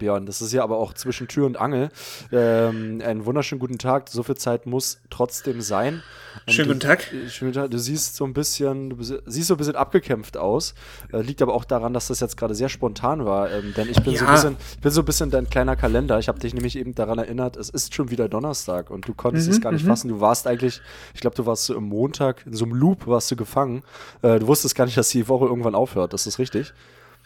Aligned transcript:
Björn. 0.00 0.26
Das 0.26 0.42
ist 0.42 0.52
ja 0.52 0.64
aber 0.64 0.78
auch 0.78 0.92
zwischen 0.94 1.28
Tür 1.28 1.46
und 1.46 1.56
Angel. 1.60 1.90
Ähm, 2.32 3.00
einen 3.04 3.24
wunderschönen 3.26 3.60
guten 3.60 3.78
Tag. 3.78 4.08
So 4.08 4.24
viel 4.24 4.34
Zeit 4.36 4.66
muss 4.66 5.00
trotzdem 5.10 5.60
sein. 5.60 6.02
Und 6.46 6.52
Schönen 6.52 6.68
du, 6.68 6.74
guten 6.74 6.86
Tag. 6.86 7.02
Schönen 7.28 7.52
guten 7.52 7.62
Tag. 7.62 7.70
Du 7.70 7.78
siehst 7.78 8.16
so 8.16 8.24
ein 8.24 8.32
bisschen, 8.32 8.90
du 8.90 8.96
siehst 9.26 9.46
so 9.48 9.54
ein 9.54 9.56
bisschen 9.56 9.76
abgekämpft 9.76 10.36
aus. 10.36 10.74
Äh, 11.12 11.20
liegt 11.22 11.42
aber 11.42 11.54
auch 11.54 11.64
daran, 11.64 11.92
dass 11.94 12.08
das 12.08 12.20
jetzt 12.20 12.36
gerade 12.36 12.54
sehr 12.54 12.68
spontan 12.68 13.24
war. 13.24 13.50
Ähm, 13.52 13.72
denn 13.76 13.88
ich 13.88 14.02
bin, 14.02 14.14
so 14.16 14.20
ein 14.24 14.26
Ja. 14.26 14.32
bisschen, 14.34 14.56
ich 14.74 14.80
bin 14.80 14.90
so 14.90 15.02
ein 15.02 15.04
bisschen 15.04 15.30
dein 15.30 15.48
kleiner 15.48 15.76
Kalender. 15.76 16.18
Ich 16.18 16.28
habe 16.28 16.38
dich 16.40 16.54
nämlich 16.54 16.76
eben 16.76 16.94
daran 16.94 17.18
erinnert, 17.18 17.56
es 17.56 17.68
ist 17.68 17.94
schon 17.94 18.10
wieder 18.10 18.28
Donnerstag 18.28 18.90
und 18.90 19.06
du 19.06 19.14
konntest 19.14 19.46
Mhm, 19.48 19.52
es 19.54 19.60
gar 19.60 19.72
nicht 19.72 19.84
fassen. 19.86 20.08
Du 20.08 20.20
warst 20.20 20.46
eigentlich, 20.46 20.80
ich 21.14 21.20
glaube, 21.20 21.36
du 21.36 21.46
warst 21.46 21.64
so 21.66 21.74
im 21.74 21.84
Montag, 21.84 22.46
in 22.46 22.54
so 22.54 22.64
einem 22.64 22.74
Loop 22.74 23.06
warst 23.06 23.30
du 23.30 23.36
gefangen. 23.36 23.82
Äh, 24.22 24.38
du 24.38 24.46
wusstest 24.46 24.74
gar 24.74 24.86
nicht, 24.86 24.96
dass 24.96 25.10
die 25.10 25.28
Woche 25.28 25.44
irgendwann 25.46 25.74
aufhört. 25.74 26.12
Das 26.12 26.26
ist 26.26 26.38
richtig. 26.38 26.72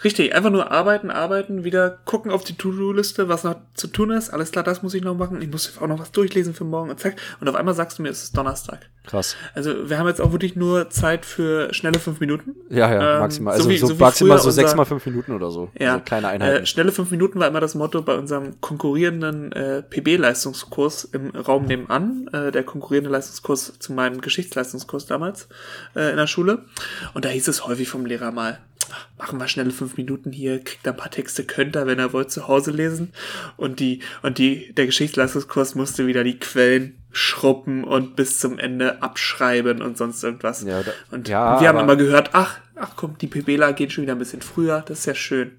Richtig, 0.03 0.35
einfach 0.35 0.51
nur 0.51 0.71
arbeiten, 0.73 1.11
arbeiten, 1.11 1.63
wieder 1.65 1.89
gucken 2.05 2.31
auf 2.33 2.43
die 2.45 2.57
To-Do-Liste, 2.57 3.29
was 3.29 3.45
noch 3.45 3.57
zu 3.75 3.87
tun 3.87 4.11
ist. 4.11 4.31
Alles 4.31 4.51
klar, 4.51 4.65
das 4.65 4.83
muss 4.83 4.93
ich 4.93 5.03
noch 5.03 5.15
machen. 5.17 5.41
Ich 5.41 5.49
muss 5.49 5.73
auch 5.81 5.87
noch 5.87 5.99
was 6.01 6.11
durchlesen 6.11 6.53
für 6.53 6.65
morgen 6.65 6.91
und 6.91 6.99
zack. 7.01 7.17
Und 7.41 7.49
auf 7.49 7.55
einmal 7.55 7.75
sagst 7.75 7.99
du 7.99 8.03
mir, 8.03 8.09
es 8.11 8.23
ist 8.25 8.37
Donnerstag. 8.37 8.91
Krass. 9.07 9.37
Also 9.55 9.89
wir 9.89 9.99
haben 9.99 10.09
jetzt 10.09 10.21
auch 10.21 10.33
wirklich 10.33 10.57
nur 10.57 10.91
Zeit 10.91 11.25
für 11.27 11.73
schnelle 11.73 11.99
fünf 11.99 12.21
Minuten. 12.21 12.55
Ja, 12.71 12.93
ja, 12.93 13.15
Ähm, 13.15 13.21
maximal. 13.21 13.55
so 13.61 13.69
Also 13.69 13.77
so, 13.79 13.87
so 13.89 13.99
wie 13.99 14.03
maximal 14.03 14.39
so 14.39 14.51
sechs 14.51 14.71
unser- 14.71 14.77
mal 14.79 14.85
fünf 14.85 15.07
Minuten 15.07 15.33
oder 15.33 15.51
so. 15.51 15.71
Ja, 15.79 15.93
Also 15.95 16.05
kleine 16.05 16.29
Einheiten. 16.29 16.63
Äh, 16.63 16.67
schnelle 16.67 16.91
fünf 16.91 17.11
Minuten 17.11 17.39
war 17.39 17.47
immer 17.49 17.61
das 17.61 17.75
Motto 17.75 18.03
bei 18.03 18.15
unserem 18.17 18.61
konkurrierenden 18.61 19.53
äh, 19.53 19.83
PB-Leistungskurs 19.83 21.05
im 21.13 21.31
Raum 21.31 21.67
nebenan. 21.67 22.29
Äh, 22.33 22.51
der 22.51 22.65
konkurrierende 22.65 23.11
Leistungskurs 23.11 23.79
zu 23.79 23.93
meinem 23.93 24.21
Geschichtsleistungskurs 24.21 25.07
damals 25.07 25.49
äh, 25.95 26.11
in 26.11 26.17
der 26.17 26.27
Schule. 26.27 26.65
Und 27.13 27.25
da 27.25 27.29
hieß 27.29 27.47
es 27.49 27.67
häufig 27.67 27.89
vom 27.89 28.07
Lehrer 28.07 28.33
mal, 28.33 28.59
"Ach, 28.74 28.74
machen 29.19 29.39
wir 29.39 29.49
schnelle 29.49 29.71
fünf 29.71 29.97
Minuten 29.97 30.33
hier, 30.33 30.63
kriegt 30.63 30.87
ein 30.87 30.97
paar 30.97 31.11
Texte, 31.11 31.45
könnt 31.45 31.77
ihr, 31.77 31.87
wenn 31.87 31.99
ihr 31.99 32.13
wollt, 32.13 32.31
zu 32.31 32.49
Hause 32.49 32.71
lesen. 32.71 33.13
Und 33.57 33.81
die, 33.81 34.01
und 34.23 34.39
die, 34.39 34.73
der 34.75 34.87
Geschichtsleistungskurs 34.87 35.75
musste 35.75 36.07
wieder 36.07 36.25
die 36.25 36.39
Quellen 36.39 36.99
schruppen 37.13 37.85
und 37.85 38.17
bis 38.17 38.39
zum 38.39 38.59
Ende 38.59 39.03
abschreiben 39.03 39.83
und 39.83 39.97
sonst 39.97 40.23
irgendwas. 40.25 40.63
Ja, 40.63 40.83
da- 40.83 40.93
und 41.11 41.29
ja, 41.29 41.61
wir 41.61 41.69
haben 41.69 41.77
aber- 41.79 41.93
immer 41.93 41.97
gehört, 41.97 42.31
ach, 42.33 42.59
ach 42.77 42.91
komm, 42.97 43.17
die 43.19 43.27
PBler 43.29 43.73
gehen 43.73 43.91
schon 43.91 44.03
wieder 44.03 44.15
ein 44.15 44.19
bisschen 44.19 44.43
früher, 44.43 44.83
das 44.87 45.01
ist 45.01 45.07
ja 45.07 45.15
schön. 45.15 45.53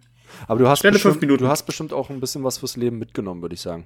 Aber 0.48 0.60
du 0.60 0.68
hast, 0.68 0.80
schnelle 0.80 0.96
fünf 1.00 1.14
bestimmt, 1.16 1.22
Minuten. 1.22 1.44
du 1.46 1.50
hast 1.50 1.64
bestimmt 1.64 1.94
auch 1.94 2.10
ein 2.10 2.20
bisschen 2.20 2.44
was 2.44 2.58
fürs 2.58 2.76
Leben 2.76 2.98
mitgenommen, 3.00 3.42
würde 3.42 3.56
ich 3.56 3.62
sagen. 3.62 3.86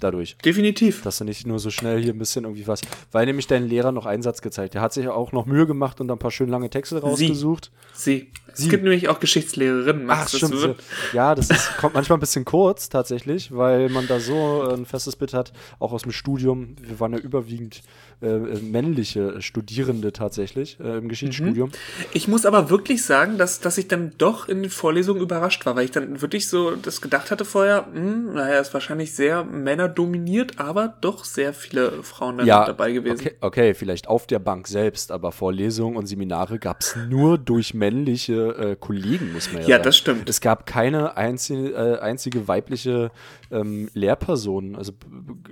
Dadurch. 0.00 0.36
Definitiv. 0.44 1.02
Dass 1.02 1.18
du 1.18 1.24
nicht 1.24 1.46
nur 1.46 1.58
so 1.58 1.70
schnell 1.70 2.02
hier 2.02 2.12
ein 2.12 2.18
bisschen 2.18 2.44
irgendwie 2.44 2.66
was. 2.66 2.80
Weil 3.12 3.26
nämlich 3.26 3.46
dein 3.46 3.68
Lehrer 3.68 3.92
noch 3.92 4.06
Einsatz 4.06 4.42
gezeigt. 4.42 4.74
Der 4.74 4.80
hat 4.80 4.92
sich 4.92 5.06
auch 5.08 5.32
noch 5.32 5.46
Mühe 5.46 5.66
gemacht 5.66 6.00
und 6.00 6.10
ein 6.10 6.18
paar 6.18 6.30
schön 6.30 6.48
lange 6.48 6.70
Texte 6.70 7.00
rausgesucht. 7.00 7.70
Sie. 7.92 8.30
Sie. 8.52 8.62
Es 8.64 8.68
gibt 8.68 8.82
nämlich 8.82 9.08
auch 9.08 9.20
Geschichtslehrerinnen, 9.20 10.04
Max. 10.06 10.20
Ach, 10.20 10.30
das 10.30 10.36
stimmt. 10.38 10.60
wird- 10.62 10.82
Ja, 11.12 11.34
das 11.36 11.50
ist, 11.50 11.76
kommt 11.78 11.94
manchmal 11.94 12.16
ein 12.18 12.20
bisschen 12.20 12.44
kurz 12.44 12.88
tatsächlich, 12.88 13.54
weil 13.54 13.88
man 13.90 14.06
da 14.08 14.18
so 14.18 14.62
ein 14.62 14.86
festes 14.86 15.14
Bild 15.16 15.34
hat, 15.34 15.52
auch 15.78 15.92
aus 15.92 16.02
dem 16.02 16.10
Studium. 16.12 16.74
Wir 16.80 16.98
waren 16.98 17.12
ja 17.12 17.18
überwiegend 17.18 17.82
äh, 18.22 18.26
äh, 18.26 18.60
männliche 18.60 19.40
Studierende 19.40 20.12
tatsächlich 20.12 20.78
äh, 20.78 20.98
im 20.98 21.08
Geschichtsstudium. 21.08 21.70
Ich 22.12 22.28
muss 22.28 22.44
aber 22.44 22.68
wirklich 22.68 23.04
sagen, 23.04 23.38
dass, 23.38 23.60
dass 23.60 23.78
ich 23.78 23.88
dann 23.88 24.12
doch 24.18 24.48
in 24.48 24.62
den 24.62 24.70
Vorlesungen 24.70 25.22
überrascht 25.22 25.64
war, 25.64 25.74
weil 25.76 25.86
ich 25.86 25.90
dann 25.90 26.20
wirklich 26.20 26.48
so 26.48 26.76
das 26.76 27.00
gedacht 27.00 27.30
hatte 27.30 27.44
vorher, 27.44 27.86
hm, 27.92 28.34
naja, 28.34 28.60
ist 28.60 28.74
wahrscheinlich 28.74 29.14
sehr 29.14 29.44
männerdominiert, 29.44 30.58
aber 30.58 30.94
doch 31.00 31.24
sehr 31.24 31.54
viele 31.54 32.02
Frauen 32.02 32.38
dann 32.38 32.46
ja, 32.46 32.66
dabei 32.66 32.92
gewesen. 32.92 33.20
Okay, 33.20 33.36
okay, 33.40 33.74
vielleicht 33.74 34.08
auf 34.08 34.26
der 34.26 34.38
Bank 34.38 34.68
selbst, 34.68 35.12
aber 35.12 35.32
Vorlesungen 35.32 35.96
und 35.96 36.06
Seminare 36.06 36.58
gab 36.58 36.80
es 36.80 36.96
nur 37.08 37.38
durch 37.38 37.72
männliche 37.74 38.34
äh, 38.34 38.76
Kollegen, 38.76 39.32
muss 39.32 39.52
man 39.52 39.62
ja, 39.62 39.68
Ja, 39.68 39.74
sagen. 39.76 39.84
das 39.84 39.96
stimmt. 39.96 40.28
Es 40.28 40.40
gab 40.40 40.66
keine 40.66 41.16
einzige, 41.16 41.70
äh, 41.70 41.98
einzige 42.00 42.48
weibliche 42.48 43.10
ähm, 43.50 43.88
Lehrperson, 43.94 44.76
also, 44.76 44.92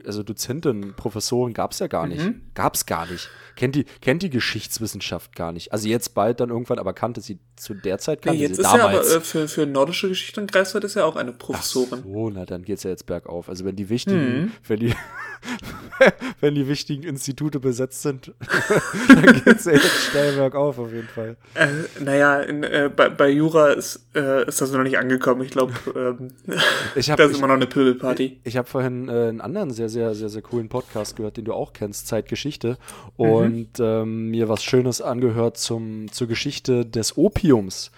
also 0.04 0.22
Dozentin, 0.22 0.94
Professoren 0.94 1.52
gab 1.52 1.72
es 1.72 1.78
ja 1.78 1.86
gar 1.86 2.06
nicht. 2.06 2.24
Mhm. 2.24 2.42
Gab 2.54 2.74
es 2.74 2.86
gar 2.86 3.06
nicht. 3.06 3.28
Kennt 3.58 3.74
die, 3.74 3.84
kennt 4.00 4.22
die 4.22 4.30
Geschichtswissenschaft 4.30 5.34
gar 5.34 5.50
nicht. 5.50 5.72
Also 5.72 5.88
jetzt 5.88 6.14
bald 6.14 6.38
dann 6.38 6.50
irgendwann, 6.50 6.78
aber 6.78 6.92
kannte 6.92 7.20
sie 7.20 7.40
zu 7.56 7.74
der 7.74 7.98
Zeit, 7.98 8.24
Ja, 8.24 8.30
kannte 8.30 8.40
jetzt 8.40 8.54
sie 8.54 8.62
ist 8.62 8.72
ja 8.72 8.84
aber 8.88 9.00
äh, 9.00 9.20
für, 9.20 9.48
für 9.48 9.66
nordische 9.66 10.08
Geschichte 10.08 10.40
und 10.40 10.52
Greifswald 10.52 10.84
ist 10.84 10.94
ja 10.94 11.04
auch 11.04 11.16
eine 11.16 11.32
Professorin. 11.32 12.04
So, 12.04 12.30
na 12.30 12.46
dann 12.46 12.62
geht's 12.64 12.84
ja 12.84 12.90
jetzt 12.90 13.06
bergauf. 13.06 13.48
Also 13.48 13.64
wenn 13.64 13.74
die 13.74 13.88
wichtigen, 13.88 14.18
Mhm. 14.42 14.52
wenn 14.68 14.78
die, 14.80 14.94
wenn 16.40 16.54
die 16.54 16.68
wichtigen 16.68 17.02
Institute 17.02 17.58
besetzt 17.58 18.02
sind, 18.02 18.32
dann 19.08 19.42
geht's 19.44 19.64
ja 19.64 19.72
jetzt 19.72 20.04
steil 20.10 20.34
bergauf 20.36 20.78
auf 20.78 20.92
jeden 20.92 21.08
Fall. 21.08 21.36
Äh, 21.54 21.66
naja, 22.00 22.40
in, 22.40 22.62
äh, 22.62 22.88
bei, 22.94 23.08
bei 23.08 23.28
Jura 23.30 23.70
ist, 23.70 24.06
äh, 24.14 24.46
ist 24.46 24.60
das 24.60 24.70
noch 24.72 24.82
nicht 24.84 24.98
angekommen. 24.98 25.42
Ich 25.42 25.50
glaube, 25.50 25.72
ähm, 25.96 26.28
Ich 26.94 27.10
hab- 27.10 27.16
da 27.18 27.24
ist 27.24 27.32
ich- 27.32 27.38
immer 27.38 27.48
noch 27.48 27.54
eine 27.56 27.66
Pöbelparty. 27.66 28.40
Ich 28.44 28.56
habe 28.56 28.68
vorhin 28.68 29.08
äh, 29.08 29.12
einen 29.28 29.40
anderen 29.40 29.70
sehr, 29.72 29.88
sehr, 29.88 30.14
sehr, 30.14 30.28
sehr 30.28 30.42
coolen 30.42 30.68
Podcast 30.68 31.16
gehört, 31.16 31.36
den 31.36 31.44
du 31.44 31.52
auch 31.52 31.72
kennst, 31.72 32.06
Zeitgeschichte. 32.06 32.78
Mhm. 33.16 33.24
Und 33.48 33.68
ähm, 33.80 34.30
mir 34.30 34.48
was 34.48 34.62
Schönes 34.62 35.00
angehört 35.00 35.58
zum, 35.58 36.10
zur 36.12 36.28
Geschichte 36.28 36.84
des 36.86 37.16
Opiums. 37.16 37.90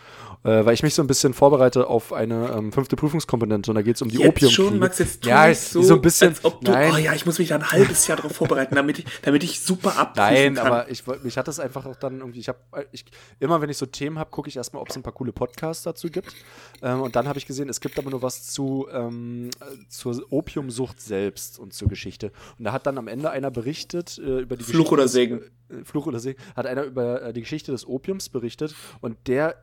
Äh, 0.43 0.65
weil 0.65 0.73
ich 0.73 0.83
mich 0.83 0.95
so 0.95 1.03
ein 1.03 1.07
bisschen 1.07 1.35
vorbereite 1.35 1.87
auf 1.87 2.15
eine 2.15 2.49
ähm, 2.57 2.73
fünfte 2.73 2.97
Prüfungskomponente 2.97 3.71
und 3.71 3.75
da 3.75 3.83
geht 3.83 3.97
es 3.97 4.01
um 4.03 4.09
die 4.09 4.17
Jetzt 4.17 4.29
Opiumkriege. 4.29 4.51
schon, 4.51 4.79
Max, 4.79 4.99
jetzt 4.99 5.23
tu 5.23 5.29
ja, 5.29 5.55
so, 5.55 5.83
so 5.83 5.95
ein 5.97 6.01
bisschen. 6.01 6.29
als 6.29 6.43
ob 6.47 6.65
du, 6.65 6.71
nein, 6.73 6.93
oh 6.95 6.97
ja, 6.97 7.13
ich 7.13 7.27
muss 7.27 7.39
mich 7.39 7.49
da 7.49 7.57
ein 7.57 7.71
halbes 7.71 8.07
Jahr 8.07 8.17
darauf 8.17 8.33
vorbereiten, 8.33 8.75
damit 8.75 9.01
ich, 9.01 9.05
damit 9.21 9.45
ich 9.45 9.61
super 9.61 9.99
abprüfen 9.99 10.33
Nein, 10.33 10.55
kann. 10.55 10.67
aber 10.67 10.91
ich 10.91 11.07
wollte, 11.07 11.25
mich 11.27 11.37
hat 11.37 11.47
das 11.47 11.61
einfach 11.61 11.85
auch 11.85 11.97
dann 11.97 12.21
irgendwie, 12.21 12.41
ich 12.41 12.49
habe, 12.49 12.59
ich, 12.91 13.05
immer 13.39 13.61
wenn 13.61 13.69
ich 13.69 13.77
so 13.77 13.85
Themen 13.85 14.19
habe, 14.19 14.31
gucke 14.31 14.49
ich 14.49 14.57
erstmal, 14.57 14.81
ob 14.81 14.89
es 14.89 14.97
ein 14.97 15.03
paar 15.03 15.13
coole 15.13 15.33
Podcasts 15.33 15.83
dazu 15.83 16.09
gibt. 16.09 16.35
Ähm, 16.81 17.03
und 17.03 17.17
dann 17.17 17.29
habe 17.29 17.39
ich 17.39 17.45
gesehen, 17.45 17.69
es 17.69 17.81
gibt 17.83 17.99
aber 17.99 18.09
nur 18.11 18.23
was 18.23 18.47
zu, 18.47 18.87
ähm, 18.95 19.51
äh, 19.61 19.65
zur 19.91 20.23
Opiumsucht 20.31 21.03
selbst 21.03 21.59
und 21.59 21.75
zur 21.75 21.89
Geschichte. 21.89 22.33
Und 22.59 22.65
da 22.65 22.73
hat 22.73 22.87
dann 22.87 22.97
am 22.97 23.09
Ende 23.09 23.31
einer 23.31 23.51
berichtet 23.51 24.17
äh, 24.17 24.41
über 24.41 24.57
die 24.57 24.65
Fluch 24.65 24.91
oder 24.91 25.03
des- 25.03 25.13
Segen. 25.13 25.43
Fluch 25.85 26.07
oder 26.07 26.21
Segen, 26.21 26.41
hat 26.57 26.67
einer 26.67 26.85
über 26.85 27.23
äh, 27.23 27.33
die 27.33 27.41
Geschichte 27.41 27.73
des 27.73 27.87
Opiums 27.87 28.29
berichtet 28.29 28.75
und 29.01 29.17
der 29.27 29.57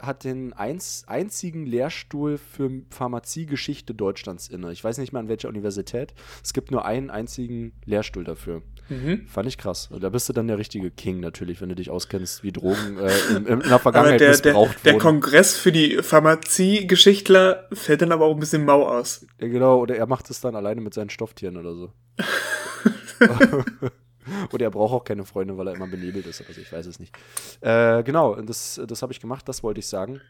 hat 0.00 0.24
den 0.24 0.54
einzigen 0.54 1.66
Lehrstuhl 1.66 2.38
für 2.38 2.70
Pharmaziegeschichte 2.90 3.94
Deutschlands 3.94 4.48
inne. 4.48 4.72
Ich 4.72 4.82
weiß 4.82 4.96
nicht 4.98 5.12
mehr 5.12 5.20
an 5.20 5.28
welcher 5.28 5.48
Universität. 5.48 6.14
Es 6.42 6.54
gibt 6.54 6.70
nur 6.70 6.86
einen 6.86 7.10
einzigen 7.10 7.72
Lehrstuhl 7.84 8.24
dafür. 8.24 8.62
Mhm. 8.88 9.26
Fand 9.26 9.46
ich 9.46 9.58
krass. 9.58 9.88
Und 9.92 10.02
Da 10.02 10.08
bist 10.08 10.28
du 10.28 10.32
dann 10.32 10.48
der 10.48 10.56
richtige 10.56 10.90
King 10.90 11.20
natürlich, 11.20 11.60
wenn 11.60 11.68
du 11.68 11.74
dich 11.74 11.90
auskennst, 11.90 12.42
wie 12.42 12.52
Drogen 12.52 12.98
äh, 12.98 13.36
in, 13.36 13.46
in 13.46 13.60
der 13.60 13.78
Vergangenheit 13.78 14.20
der, 14.20 14.28
der, 14.36 14.52
missbraucht 14.52 14.86
der 14.86 14.94
wurden. 14.94 15.02
Kongress 15.02 15.58
für 15.58 15.72
die 15.72 15.98
Pharmaziegeschichtler 16.02 17.68
fällt 17.72 18.00
dann 18.00 18.12
aber 18.12 18.24
auch 18.24 18.34
ein 18.34 18.40
bisschen 18.40 18.64
mau 18.64 18.88
aus. 18.88 19.26
Ja, 19.38 19.48
genau, 19.48 19.80
oder 19.80 19.96
er 19.96 20.06
macht 20.06 20.30
es 20.30 20.40
dann 20.40 20.56
alleine 20.56 20.80
mit 20.80 20.94
seinen 20.94 21.10
Stofftieren 21.10 21.58
oder 21.58 21.74
so. 21.74 21.92
oder 24.52 24.66
er 24.66 24.70
braucht 24.70 24.92
auch 24.92 25.04
keine 25.04 25.24
Freunde, 25.24 25.56
weil 25.56 25.68
er 25.68 25.74
immer 25.74 25.86
benebelt 25.86 26.26
ist. 26.26 26.42
Also 26.46 26.60
ich 26.60 26.72
weiß 26.72 26.86
es 26.86 26.98
nicht. 26.98 27.14
Äh, 27.60 28.02
genau, 28.02 28.34
das, 28.36 28.80
das 28.86 29.02
habe 29.02 29.12
ich 29.12 29.20
gemacht, 29.20 29.48
das 29.48 29.62
wollte 29.62 29.80
ich 29.80 29.86
sagen. 29.86 30.20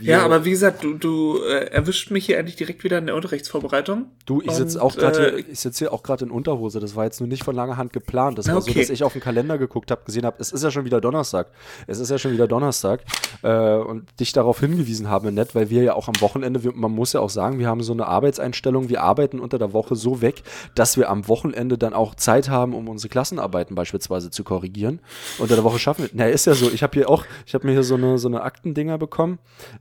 Ja, 0.00 0.24
aber 0.24 0.44
wie 0.44 0.50
gesagt, 0.50 0.82
du, 0.84 0.94
du 0.94 1.38
äh, 1.42 1.66
erwischt 1.66 2.10
mich 2.10 2.26
hier 2.26 2.38
eigentlich 2.38 2.56
direkt 2.56 2.82
wieder 2.84 2.98
in 2.98 3.06
der 3.06 3.14
Unterrichtsvorbereitung. 3.14 4.06
Du, 4.24 4.40
ich 4.42 4.52
sitze 4.52 4.80
auch 4.82 4.96
gerade 4.96 5.28
äh, 5.28 5.42
hier, 5.42 5.48
ich 5.52 5.60
sitze 5.60 5.80
hier 5.80 5.92
auch 5.92 6.02
gerade 6.02 6.24
in 6.24 6.30
Unterhose. 6.30 6.80
Das 6.80 6.96
war 6.96 7.04
jetzt 7.04 7.20
nur 7.20 7.28
nicht 7.28 7.44
von 7.44 7.54
langer 7.54 7.76
Hand 7.76 7.92
geplant. 7.92 8.38
Das 8.38 8.48
war 8.48 8.60
so, 8.60 8.70
Okay. 8.70 8.80
dass 8.80 8.90
ich 8.90 9.04
auf 9.04 9.12
den 9.12 9.20
Kalender 9.22 9.58
geguckt 9.58 9.90
habe, 9.90 10.02
gesehen 10.04 10.24
habe, 10.24 10.36
es 10.40 10.50
ist 10.52 10.62
ja 10.64 10.70
schon 10.70 10.84
wieder 10.84 11.00
Donnerstag. 11.00 11.48
Es 11.86 11.98
ist 12.00 12.10
ja 12.10 12.18
schon 12.18 12.32
wieder 12.32 12.48
Donnerstag. 12.48 13.00
Äh, 13.42 13.76
und 13.76 14.06
dich 14.18 14.32
darauf 14.32 14.60
hingewiesen 14.60 15.08
haben, 15.08 15.34
nett, 15.34 15.54
weil 15.54 15.70
wir 15.70 15.82
ja 15.82 15.94
auch 15.94 16.08
am 16.08 16.20
Wochenende, 16.20 16.64
wir, 16.64 16.72
man 16.72 16.92
muss 16.92 17.12
ja 17.12 17.20
auch 17.20 17.30
sagen, 17.30 17.58
wir 17.58 17.68
haben 17.68 17.82
so 17.82 17.92
eine 17.92 18.06
Arbeitseinstellung, 18.06 18.88
wir 18.88 19.02
arbeiten 19.02 19.40
unter 19.40 19.58
der 19.58 19.72
Woche 19.72 19.94
so 19.94 20.20
weg, 20.22 20.42
dass 20.74 20.96
wir 20.96 21.10
am 21.10 21.28
Wochenende 21.28 21.76
dann 21.78 21.92
auch 21.92 22.14
Zeit 22.14 22.48
haben, 22.48 22.74
um 22.74 22.88
unsere 22.88 23.08
Klassenarbeiten 23.10 23.74
beispielsweise 23.74 24.30
zu 24.30 24.42
korrigieren. 24.44 25.00
Unter 25.38 25.54
der 25.54 25.64
Woche 25.64 25.78
schaffen 25.78 26.04
wir. 26.04 26.10
Na, 26.14 26.26
ist 26.26 26.46
ja 26.46 26.54
so. 26.54 26.70
Ich 26.70 26.82
habe 26.82 26.94
hier 26.94 27.10
auch, 27.10 27.24
ich 27.46 27.54
habe 27.54 27.66
mir 27.66 27.72
hier 27.72 27.82
so 27.82 27.94
eine, 27.94 28.18
so 28.18 28.28
eine 28.28 28.42
Aktendinger 28.42 28.98
bekommen, 28.98 29.38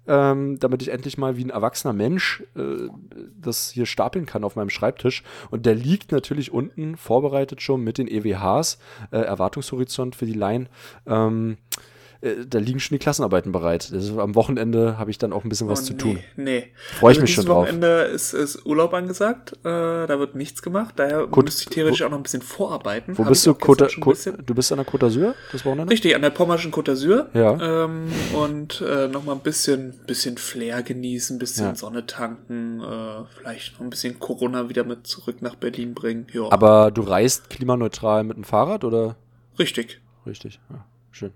ähm, 0.08 0.60
damit 0.60 0.82
ich 0.82 0.90
endlich 0.90 1.18
mal 1.18 1.38
wie 1.38 1.44
ein 1.44 1.50
erwachsener 1.50 1.94
Mensch 1.94 2.44
äh, 2.56 2.90
das 3.40 3.72
hier 3.72 3.86
stapeln 3.86 4.26
kann 4.26 4.44
auf 4.44 4.56
meinem 4.56 4.70
Schreibtisch. 4.70 5.24
Und 5.52 5.66
der 5.66 5.76
liegt 5.76 6.12
natürlich 6.12 6.52
unten 6.52 6.98
vorbereitet 6.98 7.62
schon 7.62 7.84
mit 7.84 7.98
den 7.98 8.08
EWHs, 8.08 8.80
äh, 9.12 9.18
Erwartungshorizont 9.18 10.16
für 10.16 10.26
die 10.26 10.34
Laien. 10.34 10.70
Ähm, 11.06 11.58
äh, 12.22 12.46
da 12.48 12.60
liegen 12.60 12.80
schon 12.80 12.96
die 12.96 13.00
Klassenarbeiten 13.00 13.52
bereit. 13.52 13.90
Ist, 13.92 14.18
am 14.18 14.36
Wochenende 14.36 14.98
habe 14.98 15.12
ich 15.12 15.18
dann 15.18 15.34
auch 15.34 15.44
ein 15.44 15.50
bisschen 15.50 15.68
was 15.68 15.82
oh, 15.82 15.84
zu 15.86 15.94
nee, 15.94 16.00
tun. 16.00 16.20
Nee. 16.36 16.72
Freu 16.76 17.12
ich 17.12 17.18
Also 17.18 17.22
mich 17.22 17.34
schon 17.34 17.46
drauf. 17.46 17.68
Wochenende 17.68 18.04
ist, 18.04 18.34
ist 18.34 18.66
Urlaub 18.66 18.94
angesagt. 18.94 19.54
Äh, 19.64 19.64
da 19.64 20.20
wird 20.20 20.36
nichts 20.36 20.62
gemacht. 20.62 20.96
Daher 20.98 21.28
Gut, 21.28 21.46
müsste 21.46 21.64
ich 21.64 21.70
theoretisch 21.70 22.02
auch 22.04 22.10
noch 22.10 22.18
ein 22.18 22.24
bisschen 22.24 22.42
vorarbeiten. 22.42 23.18
Wo 23.18 23.24
Hab 23.24 23.30
bist 23.30 23.46
du? 23.46 23.52
Côte. 23.52 23.88
Côte, 24.00 24.38
du 24.44 24.56
bist 24.56 24.72
an 24.72 24.78
der 24.78 24.88
Côte 24.88 25.06
d'Azur 25.06 25.34
das 25.52 25.66
Wochenende? 25.66 25.92
Richtig, 25.92 26.16
an 26.16 26.22
der 26.22 26.30
Pommerschen 26.30 26.72
Côte 26.72 26.92
d'Azur. 26.92 27.28
Ja. 27.34 27.86
Ähm, 27.86 28.08
und 28.34 28.82
äh, 28.82 29.08
nochmal 29.08 29.36
ein 29.36 29.42
bisschen, 29.42 29.94
bisschen 30.08 30.38
Flair 30.38 30.84
genießen, 30.84 31.36
ein 31.36 31.40
bisschen 31.40 31.66
Ja. 31.66 31.76
Sonne 31.76 32.06
tanken, 32.06 32.82
äh, 32.82 33.24
vielleicht 33.38 33.74
noch 33.74 33.82
ein 33.82 33.90
bisschen 33.90 34.20
Corona 34.20 34.70
wieder 34.70 34.84
mit 34.84 35.08
zurück 35.08 35.42
nach 35.42 35.56
Berlin 35.56 35.94
bringen. 35.94 36.28
Ja, 36.34 36.52
Aber 36.52 36.92
du 36.92 37.02
reist 37.02 37.50
klimaneutral 37.50 38.24
mit 38.24 38.38
dem 38.38 38.44
Fahrrad 38.44 38.84
oder? 38.84 39.16
richtig. 39.60 40.02
Richtig, 40.26 40.60
ja, 40.72 40.86
schön. 41.12 41.32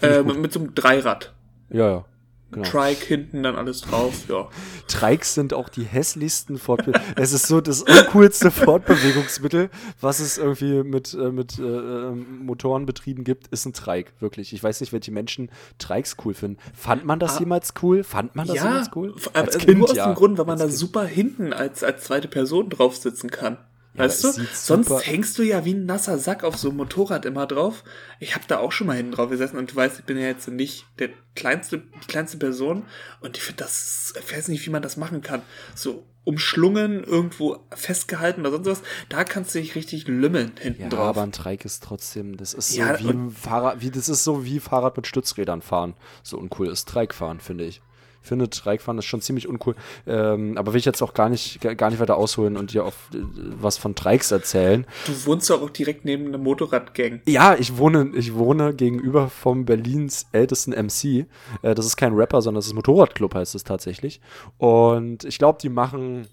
Äh, 0.00 0.22
mit, 0.22 0.38
mit 0.38 0.52
so 0.52 0.60
einem 0.60 0.74
Dreirad. 0.74 1.32
Ja, 1.70 1.90
ja. 1.90 2.04
Genau. 2.50 2.66
Trike 2.66 3.04
hinten 3.04 3.42
dann 3.42 3.56
alles 3.56 3.82
drauf, 3.82 4.24
ja. 4.28 4.48
Trikes 4.86 5.34
sind 5.34 5.52
auch 5.52 5.68
die 5.68 5.82
hässlichsten 5.82 6.56
Fortbewegungsmittel. 6.58 7.14
es 7.22 7.32
ist 7.34 7.46
so 7.46 7.60
das 7.60 7.82
uncoolste 7.82 8.50
Fortbewegungsmittel, 8.50 9.68
was 10.00 10.20
es 10.20 10.38
irgendwie 10.38 10.82
mit, 10.82 11.12
äh, 11.12 11.30
mit 11.30 11.58
äh, 11.58 11.62
ähm, 11.62 12.46
Motorenbetrieben 12.46 13.22
gibt, 13.22 13.48
ist 13.48 13.66
ein 13.66 13.74
Trike, 13.74 14.12
wirklich. 14.20 14.54
Ich 14.54 14.62
weiß 14.62 14.80
nicht, 14.80 14.94
welche 14.94 15.12
Menschen 15.12 15.50
Trikes 15.76 16.16
cool 16.24 16.32
finden. 16.32 16.58
Fand 16.72 17.04
man 17.04 17.18
das 17.18 17.36
ah, 17.36 17.40
jemals 17.40 17.74
cool? 17.82 18.02
Fand 18.02 18.34
man 18.34 18.46
das 18.46 18.56
ja, 18.56 18.64
jemals 18.64 18.90
cool? 18.96 19.14
Als 19.34 19.56
aber 19.56 19.64
kind, 19.66 19.78
nur 19.80 19.90
aus 19.90 19.96
ja. 19.96 20.06
dem 20.06 20.14
Grund, 20.14 20.38
weil 20.38 20.46
man 20.46 20.58
als 20.58 20.72
da 20.72 20.76
super 20.78 21.04
hinten 21.04 21.52
als, 21.52 21.84
als 21.84 22.04
zweite 22.04 22.28
Person 22.28 22.70
drauf 22.70 22.96
sitzen 22.96 23.30
kann. 23.30 23.58
Ja, 23.98 24.04
weißt 24.04 24.24
du? 24.24 24.32
Sonst 24.54 25.06
hängst 25.06 25.38
du 25.38 25.42
ja 25.42 25.64
wie 25.64 25.74
ein 25.74 25.86
nasser 25.86 26.18
Sack 26.18 26.44
auf 26.44 26.56
so 26.56 26.68
einem 26.68 26.78
Motorrad 26.78 27.24
immer 27.24 27.46
drauf. 27.46 27.84
Ich 28.20 28.34
habe 28.34 28.44
da 28.48 28.58
auch 28.58 28.72
schon 28.72 28.86
mal 28.86 28.96
hinten 28.96 29.12
drauf 29.12 29.30
gesessen 29.30 29.56
und 29.58 29.72
du 29.72 29.76
weißt, 29.76 29.98
ich 29.98 30.04
bin 30.04 30.16
ja 30.16 30.26
jetzt 30.26 30.48
nicht 30.48 30.86
der 30.98 31.10
kleinste, 31.34 31.78
die 31.78 32.06
kleinste 32.06 32.38
Person 32.38 32.84
und 33.20 33.36
ich 33.36 33.42
finde 33.42 33.64
das, 33.64 34.14
ich 34.18 34.36
weiß 34.36 34.48
nicht, 34.48 34.64
wie 34.64 34.70
man 34.70 34.82
das 34.82 34.96
machen 34.96 35.22
kann. 35.22 35.42
So 35.74 36.06
umschlungen, 36.24 37.04
irgendwo 37.04 37.58
festgehalten 37.74 38.42
oder 38.42 38.50
sonst 38.50 38.66
was, 38.66 38.82
da 39.08 39.24
kannst 39.24 39.54
du 39.54 39.60
dich 39.60 39.74
richtig 39.74 40.08
lümmeln 40.08 40.52
hinten 40.60 40.82
ja, 40.82 40.88
drauf. 40.90 41.08
aber 41.08 41.22
ein 41.22 41.32
Trike 41.32 41.64
ist 41.64 41.82
trotzdem, 41.82 42.36
das 42.36 42.52
ist 42.52 42.72
so 42.72 42.80
ja, 42.80 42.98
wie 43.00 43.08
ein 43.08 43.30
Fahrrad, 43.30 43.80
wie, 43.80 43.90
das 43.90 44.10
ist 44.10 44.24
so 44.24 44.44
wie 44.44 44.60
Fahrrad 44.60 44.96
mit 44.96 45.06
Stützrädern 45.06 45.62
fahren. 45.62 45.94
So 46.22 46.36
uncool 46.36 46.68
ist 46.68 46.86
Trike 46.86 47.14
fahren, 47.14 47.40
finde 47.40 47.64
ich 47.64 47.80
finde, 48.28 48.48
Trikefahren 48.50 48.98
ist 48.98 49.06
schon 49.06 49.20
ziemlich 49.20 49.48
uncool. 49.48 49.74
Ähm, 50.06 50.56
aber 50.56 50.72
will 50.72 50.78
ich 50.78 50.84
jetzt 50.84 51.02
auch 51.02 51.14
gar 51.14 51.28
nicht, 51.28 51.60
gar 51.60 51.90
nicht 51.90 52.00
weiter 52.00 52.16
ausholen 52.16 52.56
und 52.56 52.72
dir 52.72 52.84
auf 52.84 52.94
äh, 53.12 53.18
was 53.60 53.78
von 53.78 53.94
Trikes 53.94 54.30
erzählen. 54.30 54.86
Du 55.06 55.26
wohnst 55.26 55.50
doch 55.50 55.62
auch 55.62 55.70
direkt 55.70 56.04
neben 56.04 56.26
einer 56.28 56.38
Motorradgang. 56.38 57.20
Ja, 57.26 57.54
ich 57.54 57.76
wohne, 57.76 58.12
ich 58.14 58.34
wohne 58.34 58.74
gegenüber 58.74 59.28
vom 59.28 59.64
Berlins 59.64 60.26
ältesten 60.32 60.72
MC. 60.72 61.26
Äh, 61.62 61.74
das 61.74 61.86
ist 61.86 61.96
kein 61.96 62.14
Rapper, 62.14 62.42
sondern 62.42 62.58
das 62.58 62.66
ist 62.66 62.74
Motorradclub, 62.74 63.34
heißt 63.34 63.54
es 63.54 63.64
tatsächlich. 63.64 64.20
Und 64.58 65.24
ich 65.24 65.38
glaube, 65.38 65.58
die 65.60 65.68
machen 65.68 66.28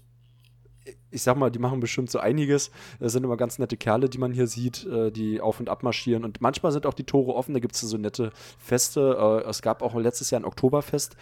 ich 1.10 1.22
sag 1.22 1.36
mal, 1.36 1.50
die 1.50 1.58
machen 1.58 1.80
bestimmt 1.80 2.10
so 2.10 2.18
einiges. 2.18 2.70
Das 3.00 3.12
sind 3.12 3.24
immer 3.24 3.36
ganz 3.36 3.58
nette 3.58 3.76
Kerle, 3.76 4.08
die 4.08 4.18
man 4.18 4.32
hier 4.32 4.46
sieht, 4.46 4.84
äh, 4.86 5.10
die 5.10 5.40
auf 5.40 5.60
und 5.60 5.68
ab 5.68 5.82
marschieren. 5.82 6.24
Und 6.24 6.40
manchmal 6.40 6.72
sind 6.72 6.86
auch 6.86 6.94
die 6.94 7.04
Tore 7.04 7.34
offen, 7.34 7.54
da 7.54 7.60
gibt 7.60 7.74
es 7.74 7.80
so 7.80 7.96
nette 7.96 8.32
Feste. 8.58 9.42
Äh, 9.44 9.48
es 9.48 9.62
gab 9.62 9.82
auch 9.82 9.94
letztes 9.94 10.30
Jahr 10.30 10.40
ein 10.40 10.44
Oktoberfest. 10.44 11.16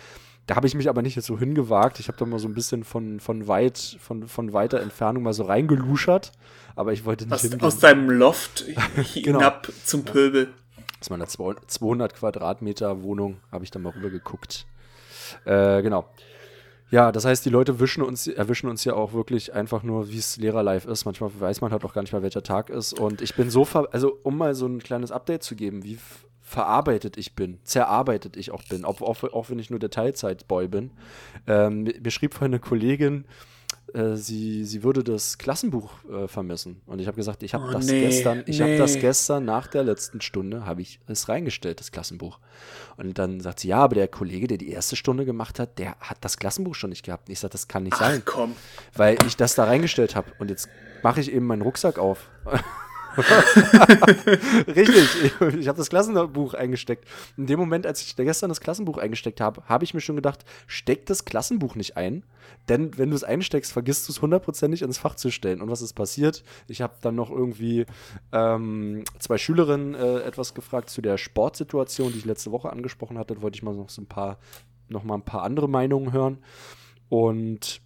Da 0.46 0.56
habe 0.56 0.66
ich 0.66 0.74
mich 0.74 0.88
aber 0.88 1.00
nicht 1.00 1.20
so 1.22 1.38
hingewagt. 1.38 2.00
Ich 2.00 2.08
habe 2.08 2.18
da 2.18 2.26
mal 2.26 2.38
so 2.38 2.48
ein 2.48 2.54
bisschen 2.54 2.84
von, 2.84 3.18
von 3.18 3.48
weit, 3.48 3.96
von, 4.00 4.28
von 4.28 4.52
weiter 4.52 4.80
Entfernung 4.80 5.22
mal 5.22 5.32
so 5.32 5.44
reingeluschert. 5.44 6.32
Aber 6.76 6.92
ich 6.92 7.04
wollte 7.04 7.24
nicht 7.24 7.32
aus, 7.32 7.42
hingehen. 7.42 7.62
Aus 7.62 7.78
deinem 7.78 8.10
Loft 8.10 8.64
genau. 9.14 9.38
hinab 9.38 9.72
zum 9.84 10.04
Pöbel. 10.04 10.52
Aus 11.00 11.10
meiner 11.10 11.26
200 11.26 12.14
Quadratmeter 12.14 13.02
Wohnung 13.02 13.38
habe 13.50 13.64
ich 13.64 13.70
da 13.70 13.78
mal 13.78 13.90
rüber 13.90 14.10
geguckt. 14.10 14.66
Äh, 15.44 15.82
genau. 15.82 16.08
Ja, 16.90 17.10
das 17.10 17.24
heißt, 17.24 17.44
die 17.44 17.50
Leute 17.50 17.80
wischen 17.80 18.02
uns, 18.02 18.26
erwischen 18.26 18.68
uns 18.68 18.84
ja 18.84 18.94
auch 18.94 19.14
wirklich 19.14 19.52
einfach 19.54 19.82
nur, 19.82 20.10
wie 20.10 20.18
es 20.18 20.36
Lehrerlife 20.36 20.88
ist. 20.90 21.06
Manchmal 21.06 21.30
weiß 21.40 21.60
man 21.60 21.72
halt 21.72 21.84
auch 21.84 21.94
gar 21.94 22.02
nicht 22.02 22.12
mal, 22.12 22.22
welcher 22.22 22.42
Tag 22.42 22.70
ist. 22.70 22.98
Und 22.98 23.20
ich 23.22 23.34
bin 23.34 23.50
so, 23.50 23.66
also 23.90 24.18
um 24.22 24.36
mal 24.36 24.54
so 24.54 24.66
ein 24.66 24.80
kleines 24.80 25.10
Update 25.10 25.42
zu 25.42 25.56
geben, 25.56 25.82
wie 25.84 25.98
verarbeitet 26.44 27.16
ich 27.16 27.34
bin, 27.34 27.58
zerarbeitet 27.64 28.36
ich 28.36 28.52
auch 28.52 28.62
bin, 28.64 28.84
auch, 28.84 29.00
auch, 29.00 29.24
auch 29.24 29.50
wenn 29.50 29.58
ich 29.58 29.70
nur 29.70 29.80
der 29.80 29.90
Teilzeitboy 29.90 30.68
bin. 30.68 30.90
Ähm, 31.46 31.84
mir 31.84 32.10
schrieb 32.10 32.34
vorhin 32.34 32.52
eine 32.52 32.60
Kollegin, 32.60 33.24
äh, 33.94 34.16
sie, 34.16 34.64
sie 34.64 34.82
würde 34.82 35.02
das 35.02 35.38
Klassenbuch 35.38 35.90
äh, 36.04 36.28
vermissen. 36.28 36.82
Und 36.84 37.00
ich 37.00 37.06
habe 37.06 37.16
gesagt, 37.16 37.42
ich 37.42 37.54
habe 37.54 37.64
oh, 37.68 37.72
das 37.72 37.86
nee, 37.86 38.02
gestern, 38.02 38.42
ich 38.46 38.58
nee. 38.58 38.64
habe 38.64 38.76
das 38.76 38.98
gestern 38.98 39.46
nach 39.46 39.66
der 39.68 39.84
letzten 39.84 40.20
Stunde, 40.20 40.66
habe 40.66 40.82
ich 40.82 41.00
es 41.06 41.30
reingestellt, 41.30 41.80
das 41.80 41.92
Klassenbuch. 41.92 42.38
Und 42.98 43.18
dann 43.18 43.40
sagt 43.40 43.60
sie, 43.60 43.68
ja, 43.68 43.78
aber 43.78 43.94
der 43.94 44.08
Kollege, 44.08 44.46
der 44.46 44.58
die 44.58 44.70
erste 44.70 44.96
Stunde 44.96 45.24
gemacht 45.24 45.58
hat, 45.58 45.78
der 45.78 45.96
hat 46.00 46.18
das 46.20 46.36
Klassenbuch 46.36 46.74
schon 46.74 46.90
nicht 46.90 47.04
gehabt. 47.04 47.28
Und 47.28 47.32
ich 47.32 47.40
sage, 47.40 47.52
das 47.52 47.68
kann 47.68 47.84
nicht 47.84 47.94
Ach, 47.94 48.00
sein. 48.00 48.22
Komm. 48.24 48.54
Weil 48.94 49.16
ich 49.26 49.36
das 49.36 49.54
da 49.54 49.64
reingestellt 49.64 50.14
habe. 50.14 50.30
Und 50.38 50.50
jetzt 50.50 50.68
mache 51.02 51.20
ich 51.20 51.32
eben 51.32 51.46
meinen 51.46 51.62
Rucksack 51.62 51.98
auf. 51.98 52.28
Richtig, 54.66 55.32
ich, 55.58 55.68
habe 55.68 55.78
das 55.78 55.88
Klassenbuch 55.88 56.54
eingesteckt. 56.54 57.06
In 57.36 57.46
dem 57.46 57.58
Moment, 57.58 57.86
als 57.86 58.02
ich 58.02 58.16
gestern 58.16 58.48
das 58.48 58.60
Klassenbuch 58.60 58.98
eingesteckt 58.98 59.40
habe, 59.40 59.62
habe 59.66 59.84
ich 59.84 59.94
mir 59.94 60.00
schon 60.00 60.16
gedacht, 60.16 60.44
steck 60.66 61.06
das 61.06 61.24
Klassenbuch 61.24 61.74
nicht 61.74 61.96
ein, 61.96 62.24
denn 62.68 62.96
wenn 62.98 63.10
du 63.10 63.16
es 63.16 63.24
einsteckst, 63.24 63.72
vergisst 63.72 64.08
du 64.08 64.12
es 64.12 64.22
hundertprozentig 64.22 64.82
ins 64.82 64.98
Fach 64.98 65.14
zu 65.14 65.30
stellen. 65.30 65.60
Und 65.60 65.70
was 65.70 65.82
ist 65.82 65.92
passiert? 65.92 66.42
Ich 66.66 66.82
habe 66.82 66.94
dann 67.00 67.14
noch 67.14 67.30
irgendwie 67.30 67.86
ähm, 68.32 69.04
zwei 69.18 69.38
Schülerinnen 69.38 69.94
äh, 69.94 70.20
etwas 70.20 70.54
gefragt 70.54 70.90
zu 70.90 71.02
der 71.02 71.18
Sportsituation, 71.18 72.12
die 72.12 72.18
ich 72.18 72.24
letzte 72.24 72.52
Woche 72.52 72.70
angesprochen 72.70 73.18
hatte. 73.18 73.34
Da 73.34 73.42
wollte 73.42 73.56
ich 73.56 73.62
mal 73.62 73.74
noch 73.74 73.90
so 73.90 74.02
ein 74.02 74.06
paar, 74.06 74.38
noch 74.88 75.04
mal 75.04 75.14
ein 75.14 75.24
paar 75.24 75.42
andere 75.42 75.68
Meinungen 75.68 76.12
hören. 76.12 76.38
Und 77.08 77.80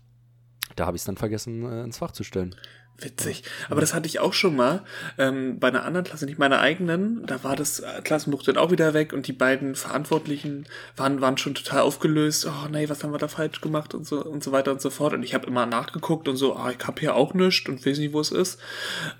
da 0.77 0.87
habe 0.87 0.97
ich 0.97 1.03
es 1.03 1.07
dann 1.07 1.17
vergessen, 1.17 1.65
äh, 1.65 1.83
ins 1.83 1.99
Fach 1.99 2.13
zu 2.13 2.25
stellen. 2.25 2.55
Witzig. 3.01 3.45
Aber 3.71 3.81
das 3.81 3.95
hatte 3.95 4.09
ich 4.09 4.19
auch 4.19 4.33
schon 4.33 4.57
mal 4.57 4.83
ähm, 5.19 5.61
bei 5.61 5.69
einer 5.69 5.85
anderen 5.85 6.05
Klasse, 6.05 6.27
nicht 6.27 6.41
meiner 6.41 6.59
eigenen. 6.59 7.25
Da 7.27 7.45
war 7.45 7.55
das 7.55 7.79
äh, 7.79 8.01
Klassenbuch 8.03 8.43
dann 8.43 8.57
auch 8.57 8.73
wieder 8.73 8.93
weg 8.93 9.13
und 9.13 9.29
die 9.29 9.33
beiden 9.33 9.77
Verantwortlichen 9.77 10.67
waren, 10.97 11.21
waren 11.21 11.39
schon 11.39 11.55
total 11.55 11.83
aufgelöst. 11.83 12.45
Oh 12.47 12.69
nee, 12.69 12.89
was 12.89 13.05
haben 13.05 13.13
wir 13.13 13.19
da 13.19 13.29
falsch 13.29 13.61
gemacht 13.61 13.95
und 13.95 14.05
so 14.05 14.25
und 14.25 14.43
so 14.43 14.51
weiter 14.51 14.73
und 14.73 14.81
so 14.81 14.91
fort. 14.91 15.15
Und 15.15 15.23
ich 15.23 15.33
habe 15.33 15.47
immer 15.47 15.65
nachgeguckt 15.65 16.27
und 16.27 16.35
so, 16.35 16.57
ah, 16.57 16.73
ich 16.77 16.85
habe 16.89 16.99
hier 16.99 17.15
auch 17.15 17.35
nichts 17.35 17.69
und 17.69 17.87
weiß 17.87 17.99
nicht, 17.99 18.13
wo 18.13 18.19
es 18.19 18.33
ist. 18.33 18.59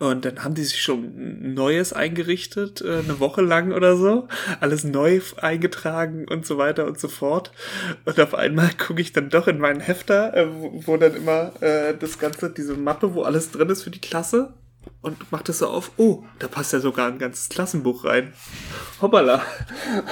Und 0.01 0.25
dann 0.25 0.43
haben 0.43 0.55
die 0.55 0.65
sich 0.65 0.83
schon 0.83 1.55
Neues 1.55 1.93
eingerichtet, 1.93 2.81
äh, 2.81 2.99
eine 2.99 3.21
Woche 3.21 3.43
lang 3.43 3.71
oder 3.71 3.97
so. 3.97 4.27
Alles 4.59 4.83
neu 4.83 5.21
eingetragen 5.41 6.27
und 6.29 6.45
so 6.45 6.59
weiter 6.59 6.85
und 6.85 6.99
so 6.99 7.07
fort. 7.07 7.53
Und 8.05 8.19
auf 8.19 8.35
einmal 8.35 8.71
gucke 8.77 9.01
ich 9.01 9.13
dann 9.13 9.31
doch 9.31 9.47
in 9.47 9.61
meinen 9.61 9.79
Hefter, 9.79 10.37
äh, 10.37 10.49
wo, 10.53 10.83
wo 10.85 10.97
dann 10.97 11.15
immer 11.15 11.53
äh, 11.63 11.95
das 11.97 12.19
Ganze, 12.19 12.51
diese 12.51 12.75
Mappe, 12.75 13.15
wo 13.15 13.23
alles 13.23 13.53
drin 13.53 13.68
ist 13.71 13.83
für 13.83 13.91
die 13.91 14.01
Klasse 14.01 14.55
und 15.01 15.31
macht 15.31 15.49
das 15.49 15.59
so 15.59 15.69
auf. 15.69 15.93
Oh, 15.97 16.25
da 16.39 16.49
passt 16.49 16.73
ja 16.73 16.81
sogar 16.81 17.09
ein 17.09 17.19
ganzes 17.19 17.49
Klassenbuch 17.49 18.05
rein. 18.05 18.33
Hoppala. 19.01 19.43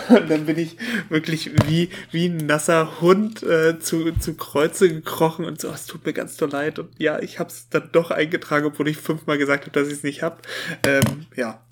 Und 0.08 0.30
dann 0.30 0.46
bin 0.46 0.58
ich 0.58 0.76
wirklich 1.08 1.50
wie, 1.66 1.90
wie 2.10 2.26
ein 2.26 2.36
nasser 2.36 3.00
Hund 3.00 3.42
äh, 3.42 3.78
zu, 3.78 4.12
zu 4.12 4.34
Kreuze 4.34 4.88
gekrochen 4.88 5.44
und 5.44 5.60
so, 5.60 5.70
oh, 5.70 5.72
es 5.74 5.86
tut 5.86 6.04
mir 6.06 6.12
ganz 6.12 6.36
doll 6.36 6.50
leid. 6.50 6.78
Und 6.78 6.90
ja, 6.98 7.18
ich 7.20 7.38
habe 7.38 7.50
es 7.50 7.68
dann 7.68 7.90
doch 7.92 8.10
eingetragen, 8.10 8.66
obwohl 8.66 8.88
ich 8.88 8.98
fünfmal 8.98 9.38
gesagt 9.38 9.64
habe, 9.64 9.72
dass 9.72 9.88
ich 9.88 9.94
es 9.94 10.02
nicht 10.02 10.22
habe. 10.22 10.38
Ähm, 10.86 11.26
ja. 11.34 11.62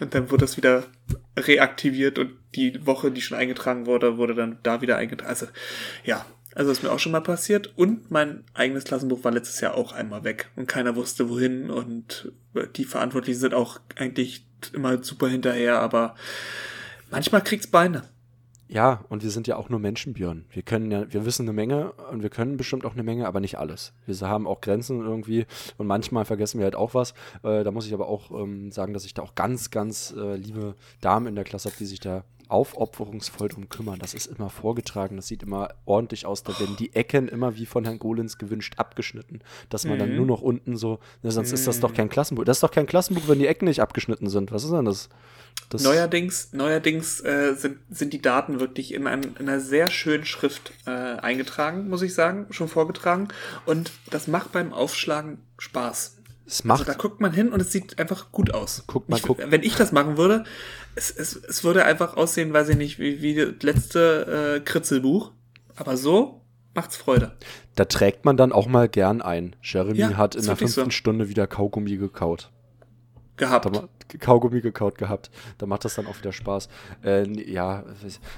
Und 0.00 0.14
dann 0.14 0.30
wurde 0.30 0.44
das 0.44 0.56
wieder 0.56 0.84
reaktiviert 1.38 2.18
und 2.18 2.32
die 2.56 2.84
Woche, 2.84 3.12
die 3.12 3.20
schon 3.20 3.38
eingetragen 3.38 3.86
wurde, 3.86 4.18
wurde 4.18 4.34
dann 4.34 4.58
da 4.62 4.80
wieder 4.80 4.96
eingetragen. 4.96 5.30
Also 5.30 5.46
ja, 6.04 6.26
also 6.58 6.72
ist 6.72 6.82
mir 6.82 6.90
auch 6.90 6.98
schon 6.98 7.12
mal 7.12 7.20
passiert. 7.20 7.72
Und 7.78 8.10
mein 8.10 8.42
eigenes 8.52 8.82
Klassenbuch 8.82 9.22
war 9.22 9.30
letztes 9.30 9.60
Jahr 9.60 9.76
auch 9.76 9.92
einmal 9.92 10.24
weg 10.24 10.50
und 10.56 10.66
keiner 10.66 10.96
wusste 10.96 11.30
wohin. 11.30 11.70
Und 11.70 12.32
die 12.74 12.84
Verantwortlichen 12.84 13.38
sind 13.38 13.54
auch 13.54 13.78
eigentlich 13.94 14.44
immer 14.72 15.00
super 15.04 15.28
hinterher, 15.28 15.78
aber 15.78 16.16
manchmal 17.12 17.44
kriegt's 17.44 17.68
Beine. 17.68 18.02
Ja, 18.66 19.04
und 19.08 19.22
wir 19.22 19.30
sind 19.30 19.46
ja 19.46 19.54
auch 19.54 19.68
nur 19.68 19.78
Menschen. 19.78 20.18
Wir 20.18 20.62
können 20.64 20.90
ja, 20.90 21.10
wir 21.10 21.24
wissen 21.24 21.42
eine 21.42 21.52
Menge 21.52 21.92
und 22.10 22.24
wir 22.24 22.28
können 22.28 22.56
bestimmt 22.56 22.84
auch 22.84 22.94
eine 22.94 23.04
Menge, 23.04 23.28
aber 23.28 23.38
nicht 23.38 23.56
alles. 23.56 23.92
Wir 24.06 24.28
haben 24.28 24.48
auch 24.48 24.60
Grenzen 24.60 25.00
irgendwie 25.00 25.46
und 25.76 25.86
manchmal 25.86 26.24
vergessen 26.24 26.58
wir 26.58 26.64
halt 26.64 26.74
auch 26.74 26.92
was. 26.92 27.14
Äh, 27.44 27.62
da 27.62 27.70
muss 27.70 27.86
ich 27.86 27.94
aber 27.94 28.08
auch 28.08 28.32
ähm, 28.32 28.72
sagen, 28.72 28.94
dass 28.94 29.04
ich 29.04 29.14
da 29.14 29.22
auch 29.22 29.36
ganz, 29.36 29.70
ganz 29.70 30.12
äh, 30.18 30.34
liebe 30.34 30.74
Damen 31.00 31.28
in 31.28 31.36
der 31.36 31.44
Klasse 31.44 31.68
habe, 31.68 31.78
die 31.78 31.86
sich 31.86 32.00
da 32.00 32.24
aufopferungsvoll 32.48 33.48
drum 33.48 33.68
kümmern. 33.68 33.98
Das 33.98 34.14
ist 34.14 34.26
immer 34.26 34.50
vorgetragen, 34.50 35.16
das 35.16 35.28
sieht 35.28 35.42
immer 35.42 35.70
ordentlich 35.84 36.26
aus. 36.26 36.42
Da 36.42 36.58
werden 36.58 36.76
die 36.76 36.94
Ecken 36.94 37.28
immer 37.28 37.56
wie 37.56 37.66
von 37.66 37.84
Herrn 37.84 37.98
Golins 37.98 38.38
gewünscht 38.38 38.74
abgeschnitten, 38.76 39.40
dass 39.68 39.84
man 39.84 39.94
mhm. 39.94 39.98
dann 39.98 40.16
nur 40.16 40.26
noch 40.26 40.42
unten 40.42 40.76
so, 40.76 40.98
ne, 41.22 41.30
sonst 41.30 41.48
mhm. 41.48 41.54
ist 41.54 41.66
das 41.66 41.80
doch 41.80 41.94
kein 41.94 42.08
Klassenbuch. 42.08 42.44
Das 42.44 42.58
ist 42.58 42.62
doch 42.62 42.70
kein 42.70 42.86
Klassenbuch, 42.86 43.28
wenn 43.28 43.38
die 43.38 43.46
Ecken 43.46 43.66
nicht 43.66 43.80
abgeschnitten 43.80 44.28
sind. 44.28 44.52
Was 44.52 44.64
ist 44.64 44.72
denn 44.72 44.84
das? 44.84 45.08
das 45.70 45.82
neuerdings 45.82 46.52
neuerdings 46.52 47.20
äh, 47.20 47.54
sind, 47.54 47.78
sind 47.90 48.12
die 48.12 48.22
Daten 48.22 48.60
wirklich 48.60 48.94
in, 48.94 49.06
ein, 49.06 49.22
in 49.22 49.48
einer 49.48 49.60
sehr 49.60 49.90
schönen 49.90 50.24
Schrift 50.24 50.72
äh, 50.86 50.90
eingetragen, 50.90 51.88
muss 51.88 52.02
ich 52.02 52.14
sagen, 52.14 52.46
schon 52.50 52.68
vorgetragen. 52.68 53.28
Und 53.66 53.92
das 54.10 54.28
macht 54.28 54.52
beim 54.52 54.72
Aufschlagen 54.72 55.38
Spaß. 55.58 56.17
Es 56.48 56.64
macht. 56.64 56.80
Also 56.80 56.92
da 56.92 56.98
guckt 56.98 57.20
man 57.20 57.32
hin 57.32 57.52
und 57.52 57.60
es 57.60 57.72
sieht 57.72 57.98
einfach 57.98 58.32
gut 58.32 58.54
aus. 58.54 58.84
Guckt 58.86 59.08
man, 59.08 59.18
ich, 59.18 59.22
guckt. 59.22 59.42
Wenn 59.50 59.62
ich 59.62 59.76
das 59.76 59.92
machen 59.92 60.16
würde, 60.16 60.44
es, 60.94 61.10
es, 61.10 61.36
es 61.36 61.62
würde 61.62 61.84
einfach 61.84 62.16
aussehen, 62.16 62.52
weiß 62.52 62.70
ich 62.70 62.76
nicht, 62.76 62.98
wie, 62.98 63.20
wie 63.20 63.34
das 63.34 63.62
letzte 63.62 64.56
äh, 64.56 64.60
Kritzelbuch. 64.60 65.32
Aber 65.76 65.96
so 65.96 66.40
macht's 66.74 66.96
Freude. 66.96 67.36
Da 67.74 67.84
trägt 67.84 68.24
man 68.24 68.36
dann 68.36 68.52
auch 68.52 68.66
mal 68.66 68.88
gern 68.88 69.20
ein. 69.20 69.56
Jeremy 69.62 69.98
ja, 69.98 70.16
hat 70.16 70.34
in 70.34 70.44
der 70.44 70.56
fünften 70.56 70.84
so. 70.84 70.90
Stunde 70.90 71.28
wieder 71.28 71.46
Kaugummi 71.46 71.96
gekaut. 71.96 72.50
Gehabt. 73.38 73.64
Da, 73.74 73.88
Kaugummi 74.18 74.60
gekaut 74.60 74.98
gehabt. 74.98 75.30
Da 75.58 75.66
macht 75.66 75.84
das 75.84 75.94
dann 75.94 76.06
auch 76.06 76.18
wieder 76.18 76.32
Spaß. 76.32 76.68
Äh, 77.04 77.28
ja, 77.50 77.84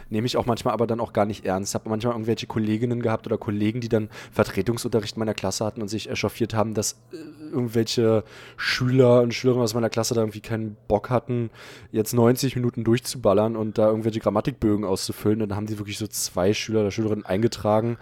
nehme 0.09 0.27
ich 0.27 0.37
auch 0.37 0.47
manchmal 0.47 0.75
aber 0.75 0.87
dann 0.87 1.01
auch 1.01 1.13
gar 1.13 1.27
nicht 1.27 1.45
ernst. 1.45 1.75
Habe 1.75 1.89
manchmal 1.89 2.15
irgendwelche 2.15 2.47
Kolleginnen 2.47 3.03
gehabt 3.03 3.27
oder 3.27 3.39
Kollegen, 3.39 3.81
die 3.81 3.89
dann 3.89 4.09
Vertretungsunterricht 4.33 5.17
meiner 5.17 5.35
Klasse 5.35 5.65
hatten 5.65 5.83
und 5.83 5.89
sich 5.89 6.11
echauffiert 6.11 6.55
haben, 6.55 6.75
dass 6.75 6.93
äh, 7.13 7.17
irgendwelche 7.53 8.25
Schüler 8.57 9.23
und 9.23 9.35
Schülerinnen 9.35 9.65
aus 9.65 9.75
meiner 9.75 9.91
Klasse 9.91 10.15
da 10.15 10.21
irgendwie 10.21 10.41
keinen 10.41 10.77
Bock 10.89 11.11
hatten, 11.11 11.51
jetzt 11.93 12.13
90 12.13 12.57
Minuten 12.57 12.85
durchzuballern 12.85 13.57
und 13.57 13.79
da 13.79 13.89
irgendwelche 13.89 14.21
Grammatikbögen 14.21 14.85
auszufüllen. 14.85 15.43
Und 15.43 15.51
dann 15.51 15.57
haben 15.57 15.67
die 15.67 15.79
wirklich 15.79 15.99
so 15.99 16.07
zwei 16.07 16.53
Schüler 16.53 16.81
oder 16.81 16.91
Schülerinnen 16.91 17.25
eingetragen 17.25 17.99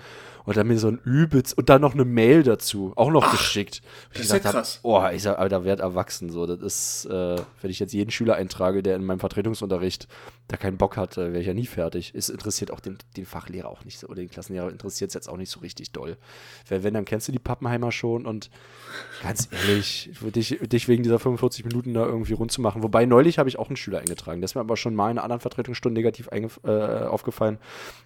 und 0.49 0.57
dann 0.57 0.67
mir 0.67 0.79
so 0.79 0.89
ein 0.89 0.99
übelst 1.05 1.59
und 1.59 1.69
dann 1.69 1.83
noch 1.83 1.93
eine 1.93 2.07
Mail 2.07 2.43
dazu, 2.43 2.95
auch 2.97 3.11
noch 3.11 3.25
Ach, 3.25 3.33
geschickt. 3.33 3.83
Das 4.15 4.23
ist 4.23 4.33
ja 4.33 4.39
krass. 4.39 4.81
Hab, 4.83 4.91
oh, 4.91 5.07
ich 5.15 5.23
sag, 5.23 5.39
aber 5.39 5.51
da 5.51 5.63
werd 5.63 5.81
erwachsen 5.81 6.31
so. 6.31 6.47
Das 6.47 6.61
ist, 6.61 7.05
äh, 7.05 7.37
wenn 7.61 7.71
ich 7.71 7.79
jetzt 7.79 7.93
jeden 7.93 8.11
Schüler 8.11 8.37
eintrage, 8.37 8.83
der 8.83 8.97
in 8.97 9.05
meinem 9.05 9.21
Vertretungsunterricht 9.21 10.09
da 10.49 10.57
keinen 10.57 10.79
Bock 10.79 10.97
hat, 10.97 11.19
wäre 11.19 11.39
ich 11.39 11.47
ja 11.47 11.53
nie 11.53 11.67
fertig. 11.67 12.13
Es 12.15 12.31
interessiert 12.31 12.71
auch 12.71 12.81
den, 12.81 12.97
den 13.19 13.27
Fachlehrer 13.27 13.69
auch 13.69 13.85
nicht 13.85 13.99
so, 13.99 14.07
oder 14.07 14.17
den 14.17 14.31
Klassenlehrer 14.31 14.71
interessiert 14.71 15.11
es 15.11 15.15
jetzt 15.15 15.29
auch 15.29 15.37
nicht 15.37 15.51
so 15.51 15.61
richtig 15.61 15.93
doll. 15.93 16.17
Wenn, 16.69 16.83
wenn, 16.83 16.95
dann 16.95 17.05
kennst 17.05 17.29
du 17.29 17.33
die 17.33 17.39
Pappenheimer 17.39 17.93
schon 17.93 18.25
und 18.25 18.51
ganz 19.23 19.49
ehrlich, 19.53 20.11
dich, 20.35 20.59
dich 20.63 20.89
wegen 20.89 21.03
dieser 21.03 21.19
45 21.19 21.67
Minuten 21.67 21.93
da 21.93 22.07
irgendwie 22.07 22.33
rund 22.33 22.51
zu 22.51 22.63
machen. 22.63 22.83
Wobei 22.83 23.05
neulich 23.05 23.39
habe 23.39 23.51
ich 23.51 23.59
auch 23.59 23.69
einen 23.69 23.77
Schüler 23.77 23.99
eingetragen. 23.99 24.41
Das 24.41 24.53
ist 24.53 24.55
mir 24.55 24.63
aber 24.63 24.79
schon 24.79 24.95
mal 24.95 25.11
in 25.11 25.19
einer 25.19 25.25
anderen 25.25 25.41
Vertretungsstunde 25.41 25.99
negativ 25.99 26.31
äh, 26.33 26.71
aufgefallen. 26.71 27.59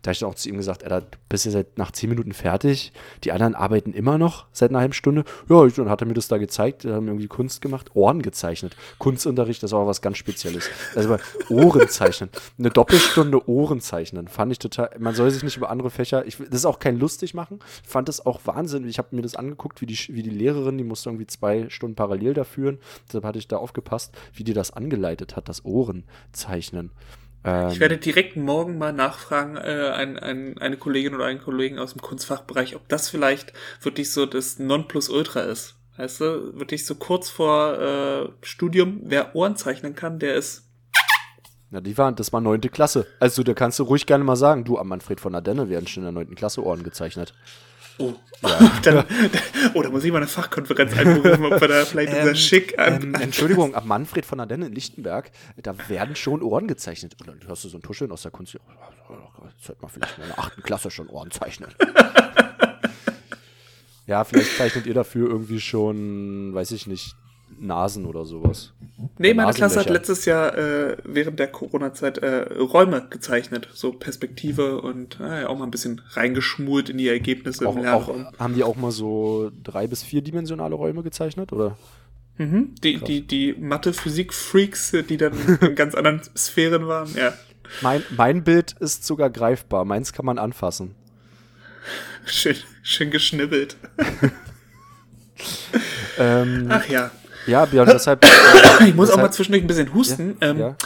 Da 0.03 0.09
habe 0.09 0.13
ich 0.13 0.19
dann 0.19 0.29
auch 0.29 0.35
zu 0.35 0.49
ihm 0.49 0.57
gesagt, 0.57 0.83
Alter, 0.83 1.03
du 1.03 1.19
bist 1.29 1.45
ja 1.45 1.53
seit 1.53 1.79
nach 1.79 1.93
10 1.93 2.11
Minuten 2.11 2.33
fertig. 2.33 2.93
Die 3.23 3.31
anderen 3.31 3.55
arbeiten 3.55 3.93
immer 3.93 4.19
noch 4.19 4.47
seit 4.51 4.71
einer 4.71 4.81
halben 4.81 4.95
Stunde. 4.95 5.25
Ja, 5.49 5.65
dann 5.65 5.89
hat 5.89 6.01
er 6.01 6.09
mir 6.09 6.15
das 6.15 6.27
da 6.27 6.39
gezeigt. 6.39 6.85
Haben 6.85 7.07
irgendwie 7.07 7.29
Kunst 7.29 7.61
gemacht, 7.61 7.95
Ohren 7.95 8.21
gezeichnet. 8.21 8.75
Kunstunterricht, 8.99 9.63
das 9.63 9.71
war 9.71 9.87
was 9.87 10.03
ganz 10.03 10.19
Spezielles. 10.19 10.69
Also 10.97 11.19
Ohren 11.49 11.89
zeichnen 11.89 12.32
eine 12.59 12.71
Doppelstunde 12.71 13.49
Ohren 13.49 13.81
zeichnen. 13.81 14.29
Fand 14.29 14.53
ich 14.53 14.59
total. 14.59 14.91
Man 14.99 15.15
soll 15.15 15.31
sich 15.31 15.43
nicht 15.43 15.57
über 15.57 15.71
andere 15.71 15.91
Fächer. 15.91 16.27
Ich, 16.27 16.37
das 16.39 16.61
ist 16.61 16.67
auch 16.67 16.79
kein 16.79 16.99
lustig 16.99 17.35
machen. 17.35 17.61
Ich 17.83 17.89
fand 17.89 18.09
das 18.09 18.25
auch 18.25 18.41
Wahnsinn. 18.45 18.87
Ich 18.89 18.99
habe 18.99 19.15
mir 19.15 19.23
das 19.23 19.35
angeguckt, 19.35 19.81
wie 19.81 19.87
die, 19.87 19.99
wie 20.09 20.23
die 20.23 20.31
Lehrerin, 20.31 20.79
die 20.79 20.85
musste 20.85 21.11
irgendwie 21.11 21.27
zwei 21.27 21.69
Stunden 21.69 21.97
parallel 21.97 22.35
da 22.35 22.45
führen. 22.45 22.79
Deshalb 23.07 23.25
hatte 23.25 23.39
ich 23.39 23.49
da 23.49 23.57
aufgepasst, 23.57 24.15
wie 24.35 24.45
die 24.45 24.55
das 24.55 24.71
angeleitet 24.71 25.37
hat, 25.37 25.49
das 25.49 25.65
Ohren 25.65 26.05
zeichnen. 26.33 26.91
Ähm, 27.45 27.71
ich 27.71 27.81
werde 27.81 27.99
direkt 27.99 28.37
morgen 28.37 28.79
mal 28.79 28.93
nachfragen, 28.93 29.57
äh, 29.57 29.93
ein, 29.95 30.19
ein, 30.19 30.59
eine 30.59 30.77
Kollegin 30.77 31.15
oder 31.15 31.27
einen 31.27 31.41
Kollegen 31.41 31.79
aus 31.79 31.93
dem 31.93 32.03
Kunstfachbereich, 32.03 32.77
ob 32.77 32.89
das 32.89 33.09
vielleicht 33.09 33.53
wirklich 33.81 34.11
so 34.12 34.27
das 34.27 34.59
Nonplusultra 34.59 35.41
ist. 35.41 35.77
Weißt 35.97 36.21
du, 36.21 36.59
wirklich 36.59 36.87
so 36.87 36.95
kurz 36.95 37.29
vor 37.29 37.79
äh, 37.79 38.29
Studium, 38.47 39.01
wer 39.05 39.35
Ohren 39.37 39.57
zeichnen 39.57 39.95
kann, 39.95 40.19
der 40.19 40.35
ist 40.37 40.72
na, 41.73 41.81
die 41.81 41.97
waren, 41.97 42.14
das 42.17 42.35
war 42.35 42.43
neunte 42.43 42.69
Klasse. 42.69 43.07
Also 43.19 43.43
da 43.43 43.55
kannst 43.55 43.79
du 43.79 43.85
ruhig 43.85 44.05
gerne 44.05 44.25
mal 44.25 44.37
sagen, 44.37 44.64
du, 44.64 44.76
am 44.76 44.88
Manfred 44.88 45.21
von 45.21 45.35
Adenne 45.35 45.71
werden 45.71 45.87
schon 45.87 46.02
in 46.02 46.05
der 46.05 46.12
neunten 46.12 46.35
Klasse 46.35 46.62
Ohren 46.62 46.83
gezeichnet. 46.83 47.33
Oh, 47.97 48.12
ja. 48.43 48.73
dann, 48.83 49.05
oh, 49.73 49.81
da 49.81 49.88
muss 49.88 50.05
ich 50.05 50.12
mal 50.12 50.19
eine 50.19 50.26
Fachkonferenz 50.26 50.93
einberufen, 50.93 51.47
ob 51.47 51.59
wir 51.59 51.69
da 51.69 51.87
vielleicht 51.87 52.12
ähm, 52.12 52.19
unser 52.21 52.35
Schick 52.35 52.79
an. 52.79 53.02
Ähm, 53.02 53.14
Entschuldigung, 53.14 53.75
am 53.75 53.88
Manfred 53.88 54.26
von 54.26 54.38
Adenne 54.38 54.67
in 54.67 54.75
Lichtenberg, 54.75 55.31
da 55.62 55.75
werden 55.88 56.14
schon 56.14 56.43
Ohren 56.43 56.69
gezeichnet. 56.69 57.17
Und 57.19 57.29
dann 57.29 57.41
hörst 57.47 57.64
du 57.64 57.71
so 57.71 57.79
ein 57.79 57.83
Tuscheln 57.83 58.12
aus 58.12 58.21
der 58.21 58.33
Kunst. 58.33 58.59
Sollte 59.62 59.81
man 59.81 59.91
vielleicht 59.91 60.19
in 60.19 60.26
der 60.26 60.38
achten 60.38 60.62
Klasse 60.62 60.91
schon 60.91 61.09
Ohren 61.09 61.31
zeichnen. 61.31 61.71
ja, 64.07 64.25
vielleicht 64.25 64.59
zeichnet 64.59 64.85
ihr 64.85 64.95
dafür 64.95 65.31
irgendwie 65.31 65.61
schon, 65.61 66.52
weiß 66.52 66.73
ich 66.73 66.87
nicht, 66.87 67.17
Nasen 67.62 68.07
oder 68.07 68.25
sowas. 68.25 68.73
Nee, 69.19 69.35
meine 69.35 69.52
Klasse 69.52 69.81
hat 69.81 69.90
letztes 69.90 70.25
Jahr 70.25 70.57
äh, 70.57 70.97
während 71.04 71.38
der 71.38 71.49
Corona-Zeit 71.49 72.19
äh, 72.19 72.52
Räume 72.54 73.07
gezeichnet, 73.09 73.69
so 73.73 73.92
Perspektive 73.92 74.81
und 74.81 75.19
äh, 75.21 75.45
auch 75.45 75.57
mal 75.59 75.64
ein 75.64 75.71
bisschen 75.71 76.00
reingeschmult 76.11 76.88
in 76.90 76.99
die 76.99 77.09
Ergebnisse. 77.09 77.66
Auch, 77.66 77.76
auch, 77.76 78.14
haben 78.38 78.54
die 78.54 78.64
auch 78.64 78.76
mal 78.76 78.90
so 78.90 79.50
drei- 79.62 79.87
bis 79.87 80.02
vierdimensionale 80.02 80.75
Räume 80.75 81.02
gezeichnet, 81.02 81.52
oder? 81.52 81.76
Mhm, 82.38 82.75
die, 82.83 82.99
die, 82.99 83.26
die 83.26 83.54
Mathe-Physik-Freaks, 83.54 84.97
die 85.09 85.16
dann 85.16 85.33
in 85.61 85.75
ganz 85.75 85.95
anderen 85.95 86.23
Sphären 86.37 86.87
waren, 86.87 87.14
ja. 87.14 87.33
Mein, 87.81 88.02
mein 88.11 88.45
Bild 88.45 88.73
ist 88.81 89.07
sogar 89.07 89.31
greifbar, 89.31 89.85
meins 89.85 90.12
kann 90.12 90.26
man 90.26 90.38
anfassen. 90.38 90.95
Schön, 92.25 92.57
schön 92.83 93.11
geschnibbelt. 93.11 93.76
ähm, 96.19 96.66
Ach 96.69 96.87
ja. 96.88 97.11
Ja, 97.47 97.65
Björn, 97.65 97.89
deshalb. 97.89 98.25
ich 98.25 98.95
muss 98.95 99.09
deshalb, 99.09 99.11
auch 99.11 99.17
mal 99.29 99.33
zwischendurch 99.33 99.65
ein 99.65 99.67
bisschen 99.67 99.93
husten. 99.95 100.37
Ja, 100.41 100.51
ähm, 100.51 100.59
ja. 100.59 100.77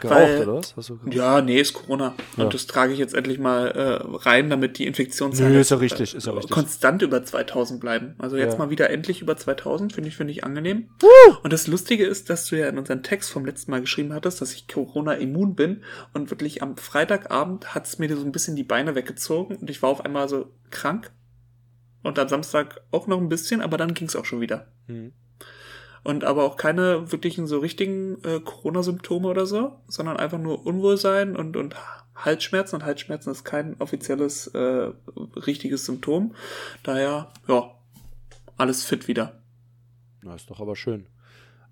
Geraucht, 0.00 0.20
weil, 0.20 0.42
oder 0.42 0.54
was? 0.54 0.76
Hast 0.76 0.88
du 0.88 0.98
ja, 1.10 1.40
nee, 1.40 1.60
ist 1.60 1.72
Corona. 1.72 2.14
Ja. 2.36 2.44
Und 2.44 2.54
das 2.54 2.66
trage 2.66 2.92
ich 2.92 2.98
jetzt 2.98 3.14
endlich 3.14 3.38
mal 3.38 3.68
äh, 3.68 4.00
rein, 4.18 4.50
damit 4.50 4.78
die 4.78 4.86
Infektionszahlen 4.86 5.52
Nö, 5.52 5.60
ist 5.60 5.70
ja 5.70 5.76
richtig, 5.76 6.14
ist 6.14 6.26
ja 6.26 6.32
richtig. 6.32 6.50
konstant 6.50 7.02
über 7.02 7.24
2000 7.24 7.80
bleiben. 7.80 8.14
Also 8.18 8.36
jetzt 8.36 8.54
ja. 8.54 8.58
mal 8.58 8.70
wieder 8.70 8.90
endlich 8.90 9.22
über 9.22 9.36
2000, 9.36 9.92
finde 9.92 10.08
ich, 10.08 10.16
finde 10.16 10.32
ich 10.32 10.44
angenehm. 10.44 10.88
Woo! 11.00 11.36
Und 11.42 11.52
das 11.52 11.66
Lustige 11.66 12.04
ist, 12.04 12.30
dass 12.30 12.46
du 12.46 12.58
ja 12.58 12.68
in 12.68 12.78
unserem 12.78 13.02
Text 13.02 13.30
vom 13.30 13.44
letzten 13.44 13.70
Mal 13.70 13.80
geschrieben 13.80 14.12
hattest, 14.12 14.40
dass 14.40 14.52
ich 14.52 14.66
Corona 14.68 15.14
immun 15.14 15.54
bin. 15.54 15.82
Und 16.12 16.30
wirklich 16.30 16.62
am 16.62 16.76
Freitagabend 16.76 17.74
hat 17.74 17.86
es 17.86 17.98
mir 17.98 18.14
so 18.16 18.24
ein 18.24 18.32
bisschen 18.32 18.56
die 18.56 18.64
Beine 18.64 18.94
weggezogen 18.94 19.56
und 19.56 19.70
ich 19.70 19.82
war 19.82 19.90
auf 19.90 20.04
einmal 20.04 20.28
so 20.28 20.50
krank. 20.70 21.12
Und 22.02 22.18
am 22.18 22.28
Samstag 22.28 22.80
auch 22.90 23.06
noch 23.06 23.18
ein 23.18 23.28
bisschen, 23.28 23.60
aber 23.60 23.76
dann 23.76 23.92
ging 23.92 24.08
es 24.08 24.16
auch 24.16 24.24
schon 24.24 24.40
wieder. 24.40 24.68
Hm 24.86 25.12
und 26.02 26.24
aber 26.24 26.44
auch 26.44 26.56
keine 26.56 27.12
wirklichen 27.12 27.46
so 27.46 27.58
richtigen 27.58 28.22
äh, 28.24 28.40
Corona-Symptome 28.40 29.28
oder 29.28 29.46
so, 29.46 29.72
sondern 29.88 30.16
einfach 30.16 30.38
nur 30.38 30.66
Unwohlsein 30.66 31.36
und, 31.36 31.56
und 31.56 31.76
Halsschmerzen 32.14 32.76
und 32.76 32.84
Halsschmerzen 32.84 33.30
ist 33.30 33.44
kein 33.44 33.76
offizielles 33.80 34.48
äh, 34.48 34.92
richtiges 35.36 35.86
Symptom. 35.86 36.34
Daher, 36.82 37.32
ja, 37.48 37.70
alles 38.56 38.84
fit 38.84 39.08
wieder. 39.08 39.40
Na, 40.22 40.34
ist 40.34 40.50
doch 40.50 40.60
aber 40.60 40.76
schön. 40.76 41.06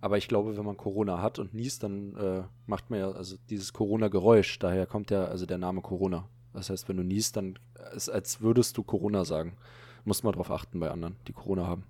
Aber 0.00 0.16
ich 0.16 0.28
glaube, 0.28 0.56
wenn 0.56 0.64
man 0.64 0.76
Corona 0.76 1.20
hat 1.20 1.38
und 1.38 1.54
niest, 1.54 1.82
dann 1.82 2.14
äh, 2.16 2.42
macht 2.66 2.88
man 2.90 3.00
ja 3.00 3.10
also 3.10 3.36
dieses 3.50 3.72
Corona-Geräusch. 3.72 4.58
Daher 4.58 4.86
kommt 4.86 5.10
ja 5.10 5.24
also 5.24 5.44
der 5.44 5.58
Name 5.58 5.82
Corona. 5.82 6.28
Das 6.52 6.70
heißt, 6.70 6.88
wenn 6.88 6.96
du 6.96 7.02
niest, 7.02 7.36
dann 7.36 7.58
ist 7.94 8.08
als 8.08 8.40
würdest 8.40 8.76
du 8.78 8.82
Corona 8.82 9.24
sagen. 9.24 9.56
Muss 10.04 10.22
man 10.22 10.32
darauf 10.32 10.50
achten 10.50 10.80
bei 10.80 10.90
anderen, 10.90 11.16
die 11.26 11.32
Corona 11.32 11.66
haben. 11.66 11.84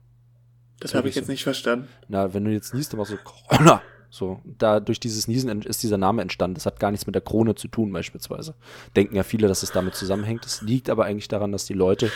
Das 0.80 0.94
habe 0.94 1.08
ich 1.08 1.14
jetzt 1.14 1.28
nicht 1.28 1.42
verstanden. 1.42 1.88
Na, 2.08 2.32
wenn 2.34 2.44
du 2.44 2.52
jetzt 2.52 2.74
niest, 2.74 2.92
dann 2.92 2.98
machst 2.98 3.12
du 3.12 3.16
Corona. 3.16 3.82
So, 4.10 4.40
da 4.44 4.80
durch 4.80 5.00
dieses 5.00 5.28
Niesen 5.28 5.62
ist 5.62 5.82
dieser 5.82 5.98
Name 5.98 6.22
entstanden. 6.22 6.54
Das 6.54 6.64
hat 6.64 6.80
gar 6.80 6.90
nichts 6.90 7.06
mit 7.06 7.14
der 7.14 7.22
Krone 7.22 7.54
zu 7.54 7.68
tun, 7.68 7.92
beispielsweise. 7.92 8.54
Denken 8.96 9.16
ja 9.16 9.22
viele, 9.22 9.48
dass 9.48 9.62
es 9.62 9.70
damit 9.70 9.94
zusammenhängt. 9.96 10.46
Es 10.46 10.62
liegt 10.62 10.88
aber 10.88 11.04
eigentlich 11.04 11.28
daran, 11.28 11.52
dass 11.52 11.66
die 11.66 11.74
Leute 11.74 12.10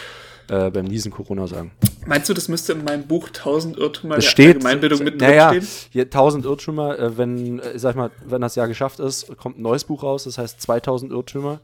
äh, 0.49 0.71
beim 0.71 0.87
Niesen 0.87 1.13
Corona 1.13 1.47
sagen. 1.47 1.73
Meinst 2.07 2.29
du, 2.31 2.35
das 2.35 2.49
müsste 2.49 2.73
in 2.73 2.85
meinem 2.85 3.07
Buch 3.07 3.29
1000 3.29 3.77
Irrtümer 3.77 4.17
das 4.17 4.25
der 4.25 4.31
steht, 4.31 4.57
Allgemeinbildung 4.57 5.05
mit 5.05 5.21
naja, 5.21 5.51
stehen? 5.51 5.67
Hier 5.91 6.05
1000 6.05 6.47
Irrtümer, 6.47 6.99
äh, 6.99 7.19
wenn, 7.19 7.59
äh, 7.61 7.79
sag 7.79 7.95
mal, 7.95 8.11
wenn 8.25 8.41
das 8.41 8.55
Jahr 8.55 8.69
geschafft 8.69 8.99
ist, 8.99 9.37
kommt 9.37 9.59
ein 9.59 9.63
neues 9.63 9.85
Buch 9.85 10.03
raus, 10.03 10.25
das 10.25 10.39
heißt 10.39 10.61
2000 10.63 11.13
Irrtümer 11.13 11.61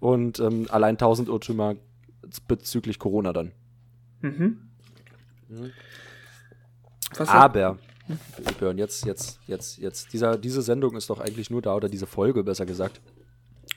und 0.00 0.40
ähm, 0.40 0.66
allein 0.70 0.94
1000 0.94 1.28
Irrtümer 1.28 1.76
bezüglich 2.48 2.98
Corona 2.98 3.32
dann. 3.32 3.52
Mhm. 4.22 4.58
mhm. 5.48 5.72
Was 7.16 7.28
Aber, 7.28 7.78
Björn, 8.58 8.78
jetzt, 8.78 9.04
jetzt, 9.04 9.38
jetzt, 9.46 9.78
jetzt, 9.78 10.12
dieser, 10.12 10.36
diese 10.36 10.62
Sendung 10.62 10.96
ist 10.96 11.10
doch 11.10 11.20
eigentlich 11.20 11.50
nur 11.50 11.62
da, 11.62 11.74
oder 11.74 11.88
diese 11.88 12.06
Folge 12.06 12.42
besser 12.42 12.66
gesagt, 12.66 13.00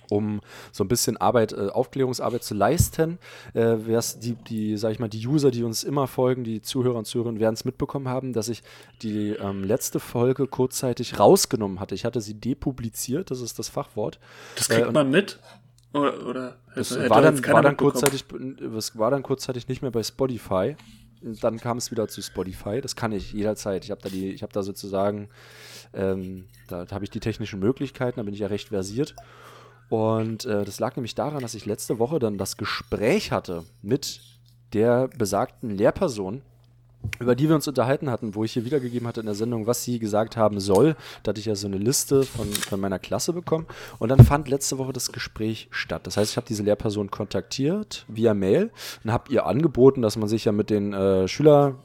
um 0.09 0.41
so 0.71 0.83
ein 0.83 0.87
bisschen 0.87 1.17
Arbeit, 1.17 1.53
äh, 1.53 1.69
Aufklärungsarbeit 1.69 2.43
zu 2.43 2.53
leisten. 2.53 3.17
Äh, 3.53 3.77
wär's 3.85 4.19
die, 4.19 4.33
die, 4.33 4.75
sag 4.75 4.91
ich 4.91 4.99
mal, 4.99 5.07
die 5.07 5.25
User, 5.25 5.51
die 5.51 5.63
uns 5.63 5.83
immer 5.83 6.07
folgen, 6.07 6.43
die 6.43 6.61
Zuhörer 6.61 6.97
und 6.97 7.05
Zuhörerinnen 7.05 7.39
werden 7.39 7.53
es 7.53 7.63
mitbekommen 7.63 8.09
haben, 8.09 8.33
dass 8.33 8.49
ich 8.49 8.61
die 9.01 9.29
ähm, 9.29 9.63
letzte 9.63 9.99
Folge 9.99 10.47
kurzzeitig 10.47 11.17
rausgenommen 11.17 11.79
hatte. 11.79 11.95
Ich 11.95 12.03
hatte 12.03 12.19
sie 12.19 12.33
depubliziert, 12.33 13.31
das 13.31 13.39
ist 13.39 13.57
das 13.57 13.69
Fachwort. 13.69 14.19
Das 14.55 14.67
kriegt 14.67 14.87
äh, 14.87 14.91
man 14.91 15.09
mit? 15.09 15.39
Oder, 15.93 16.25
oder 16.25 16.55
das 16.75 16.97
war 17.09 17.21
dann, 17.21 17.45
war 17.47 17.61
dann 17.61 17.75
kurzzeitig, 17.75 18.25
es 18.77 18.97
war 18.97 19.11
dann 19.11 19.23
kurzzeitig 19.23 19.67
nicht 19.67 19.81
mehr 19.81 19.91
bei 19.91 20.03
Spotify 20.03 20.75
dann 21.21 21.59
kam 21.59 21.77
es 21.77 21.91
wieder 21.91 22.07
zu 22.07 22.21
Spotify. 22.21 22.81
Das 22.81 22.95
kann 22.95 23.11
ich 23.11 23.33
jederzeit. 23.33 23.83
Ich 23.83 23.91
habe 23.91 24.01
da 24.01 24.09
die, 24.09 24.31
ich 24.31 24.43
habe 24.43 24.53
da 24.53 24.63
sozusagen, 24.63 25.29
ähm, 25.93 26.45
da, 26.67 26.85
habe 26.91 27.03
ich 27.03 27.09
die 27.09 27.19
technischen 27.19 27.59
Möglichkeiten, 27.59 28.17
da 28.17 28.23
bin 28.23 28.33
ich 28.33 28.39
ja 28.39 28.47
recht 28.47 28.69
versiert. 28.69 29.15
Und 29.89 30.45
äh, 30.45 30.63
das 30.63 30.79
lag 30.79 30.95
nämlich 30.95 31.15
daran, 31.15 31.41
dass 31.41 31.53
ich 31.53 31.65
letzte 31.65 31.99
Woche 31.99 32.19
dann 32.19 32.37
das 32.37 32.57
Gespräch 32.57 33.31
hatte 33.31 33.65
mit 33.81 34.21
der 34.73 35.09
besagten 35.09 35.69
Lehrperson, 35.69 36.41
über 37.19 37.35
die 37.35 37.47
wir 37.47 37.55
uns 37.55 37.67
unterhalten 37.67 38.09
hatten, 38.09 38.35
wo 38.35 38.43
ich 38.43 38.53
hier 38.53 38.65
wiedergegeben 38.65 39.07
hatte 39.07 39.19
in 39.19 39.25
der 39.25 39.35
Sendung, 39.35 39.67
was 39.67 39.83
sie 39.83 39.99
gesagt 39.99 40.37
haben 40.37 40.59
soll. 40.59 40.95
Da 41.23 41.29
hatte 41.29 41.39
ich 41.39 41.45
ja 41.45 41.55
so 41.55 41.67
eine 41.67 41.77
Liste 41.77 42.23
von, 42.23 42.51
von 42.51 42.79
meiner 42.79 42.99
Klasse 42.99 43.33
bekommen. 43.33 43.67
Und 43.99 44.09
dann 44.09 44.23
fand 44.23 44.49
letzte 44.49 44.77
Woche 44.77 44.93
das 44.93 45.11
Gespräch 45.11 45.67
statt. 45.71 46.07
Das 46.07 46.17
heißt, 46.17 46.31
ich 46.31 46.37
habe 46.37 46.47
diese 46.47 46.63
Lehrperson 46.63 47.11
kontaktiert 47.11 48.05
via 48.07 48.33
Mail 48.33 48.71
und 49.03 49.11
habe 49.11 49.31
ihr 49.31 49.45
angeboten, 49.45 50.01
dass 50.01 50.17
man 50.17 50.29
sich 50.29 50.45
ja 50.45 50.51
mit 50.51 50.69
den 50.69 50.93
äh, 50.93 51.27
Schüler, 51.27 51.75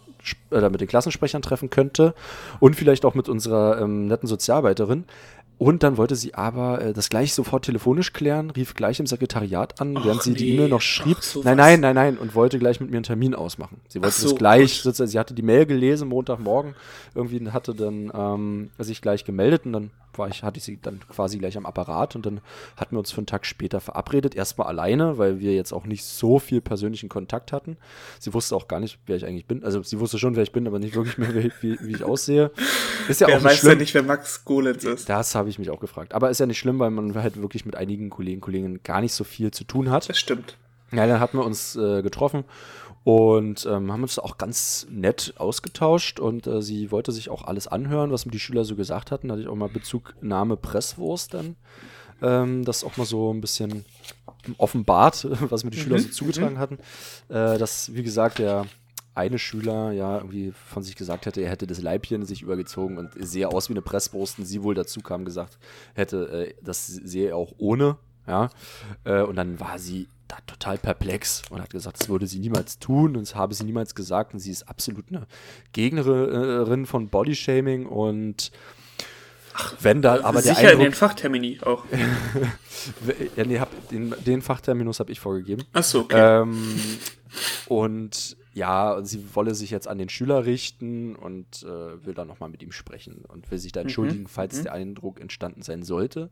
äh, 0.50 0.68
mit 0.68 0.80
den 0.80 0.88
Klassensprechern 0.88 1.42
treffen 1.42 1.70
könnte 1.70 2.14
und 2.61 2.75
vielleicht 2.75 3.04
auch 3.04 3.14
mit 3.14 3.28
unserer 3.28 3.80
ähm, 3.80 4.06
netten 4.08 4.28
Sozialarbeiterin. 4.28 5.04
Und 5.59 5.83
dann 5.83 5.97
wollte 5.97 6.17
sie 6.17 6.35
aber 6.35 6.83
äh, 6.83 6.93
das 6.93 7.09
gleich 7.09 7.33
sofort 7.33 7.65
telefonisch 7.65 8.13
klären, 8.13 8.51
rief 8.51 8.75
gleich 8.75 9.01
im 9.01 9.07
Sekretariat 9.07 9.81
an, 9.81 9.95
während 10.05 10.23
sie 10.23 10.35
die 10.35 10.45
nee. 10.45 10.55
E-Mail 10.55 10.69
noch 10.69 10.83
schrieb. 10.83 11.17
Ach, 11.21 11.45
nein, 11.45 11.57
nein, 11.57 11.81
nein, 11.81 11.95
nein, 11.95 12.19
und 12.19 12.35
wollte 12.35 12.59
gleich 12.59 12.79
mit 12.81 12.91
mir 12.91 12.97
einen 12.97 13.05
Termin 13.05 13.35
ausmachen. 13.35 13.81
Sie 13.89 14.03
wollte 14.03 14.21
so, 14.21 14.29
das 14.29 14.39
gleich, 14.39 14.75
gut. 14.75 14.83
sozusagen, 14.83 15.11
sie 15.11 15.19
hatte 15.19 15.35
die 15.35 15.43
Mail 15.43 15.65
gelesen, 15.65 16.09
Montagmorgen, 16.09 16.75
irgendwie 17.15 17.51
hatte 17.51 17.75
dann 17.75 18.13
ähm, 18.15 18.71
sich 18.79 19.01
gleich 19.01 19.25
gemeldet 19.25 19.65
und 19.65 19.73
dann 19.73 19.91
war 20.19 20.29
ich, 20.29 20.43
hatte 20.43 20.59
ich 20.59 20.65
sie 20.65 20.79
dann 20.81 21.01
quasi 21.09 21.39
gleich 21.39 21.57
am 21.57 21.67
Apparat 21.67 22.17
und 22.17 22.27
dann 22.27 22.41
hatten 22.77 22.95
wir 22.95 22.99
uns 22.99 23.11
für 23.11 23.19
einen 23.19 23.27
Tag 23.27 23.47
später 23.47 23.81
verabredet. 23.81 24.35
Erstmal 24.35 24.67
alleine, 24.69 25.19
weil 25.19 25.41
wir 25.41 25.55
jetzt 25.55 25.73
auch 25.73 25.85
nicht 25.85 26.05
so 26.05 26.39
viel 26.39 26.61
persönlichen 26.61 27.09
Kontakt 27.09 27.53
hatten. 27.53 27.77
Sie 28.19 28.33
wusste 28.35 28.57
auch 28.57 28.69
gar 28.69 28.81
nicht, 28.81 28.99
wer 29.07 29.17
ich 29.17 29.27
eigentlich 29.27 29.47
bin. 29.47 29.65
Also 29.65 29.83
sie 29.83 30.01
wusste 30.01 30.19
schon, 30.19 30.37
wer 30.37 30.43
ich 30.43 30.53
bin, 30.53 30.67
aber 30.67 30.79
nicht 30.79 30.95
wirklich 30.95 31.19
mehr, 31.19 31.35
wie, 31.61 31.79
wie, 31.81 31.93
ich 31.93 32.05
aussehe. 32.05 32.51
Ist 33.09 33.21
ja 33.21 33.29
Wer 33.29 33.37
auch 33.37 33.41
nicht 33.41 33.51
weiß 33.51 33.59
schlimm. 33.59 33.73
ja 33.73 33.79
nicht, 33.79 33.95
wer 33.95 34.03
Max 34.03 34.45
Golenz 34.45 34.85
ist. 34.85 35.09
Das 35.09 35.35
habe 35.35 35.46
ich 35.49 35.59
mich 35.59 35.71
auch 35.71 35.81
gefragt. 35.81 36.15
Aber 36.15 36.31
ist 36.31 36.41
ja 36.41 36.47
nicht 36.47 36.59
schlimm, 36.59 36.79
weil 36.79 36.91
man 36.91 37.15
halt 37.15 37.41
wirklich 37.41 37.65
mit 37.65 37.76
einigen 37.76 38.11
Kollegen, 38.11 38.41
Kolleginnen 38.41 38.81
gar 38.83 39.00
nicht 39.00 39.12
so 39.12 39.25
viel 39.25 39.50
zu 39.50 39.65
tun 39.65 39.91
hat. 39.91 40.09
Das 40.09 40.19
stimmt. 40.19 40.57
Ja, 40.93 41.07
dann 41.07 41.21
hatten 41.21 41.38
wir 41.38 41.45
uns 41.45 41.76
äh, 41.76 42.03
getroffen 42.03 42.45
und 43.07 43.67
ähm, 43.67 43.93
haben 43.93 44.03
uns 44.03 44.19
auch 44.19 44.38
ganz 44.38 44.87
nett 44.91 45.35
ausgetauscht 45.37 46.19
und 46.19 46.47
äh, 46.47 46.61
sie 46.61 46.91
wollte 46.91 47.12
sich 47.12 47.29
auch 47.29 47.45
alles 47.45 47.69
anhören, 47.69 48.11
was 48.11 48.26
mir 48.26 48.33
die 48.33 48.41
Schüler 48.41 48.65
so 48.65 48.76
gesagt 48.76 49.11
hatten. 49.11 49.29
Da 49.29 49.35
hatte 49.35 49.43
ich 49.43 49.49
auch 49.49 49.55
mal 49.57 49.69
Bezugnahme 49.69 50.57
Presswurst 50.57 51.35
dann. 51.35 51.57
Ähm, 52.23 52.65
das 52.65 52.83
auch 52.83 52.97
mal 52.97 53.05
so 53.05 53.33
ein 53.33 53.41
bisschen 53.41 53.85
offenbart, 54.59 55.26
was 55.50 55.65
mir 55.65 55.71
die 55.71 55.79
Schüler 55.79 55.99
so 55.99 56.09
zugetragen 56.09 56.59
hatten. 56.59 56.79
Äh, 57.29 57.59
dass, 57.59 57.95
wie 57.95 58.03
gesagt, 58.03 58.38
der 58.38 58.67
eine 59.16 59.38
Schüler 59.38 59.92
ja 59.92 60.18
irgendwie 60.18 60.52
von 60.52 60.82
sich 60.82 60.94
gesagt 60.94 61.26
hätte, 61.26 61.40
er 61.40 61.50
hätte 61.50 61.66
das 61.66 61.80
Leibchen 61.80 62.26
sich 62.26 62.42
übergezogen 62.42 62.99
und 62.99 63.11
sehe 63.18 63.49
aus 63.49 63.68
wie 63.68 63.73
eine 63.73 63.82
Presswurst 63.82 64.38
und 64.38 64.44
sie 64.44 64.62
wohl 64.62 64.75
dazu 64.75 65.00
kam 65.00 65.25
gesagt 65.25 65.58
hätte, 65.94 66.49
äh, 66.49 66.54
das 66.62 66.87
sehe 66.87 67.30
er 67.30 67.37
auch 67.37 67.54
ohne, 67.56 67.96
ja. 68.26 68.50
Äh, 69.04 69.23
und 69.23 69.37
dann 69.37 69.58
war 69.58 69.78
sie 69.78 70.08
da 70.28 70.37
total 70.46 70.76
perplex 70.76 71.42
und 71.50 71.62
hat 71.62 71.70
gesagt, 71.70 72.00
das 72.00 72.08
würde 72.08 72.26
sie 72.26 72.40
niemals 72.40 72.78
tun 72.78 73.16
und 73.16 73.23
das 73.23 73.35
habe 73.35 73.54
sie 73.54 73.64
niemals 73.64 73.94
gesagt 73.94 74.35
und 74.35 74.40
sie 74.40 74.50
ist 74.50 74.68
absolut 74.68 75.06
eine 75.08 75.26
Gegnerin 75.73 76.85
von 76.85 77.08
Bodyshaming 77.08 77.87
und 77.87 78.50
wenn 79.80 80.02
da 80.02 80.23
aber 80.23 80.42
der 80.42 80.54
Sicher 80.54 80.73
in 80.73 80.80
den 80.80 80.92
Fachtermini 80.92 81.61
auch. 81.64 81.85
ja, 83.37 83.44
nee, 83.44 83.58
hab, 83.58 83.88
den, 83.88 84.14
den 84.26 84.42
Fachterminus 84.42 85.00
habe 85.00 85.12
ich 85.12 85.20
vorgegeben. 85.20 85.64
Achso, 85.73 86.00
okay. 86.00 86.42
Ähm, 86.42 86.76
und 87.66 88.37
ja, 88.57 89.01
sie 89.03 89.35
wolle 89.35 89.55
sich 89.55 89.69
jetzt 89.69 89.87
an 89.87 89.99
den 89.99 90.09
Schüler 90.09 90.47
richten 90.47 91.15
und 91.15 91.63
äh, 91.63 92.07
will 92.07 92.15
dann 92.15 92.27
nochmal 92.27 92.49
mit 92.49 92.63
ihm 92.63 92.73
sprechen 92.73 93.23
und 93.29 93.51
will 93.51 93.59
sich 93.59 93.71
da 93.71 93.83
entschuldigen, 93.83 94.27
falls 94.29 94.63
der 94.63 94.73
Eindruck 94.73 95.21
entstanden 95.21 95.61
sein 95.61 95.83
sollte. 95.83 96.31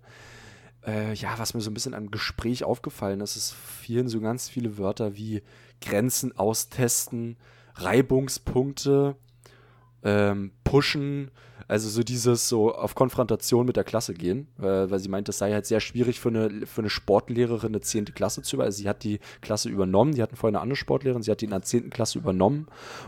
Äh, 0.87 1.13
ja, 1.13 1.39
was 1.39 1.53
mir 1.53 1.61
so 1.61 1.71
ein 1.71 1.75
bisschen 1.75 1.93
am 1.93 2.11
Gespräch 2.11 2.65
aufgefallen 2.65 3.21
ist, 3.21 3.37
es 3.37 3.53
fielen 3.53 4.09
so 4.09 4.23
ganz 4.23 4.49
viele 4.49 4.79
Wörter 4.79 5.17
wie 5.17 5.43
Grenzen 5.83 6.35
austesten, 6.35 7.37
Reibungspunkte, 7.75 9.17
ähm, 10.05 10.53
pushen, 10.63 11.31
also 11.67 11.89
so 11.89 12.03
dieses 12.03 12.49
so 12.49 12.75
auf 12.75 12.95
Konfrontation 12.95 13.65
mit 13.65 13.77
der 13.77 13.85
Klasse 13.85 14.13
gehen, 14.13 14.49
äh, 14.59 14.65
weil 14.65 14.99
sie 14.99 15.09
meint, 15.09 15.29
es 15.29 15.39
sei 15.39 15.53
halt 15.53 15.67
sehr 15.67 15.81
schwierig 15.81 16.21
für 16.21 16.29
eine, 16.29 16.67
für 16.67 16.83
eine 16.83 16.91
Sportlehrerin 16.91 17.71
eine 17.71 17.81
10. 17.81 18.07
Klasse 18.07 18.43
zu 18.43 18.57
über. 18.57 18.65
Also 18.65 18.83
sie 18.83 18.89
hat 18.89 19.03
die 19.03 19.19
Klasse 19.41 19.71
übernommen, 19.71 20.15
die 20.15 20.23
hatten 20.23 20.37
vorher 20.37 20.57
eine 20.59 20.63
andere 20.63 20.77
Sportlehrerin, 20.77 21.23
sie 21.23 21.31
hat 21.31 21.41
die 21.41 21.47
in 21.47 21.53
der 21.53 21.63
10. 21.63 21.91
Klasse 21.91 22.19
übernommen 22.19 22.67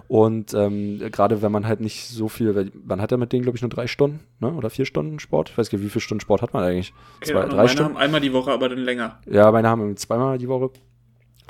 und 0.09 0.55
ähm, 0.55 1.01
gerade 1.13 1.43
wenn 1.43 1.53
man 1.53 1.67
halt 1.67 1.81
nicht 1.81 2.09
so 2.09 2.29
viel, 2.29 2.55
weil 2.55 2.73
man 2.85 3.01
hat 3.01 3.11
ja 3.11 3.19
mit 3.19 3.33
denen 3.33 3.43
glaube 3.43 3.57
ich 3.57 3.63
nur 3.63 3.71
drei 3.71 3.87
Stunden, 3.87 4.21
ne? 4.41 4.53
oder 4.53 4.71
vier 4.71 4.87
Stunden 4.87 5.19
Sport, 5.19 5.51
ich 5.51 5.59
weiß 5.59 5.71
gar 5.71 5.79
nicht, 5.79 5.87
wie 5.87 5.91
viele 5.91 6.03
Stunden 6.03 6.21
Sport 6.21 6.43
hat 6.43 6.55
man 6.55 6.65
eigentlich? 6.65 6.95
Zwei, 7.23 7.41
Ahnung, 7.41 7.51
drei 7.51 7.57
meine 7.57 7.69
Stunden? 7.69 7.95
haben 7.95 7.97
einmal 7.99 8.21
die 8.21 8.33
Woche, 8.33 8.53
aber 8.53 8.69
dann 8.69 8.79
länger. 8.79 9.21
Ja, 9.27 9.51
meine 9.53 9.69
haben 9.69 9.97
zweimal 9.97 10.39
die 10.39 10.49
Woche. 10.49 10.71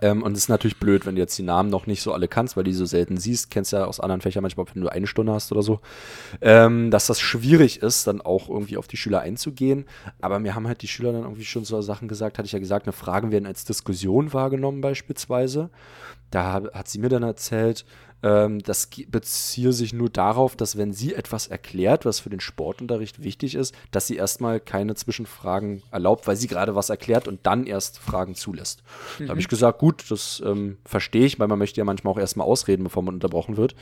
Ähm, 0.03 0.23
und 0.23 0.33
es 0.33 0.41
ist 0.41 0.49
natürlich 0.49 0.79
blöd, 0.79 1.07
wenn 1.07 1.15
du 1.15 1.21
jetzt 1.21 1.39
die 1.39 1.43
Namen 1.43 1.71
noch 1.71 1.87
nicht 1.87 2.03
so 2.03 2.13
alle 2.13 2.29
kannst, 2.29 2.57
weil 2.57 2.65
du 2.65 2.71
die 2.71 2.77
so 2.77 2.85
selten 2.85 3.17
siehst. 3.17 3.51
Kennst 3.51 3.73
ja 3.73 3.85
aus 3.85 4.01
anderen 4.01 4.21
Fächern 4.21 4.43
manchmal, 4.43 4.67
wenn 4.73 4.83
du 4.83 4.89
eine 4.89 5.07
Stunde 5.07 5.33
hast 5.33 5.53
oder 5.53 5.63
so. 5.63 5.81
Ähm, 6.41 6.91
dass 6.91 7.07
das 7.07 7.21
schwierig 7.21 7.83
ist, 7.83 8.07
dann 8.07 8.21
auch 8.21 8.49
irgendwie 8.49 8.77
auf 8.77 8.89
die 8.89 8.97
Schüler 8.97 9.21
einzugehen. 9.21 9.87
Aber 10.21 10.39
mir 10.39 10.55
haben 10.55 10.67
halt 10.67 10.83
die 10.83 10.89
Schüler 10.89 11.13
dann 11.13 11.23
irgendwie 11.23 11.45
schon 11.45 11.65
so 11.65 11.81
Sachen 11.81 12.09
gesagt, 12.09 12.39
hatte 12.39 12.47
ich 12.47 12.53
ja 12.53 12.59
gesagt, 12.59 12.87
eine 12.87 12.93
Fragen 12.93 13.31
werden 13.31 13.47
als 13.47 13.65
Diskussion 13.65 14.33
wahrgenommen 14.33 14.81
beispielsweise. 14.81 15.71
Da 16.31 16.63
hat 16.75 16.89
sie 16.89 16.99
mir 16.99 17.09
dann 17.09 17.23
erzählt, 17.23 17.85
ähm, 18.27 18.59
das 18.59 18.89
beziehe 19.07 19.73
sich 19.73 19.93
nur 19.93 20.11
darauf, 20.11 20.57
dass 20.57 20.77
wenn 20.77 20.93
sie 20.93 21.15
etwas 21.15 21.47
erklärt, 21.47 22.05
was 22.05 22.19
für 22.19 22.29
den 22.29 22.41
Sportunterricht 22.41 23.23
wichtig 23.23 23.55
ist, 23.55 23.73
dass 23.93 24.09
sie 24.09 24.17
erstmal 24.17 24.59
keine 24.59 24.97
Zwischenfragen 24.97 25.85
erlaubt, 25.93 26.27
weil 26.27 26.35
sie 26.35 26.49
gerade 26.49 26.75
was 26.75 26.91
erklärt 26.91 27.29
und 27.29 27.47
dann 27.47 27.67
erst 27.67 28.01
Fragen 28.01 28.35
zulässt. 28.35 28.83
Da 29.21 29.29
habe 29.29 29.39
ich 29.39 29.47
gesagt, 29.47 29.79
gut, 29.79 30.11
das 30.11 30.43
ähm, 30.45 30.79
verstehe 30.85 31.25
ich, 31.25 31.39
weil 31.39 31.47
man 31.47 31.61
möchte 31.61 31.79
ja 31.79 31.85
manchmal 31.85 32.15
auch 32.15 32.19
erstmal 32.19 32.49
ausreden, 32.49 32.83
bevor 32.83 33.05
man 33.05 33.15
unterbrochen 33.15 33.57
wird. 33.57 33.77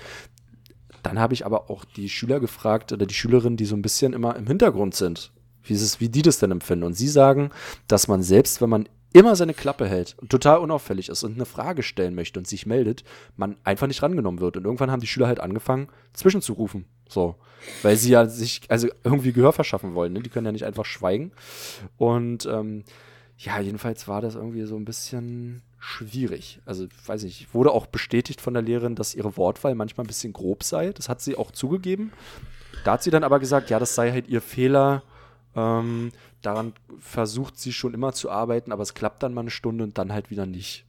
Dann 1.02 1.18
habe 1.18 1.32
ich 1.32 1.46
aber 1.46 1.70
auch 1.70 1.86
die 1.86 2.10
Schüler 2.10 2.38
gefragt 2.38 2.92
oder 2.92 3.06
die 3.06 3.14
Schülerinnen, 3.14 3.56
die 3.56 3.66
so 3.66 3.76
ein 3.76 3.82
bisschen 3.82 4.12
immer 4.12 4.36
im 4.36 4.46
Hintergrund 4.46 4.94
sind, 4.94 5.32
wie, 5.62 5.72
es, 5.72 6.00
wie 6.00 6.10
die 6.10 6.22
das 6.22 6.38
denn 6.38 6.50
empfinden. 6.50 6.84
Und 6.84 6.94
sie 6.94 7.08
sagen, 7.08 7.50
dass 7.88 8.08
man 8.08 8.22
selbst, 8.22 8.60
wenn 8.60 8.70
man 8.70 8.88
immer 9.14 9.36
seine 9.36 9.54
Klappe 9.54 9.86
hält 9.88 10.16
und 10.20 10.28
total 10.28 10.58
unauffällig 10.58 11.08
ist 11.08 11.22
und 11.22 11.36
eine 11.36 11.46
Frage 11.46 11.82
stellen 11.84 12.16
möchte 12.16 12.38
und 12.40 12.48
sich 12.48 12.66
meldet, 12.66 13.04
man 13.36 13.56
einfach 13.62 13.86
nicht 13.86 14.02
rangenommen 14.02 14.40
wird. 14.40 14.56
Und 14.56 14.64
irgendwann 14.64 14.90
haben 14.90 15.00
die 15.00 15.06
Schüler 15.06 15.28
halt 15.28 15.40
angefangen, 15.40 15.88
zwischenzurufen. 16.12 16.84
So. 17.08 17.36
Weil 17.82 17.96
sie 17.96 18.10
ja 18.10 18.26
sich, 18.26 18.62
also 18.68 18.88
irgendwie 19.04 19.32
Gehör 19.32 19.52
verschaffen 19.52 19.94
wollen. 19.94 20.12
Ne? 20.12 20.20
Die 20.20 20.30
können 20.30 20.46
ja 20.46 20.52
nicht 20.52 20.66
einfach 20.66 20.84
schweigen. 20.84 21.30
Und 21.96 22.44
ähm, 22.46 22.82
ja, 23.38 23.60
jedenfalls 23.60 24.08
war 24.08 24.20
das 24.20 24.34
irgendwie 24.34 24.64
so 24.64 24.76
ein 24.76 24.84
bisschen 24.84 25.62
schwierig. 25.78 26.60
Also, 26.64 26.86
weiß 27.06 27.22
nicht, 27.22 27.54
wurde 27.54 27.70
auch 27.70 27.86
bestätigt 27.86 28.40
von 28.40 28.54
der 28.54 28.62
Lehrerin, 28.62 28.96
dass 28.96 29.14
ihre 29.14 29.36
Wortwahl 29.36 29.76
manchmal 29.76 30.04
ein 30.04 30.08
bisschen 30.08 30.32
grob 30.32 30.64
sei. 30.64 30.92
Das 30.92 31.08
hat 31.08 31.20
sie 31.20 31.36
auch 31.36 31.52
zugegeben. 31.52 32.12
Da 32.84 32.94
hat 32.94 33.04
sie 33.04 33.10
dann 33.10 33.22
aber 33.22 33.38
gesagt, 33.38 33.70
ja, 33.70 33.78
das 33.78 33.94
sei 33.94 34.10
halt 34.10 34.26
ihr 34.26 34.40
Fehler. 34.40 35.04
Ähm, 35.56 36.12
daran 36.42 36.72
versucht 36.98 37.58
sie 37.58 37.72
schon 37.72 37.94
immer 37.94 38.12
zu 38.12 38.30
arbeiten, 38.30 38.72
aber 38.72 38.82
es 38.82 38.94
klappt 38.94 39.22
dann 39.22 39.34
mal 39.34 39.42
eine 39.42 39.50
Stunde 39.50 39.84
und 39.84 39.98
dann 39.98 40.12
halt 40.12 40.30
wieder 40.30 40.46
nicht. 40.46 40.84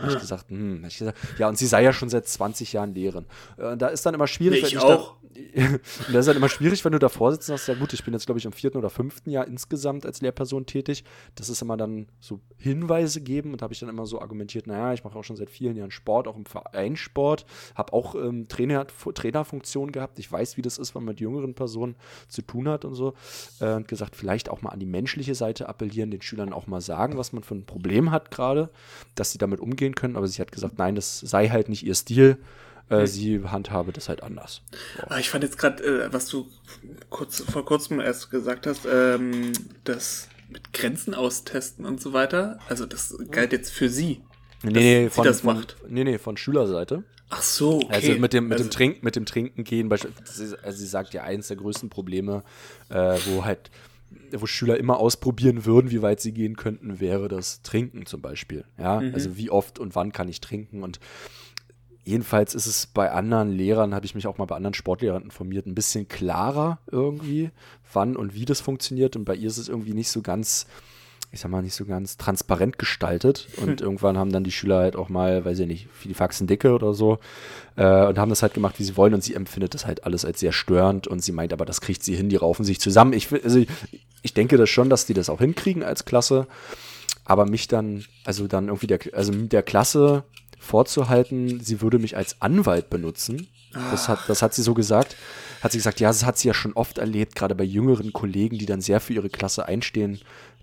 Hab 0.00 0.10
ich 0.10 0.18
gesagt, 0.20 0.50
hm, 0.50 0.80
hab 0.82 0.90
ich 0.90 0.98
gesagt, 0.98 1.18
ja, 1.38 1.48
und 1.48 1.58
sie 1.58 1.66
sei 1.66 1.82
ja 1.82 1.92
schon 1.92 2.08
seit 2.08 2.26
20 2.26 2.72
Jahren 2.72 2.94
Lehrerin. 2.94 3.26
Äh, 3.56 3.76
da 3.76 3.88
ist 3.88 4.06
dann 4.06 4.14
immer 4.14 4.28
schwierig, 4.28 4.62
Ich 4.62 4.74
wenn 4.74 4.80
auch. 4.80 5.16
Da, 5.34 5.62
und 5.66 5.80
das 6.08 6.20
ist 6.20 6.28
dann 6.28 6.36
immer 6.36 6.48
schwierig, 6.48 6.84
wenn 6.84 6.92
du 6.92 6.98
davor 6.98 7.32
sitzt 7.32 7.48
und 7.48 7.56
sagst, 7.56 7.68
ja 7.68 7.74
gut, 7.74 7.92
ich 7.92 8.04
bin 8.04 8.14
jetzt, 8.14 8.26
glaube 8.26 8.38
ich, 8.38 8.44
im 8.44 8.52
vierten 8.52 8.78
oder 8.78 8.90
fünften 8.90 9.30
Jahr 9.30 9.46
insgesamt 9.46 10.06
als 10.06 10.20
Lehrperson 10.20 10.66
tätig. 10.66 11.04
Das 11.34 11.48
ist 11.48 11.62
immer 11.62 11.76
dann 11.76 12.06
so 12.20 12.40
Hinweise 12.56 13.20
geben 13.20 13.52
und 13.52 13.62
habe 13.62 13.72
ich 13.72 13.80
dann 13.80 13.88
immer 13.88 14.06
so 14.06 14.20
argumentiert, 14.20 14.66
naja, 14.66 14.92
ich 14.92 15.04
mache 15.04 15.18
auch 15.18 15.24
schon 15.24 15.36
seit 15.36 15.50
vielen 15.50 15.76
Jahren 15.76 15.90
Sport, 15.90 16.28
auch 16.28 16.36
im 16.36 16.46
Vereinssport, 16.46 17.46
habe 17.74 17.92
auch 17.92 18.14
ähm, 18.14 18.48
Trainer, 18.48 18.86
Trainerfunktion 18.86 19.92
gehabt. 19.92 20.18
Ich 20.18 20.30
weiß, 20.30 20.56
wie 20.56 20.62
das 20.62 20.78
ist, 20.78 20.94
wenn 20.94 21.04
man 21.04 21.12
mit 21.12 21.20
jüngeren 21.20 21.54
Personen 21.54 21.96
zu 22.28 22.42
tun 22.42 22.68
hat 22.68 22.84
und 22.84 22.94
so. 22.94 23.14
Äh, 23.60 23.74
und 23.74 23.88
gesagt, 23.88 24.16
vielleicht 24.16 24.48
auch 24.48 24.62
mal 24.62 24.70
an 24.70 24.80
die 24.80 24.86
menschliche 24.86 25.34
Seite 25.34 25.68
appellieren, 25.68 26.10
den 26.10 26.22
Schülern 26.22 26.52
auch 26.52 26.66
mal 26.66 26.80
sagen, 26.80 27.16
was 27.16 27.32
man 27.32 27.42
für 27.42 27.54
ein 27.54 27.66
Problem 27.66 28.10
hat 28.10 28.30
gerade, 28.30 28.70
dass 29.14 29.32
sie 29.32 29.38
damit 29.38 29.60
umgehen 29.60 29.94
können. 29.94 30.16
Aber 30.16 30.26
sie 30.26 30.40
hat 30.40 30.52
gesagt, 30.52 30.78
nein, 30.78 30.94
das 30.94 31.20
sei 31.20 31.48
halt 31.48 31.68
nicht 31.68 31.84
ihr 31.84 31.94
Stil. 31.94 32.38
Äh, 32.90 33.06
sie 33.06 33.42
handhabe 33.44 33.92
das 33.92 34.08
halt 34.08 34.22
anders. 34.22 34.62
Aber 35.02 35.18
ich 35.18 35.28
fand 35.30 35.44
jetzt 35.44 35.58
gerade, 35.58 35.82
äh, 35.84 36.12
was 36.12 36.26
du 36.26 36.48
kurz, 37.10 37.40
vor 37.42 37.64
kurzem 37.64 38.00
erst 38.00 38.30
gesagt 38.30 38.66
hast, 38.66 38.86
ähm, 38.90 39.52
das 39.84 40.28
mit 40.48 40.72
Grenzen 40.72 41.14
austesten 41.14 41.84
und 41.84 42.00
so 42.00 42.12
weiter. 42.14 42.58
Also 42.68 42.86
das 42.86 43.16
galt 43.30 43.52
jetzt 43.52 43.70
für 43.70 43.88
sie. 43.90 44.22
Nee, 44.62 44.70
nee, 44.72 45.04
sie 45.04 45.10
von, 45.10 45.24
das 45.24 45.42
von, 45.42 45.56
macht. 45.56 45.76
nee, 45.88 46.04
nee, 46.04 46.18
von 46.18 46.36
Schülerseite. 46.36 47.04
Ach 47.30 47.42
so, 47.42 47.76
okay. 47.82 47.88
Also 47.90 48.12
mit 48.14 48.32
dem, 48.32 48.44
mit, 48.48 48.54
Also- 48.54 48.64
dem 48.64 48.70
Trinken, 48.70 49.04
mit 49.04 49.14
dem 49.16 49.26
Trinken 49.26 49.62
gehen, 49.64 49.92
also 49.92 50.08
sie 50.70 50.86
sagt 50.86 51.12
ja, 51.12 51.22
eins 51.24 51.48
der 51.48 51.58
größten 51.58 51.90
Probleme, 51.90 52.42
äh, 52.88 53.18
wo 53.26 53.44
halt, 53.44 53.70
wo 54.32 54.46
Schüler 54.46 54.78
immer 54.78 54.98
ausprobieren 54.98 55.66
würden, 55.66 55.90
wie 55.90 56.00
weit 56.00 56.20
sie 56.20 56.32
gehen 56.32 56.56
könnten, 56.56 56.98
wäre 57.00 57.28
das 57.28 57.60
Trinken 57.60 58.06
zum 58.06 58.22
Beispiel. 58.22 58.64
Ja, 58.78 59.00
Mhm. 59.00 59.12
also 59.12 59.36
wie 59.36 59.50
oft 59.50 59.78
und 59.78 59.94
wann 59.94 60.12
kann 60.12 60.28
ich 60.30 60.40
trinken 60.40 60.82
und 60.82 60.98
Jedenfalls 62.08 62.54
ist 62.54 62.64
es 62.64 62.86
bei 62.86 63.12
anderen 63.12 63.52
Lehrern, 63.52 63.94
habe 63.94 64.06
ich 64.06 64.14
mich 64.14 64.26
auch 64.26 64.38
mal 64.38 64.46
bei 64.46 64.56
anderen 64.56 64.72
Sportlehrern 64.72 65.24
informiert, 65.24 65.66
ein 65.66 65.74
bisschen 65.74 66.08
klarer 66.08 66.78
irgendwie, 66.90 67.50
wann 67.92 68.16
und 68.16 68.32
wie 68.32 68.46
das 68.46 68.62
funktioniert. 68.62 69.14
Und 69.14 69.26
bei 69.26 69.34
ihr 69.34 69.48
ist 69.48 69.58
es 69.58 69.68
irgendwie 69.68 69.92
nicht 69.92 70.08
so 70.08 70.22
ganz, 70.22 70.66
ich 71.32 71.40
sag 71.40 71.50
mal, 71.50 71.60
nicht 71.60 71.74
so 71.74 71.84
ganz 71.84 72.16
transparent 72.16 72.78
gestaltet. 72.78 73.48
Und 73.58 73.80
irgendwann 73.82 74.16
haben 74.16 74.32
dann 74.32 74.42
die 74.42 74.52
Schüler 74.52 74.78
halt 74.78 74.96
auch 74.96 75.10
mal, 75.10 75.44
weiß 75.44 75.58
ich 75.58 75.66
nicht, 75.66 75.88
die 76.04 76.14
Faxen 76.14 76.46
dicke 76.46 76.72
oder 76.72 76.94
so, 76.94 77.18
äh, 77.76 78.06
und 78.06 78.18
haben 78.18 78.30
das 78.30 78.40
halt 78.40 78.54
gemacht, 78.54 78.78
wie 78.78 78.84
sie 78.84 78.96
wollen. 78.96 79.12
Und 79.12 79.22
sie 79.22 79.34
empfindet 79.34 79.74
das 79.74 79.84
halt 79.84 80.04
alles 80.04 80.24
als 80.24 80.40
sehr 80.40 80.52
störend. 80.52 81.08
Und 81.08 81.22
sie 81.22 81.32
meint 81.32 81.52
aber, 81.52 81.66
das 81.66 81.82
kriegt 81.82 82.02
sie 82.02 82.16
hin, 82.16 82.30
die 82.30 82.36
raufen 82.36 82.64
sich 82.64 82.80
zusammen. 82.80 83.12
Ich, 83.12 83.30
also 83.44 83.58
ich, 83.58 83.68
ich 84.22 84.32
denke 84.32 84.56
das 84.56 84.70
schon, 84.70 84.88
dass 84.88 85.04
die 85.04 85.12
das 85.12 85.28
auch 85.28 85.40
hinkriegen 85.40 85.82
als 85.82 86.06
Klasse. 86.06 86.46
Aber 87.26 87.44
mich 87.44 87.68
dann, 87.68 88.06
also 88.24 88.46
dann 88.46 88.68
irgendwie 88.68 88.86
der, 88.86 89.00
also 89.12 89.30
mit 89.30 89.52
der 89.52 89.62
Klasse 89.62 90.24
vorzuhalten, 90.58 91.60
sie 91.60 91.80
würde 91.80 91.98
mich 91.98 92.16
als 92.16 92.40
Anwalt 92.40 92.90
benutzen. 92.90 93.48
Das 93.90 94.08
hat, 94.08 94.20
das 94.28 94.42
hat 94.42 94.54
sie 94.54 94.62
so 94.62 94.74
gesagt. 94.74 95.16
Hat 95.60 95.72
sie 95.72 95.78
gesagt, 95.78 96.00
ja, 96.00 96.08
das 96.08 96.24
hat 96.24 96.38
sie 96.38 96.48
ja 96.48 96.54
schon 96.54 96.72
oft 96.72 96.98
erlebt, 96.98 97.34
gerade 97.34 97.54
bei 97.54 97.64
jüngeren 97.64 98.12
Kollegen, 98.12 98.58
die 98.58 98.66
dann 98.66 98.80
sehr 98.80 99.00
für 99.00 99.12
ihre 99.12 99.28
Klasse 99.28 99.66
einstehen, 99.66 100.20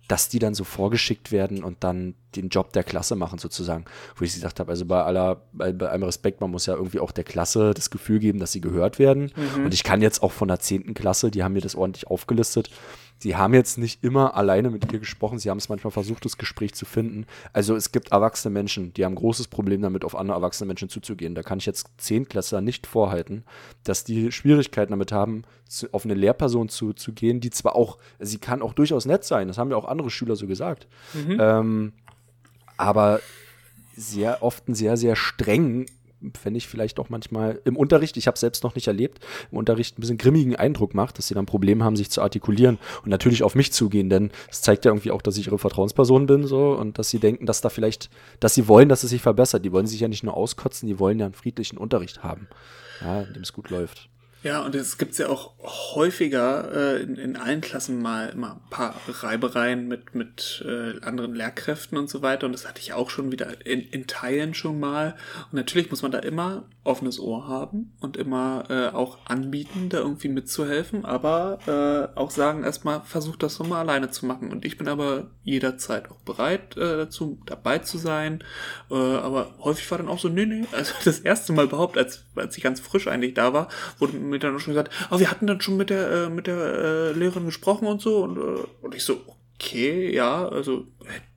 dass 0.07 0.29
die 0.29 0.39
dann 0.39 0.53
so 0.53 0.63
vorgeschickt 0.63 1.31
werden 1.31 1.63
und 1.63 1.83
dann 1.83 2.13
den 2.35 2.49
Job 2.49 2.73
der 2.73 2.83
Klasse 2.83 3.15
machen 3.15 3.39
sozusagen. 3.39 3.85
Wo 4.15 4.23
ich 4.23 4.33
gesagt 4.33 4.59
habe, 4.59 4.71
also 4.71 4.85
bei 4.85 5.01
aller, 5.01 5.41
bei, 5.51 5.71
bei 5.71 5.89
allem 5.89 6.03
Respekt, 6.03 6.41
man 6.41 6.51
muss 6.51 6.67
ja 6.67 6.75
irgendwie 6.75 6.99
auch 6.99 7.11
der 7.11 7.23
Klasse 7.23 7.73
das 7.73 7.89
Gefühl 7.89 8.19
geben, 8.19 8.39
dass 8.39 8.51
sie 8.51 8.61
gehört 8.61 8.99
werden. 8.99 9.31
Mhm. 9.35 9.65
Und 9.65 9.73
ich 9.73 9.83
kann 9.83 10.01
jetzt 10.01 10.21
auch 10.21 10.31
von 10.31 10.47
der 10.47 10.59
zehnten 10.59 10.93
Klasse, 10.93 11.31
die 11.31 11.43
haben 11.43 11.53
mir 11.53 11.61
das 11.61 11.75
ordentlich 11.75 12.07
aufgelistet, 12.07 12.69
Sie 13.17 13.35
haben 13.35 13.53
jetzt 13.53 13.77
nicht 13.77 14.03
immer 14.03 14.35
alleine 14.35 14.69
mit 14.69 14.91
ihr 14.91 14.99
gesprochen, 14.99 15.39
sie 15.39 15.49
haben 15.49 15.57
es 15.57 15.69
manchmal 15.69 15.91
versucht, 15.91 16.25
das 16.25 16.37
Gespräch 16.37 16.73
zu 16.73 16.85
finden. 16.85 17.25
Also 17.53 17.75
es 17.75 17.91
gibt 17.91 18.11
erwachsene 18.11 18.53
Menschen, 18.53 18.93
die 18.93 19.05
haben 19.05 19.13
ein 19.13 19.17
großes 19.17 19.47
Problem 19.47 19.81
damit, 19.81 20.03
auf 20.03 20.15
andere 20.15 20.37
erwachsene 20.37 20.67
Menschen 20.67 20.89
zuzugehen. 20.89 21.33
Da 21.33 21.41
kann 21.41 21.59
ich 21.59 21.65
jetzt 21.65 21.89
Zehntklässler 21.97 22.61
nicht 22.61 22.87
vorhalten, 22.87 23.43
dass 23.83 24.03
die 24.03 24.31
Schwierigkeiten 24.31 24.91
damit 24.91 25.11
haben, 25.11 25.43
zu, 25.67 25.87
auf 25.93 26.05
eine 26.05 26.13
Lehrperson 26.13 26.69
zu, 26.69 26.93
zu 26.93 27.13
gehen, 27.13 27.39
die 27.39 27.49
zwar 27.49 27.75
auch, 27.75 27.97
sie 28.19 28.37
kann 28.37 28.61
auch 28.61 28.73
durchaus 28.73 29.05
nett 29.05 29.23
sein, 29.23 29.47
das 29.47 29.57
haben 29.57 29.71
ja 29.71 29.77
auch 29.77 29.85
andere 29.85 30.09
Schüler 30.09 30.35
so 30.35 30.45
gesagt, 30.45 30.87
mhm. 31.13 31.37
ähm, 31.39 31.93
aber 32.77 33.21
sehr 33.95 34.43
oft 34.43 34.67
ein 34.67 34.75
sehr, 34.75 34.97
sehr 34.97 35.15
streng 35.15 35.85
fände 36.33 36.57
ich 36.57 36.67
vielleicht 36.67 36.99
auch 36.99 37.09
manchmal 37.09 37.61
im 37.65 37.77
Unterricht, 37.77 38.17
ich 38.17 38.27
habe 38.27 38.35
es 38.35 38.41
selbst 38.41 38.63
noch 38.63 38.75
nicht 38.75 38.87
erlebt, 38.87 39.19
im 39.51 39.57
Unterricht 39.57 39.97
ein 39.97 40.01
bisschen 40.01 40.17
grimmigen 40.17 40.55
Eindruck 40.55 40.93
macht, 40.93 41.17
dass 41.17 41.27
sie 41.27 41.33
dann 41.33 41.45
Probleme 41.45 41.83
haben, 41.83 41.95
sich 41.95 42.09
zu 42.09 42.21
artikulieren 42.21 42.79
und 43.03 43.09
natürlich 43.09 43.43
auf 43.43 43.55
mich 43.55 43.71
zugehen, 43.73 44.09
denn 44.09 44.31
es 44.49 44.61
zeigt 44.61 44.85
ja 44.85 44.91
irgendwie 44.91 45.11
auch, 45.11 45.21
dass 45.21 45.37
ich 45.37 45.47
ihre 45.47 45.59
Vertrauensperson 45.59 46.25
bin 46.25 46.47
so 46.47 46.71
und 46.71 46.97
dass 46.97 47.09
sie 47.09 47.19
denken, 47.19 47.45
dass 47.45 47.61
da 47.61 47.69
vielleicht, 47.69 48.09
dass 48.39 48.55
sie 48.55 48.67
wollen, 48.67 48.89
dass 48.89 49.03
es 49.03 49.09
sich 49.09 49.21
verbessert. 49.21 49.65
Die 49.65 49.71
wollen 49.71 49.87
sich 49.87 49.99
ja 49.99 50.07
nicht 50.07 50.23
nur 50.23 50.35
auskotzen, 50.35 50.87
die 50.87 50.99
wollen 50.99 51.19
ja 51.19 51.25
einen 51.25 51.33
friedlichen 51.33 51.77
Unterricht 51.77 52.23
haben, 52.23 52.47
ja, 53.01 53.21
in 53.21 53.33
dem 53.33 53.43
es 53.43 53.53
gut 53.53 53.69
läuft. 53.69 54.09
Ja, 54.45 54.63
und 54.63 54.75
es 54.75 54.99
gibt 54.99 55.17
ja 55.17 55.27
auch 55.29 55.53
häufiger 55.95 56.71
äh, 56.71 57.01
in, 57.01 57.15
in 57.15 57.35
allen 57.35 57.61
Klassen 57.61 57.99
mal 57.99 58.29
immer 58.29 58.51
ein 58.51 58.69
paar 58.69 58.93
Reibereien 59.07 59.87
mit, 59.87 60.13
mit 60.13 60.63
äh, 60.63 61.03
anderen 61.03 61.33
Lehrkräften 61.33 61.97
und 61.97 62.11
so 62.11 62.21
weiter. 62.21 62.45
Und 62.45 62.51
das 62.51 62.67
hatte 62.67 62.79
ich 62.79 62.93
auch 62.93 63.09
schon 63.09 63.31
wieder 63.31 63.65
in, 63.65 63.81
in 63.81 64.05
Teilen 64.05 64.53
schon 64.53 64.79
mal. 64.79 65.15
Und 65.45 65.53
natürlich 65.53 65.89
muss 65.89 66.03
man 66.03 66.11
da 66.11 66.19
immer 66.19 66.69
offenes 66.83 67.19
Ohr 67.19 67.47
haben 67.47 67.93
und 67.99 68.17
immer 68.17 68.65
äh, 68.69 68.95
auch 68.95 69.17
anbieten, 69.25 69.89
da 69.89 69.97
irgendwie 69.97 70.29
mitzuhelfen, 70.29 71.03
aber 71.03 71.57
äh, 72.13 72.15
auch 72.17 72.29
sagen 72.29 72.63
erstmal, 72.63 73.01
versucht 73.01 73.41
das 73.41 73.57
nochmal 73.57 73.81
alleine 73.81 74.11
zu 74.11 74.27
machen. 74.27 74.51
Und 74.51 74.63
ich 74.63 74.77
bin 74.77 74.87
aber 74.87 75.31
jederzeit 75.43 76.11
auch 76.11 76.19
bereit 76.19 76.77
äh, 76.77 76.97
dazu, 76.97 77.41
dabei 77.47 77.79
zu 77.79 77.97
sein. 77.97 78.43
Äh, 78.91 78.93
aber 78.93 79.55
häufig 79.59 79.89
war 79.89 79.97
dann 79.97 80.07
auch 80.07 80.19
so, 80.19 80.29
nee, 80.29 80.45
nee, 80.45 80.65
also 80.71 80.93
das 81.03 81.19
erste 81.19 81.53
Mal 81.53 81.65
überhaupt, 81.65 81.97
als, 81.97 82.23
als 82.35 82.55
ich 82.55 82.63
ganz 82.63 82.79
frisch 82.79 83.07
eigentlich 83.07 83.33
da 83.33 83.51
war, 83.51 83.69
wurde 83.97 84.13
mir 84.17 84.34
dann 84.43 84.59
schon 84.59 84.73
gesagt, 84.73 84.93
oh, 85.11 85.19
wir 85.19 85.29
hatten 85.29 85.47
dann 85.47 85.61
schon 85.61 85.77
mit 85.77 85.89
der, 85.89 86.11
äh, 86.11 86.29
mit 86.29 86.47
der 86.47 86.57
äh, 86.57 87.11
Lehrerin 87.13 87.45
gesprochen 87.45 87.87
und 87.87 88.01
so. 88.01 88.23
Und, 88.23 88.37
äh, 88.37 88.63
und 88.81 88.95
ich 88.95 89.03
so, 89.03 89.21
okay, 89.55 90.13
ja, 90.13 90.47
also 90.47 90.87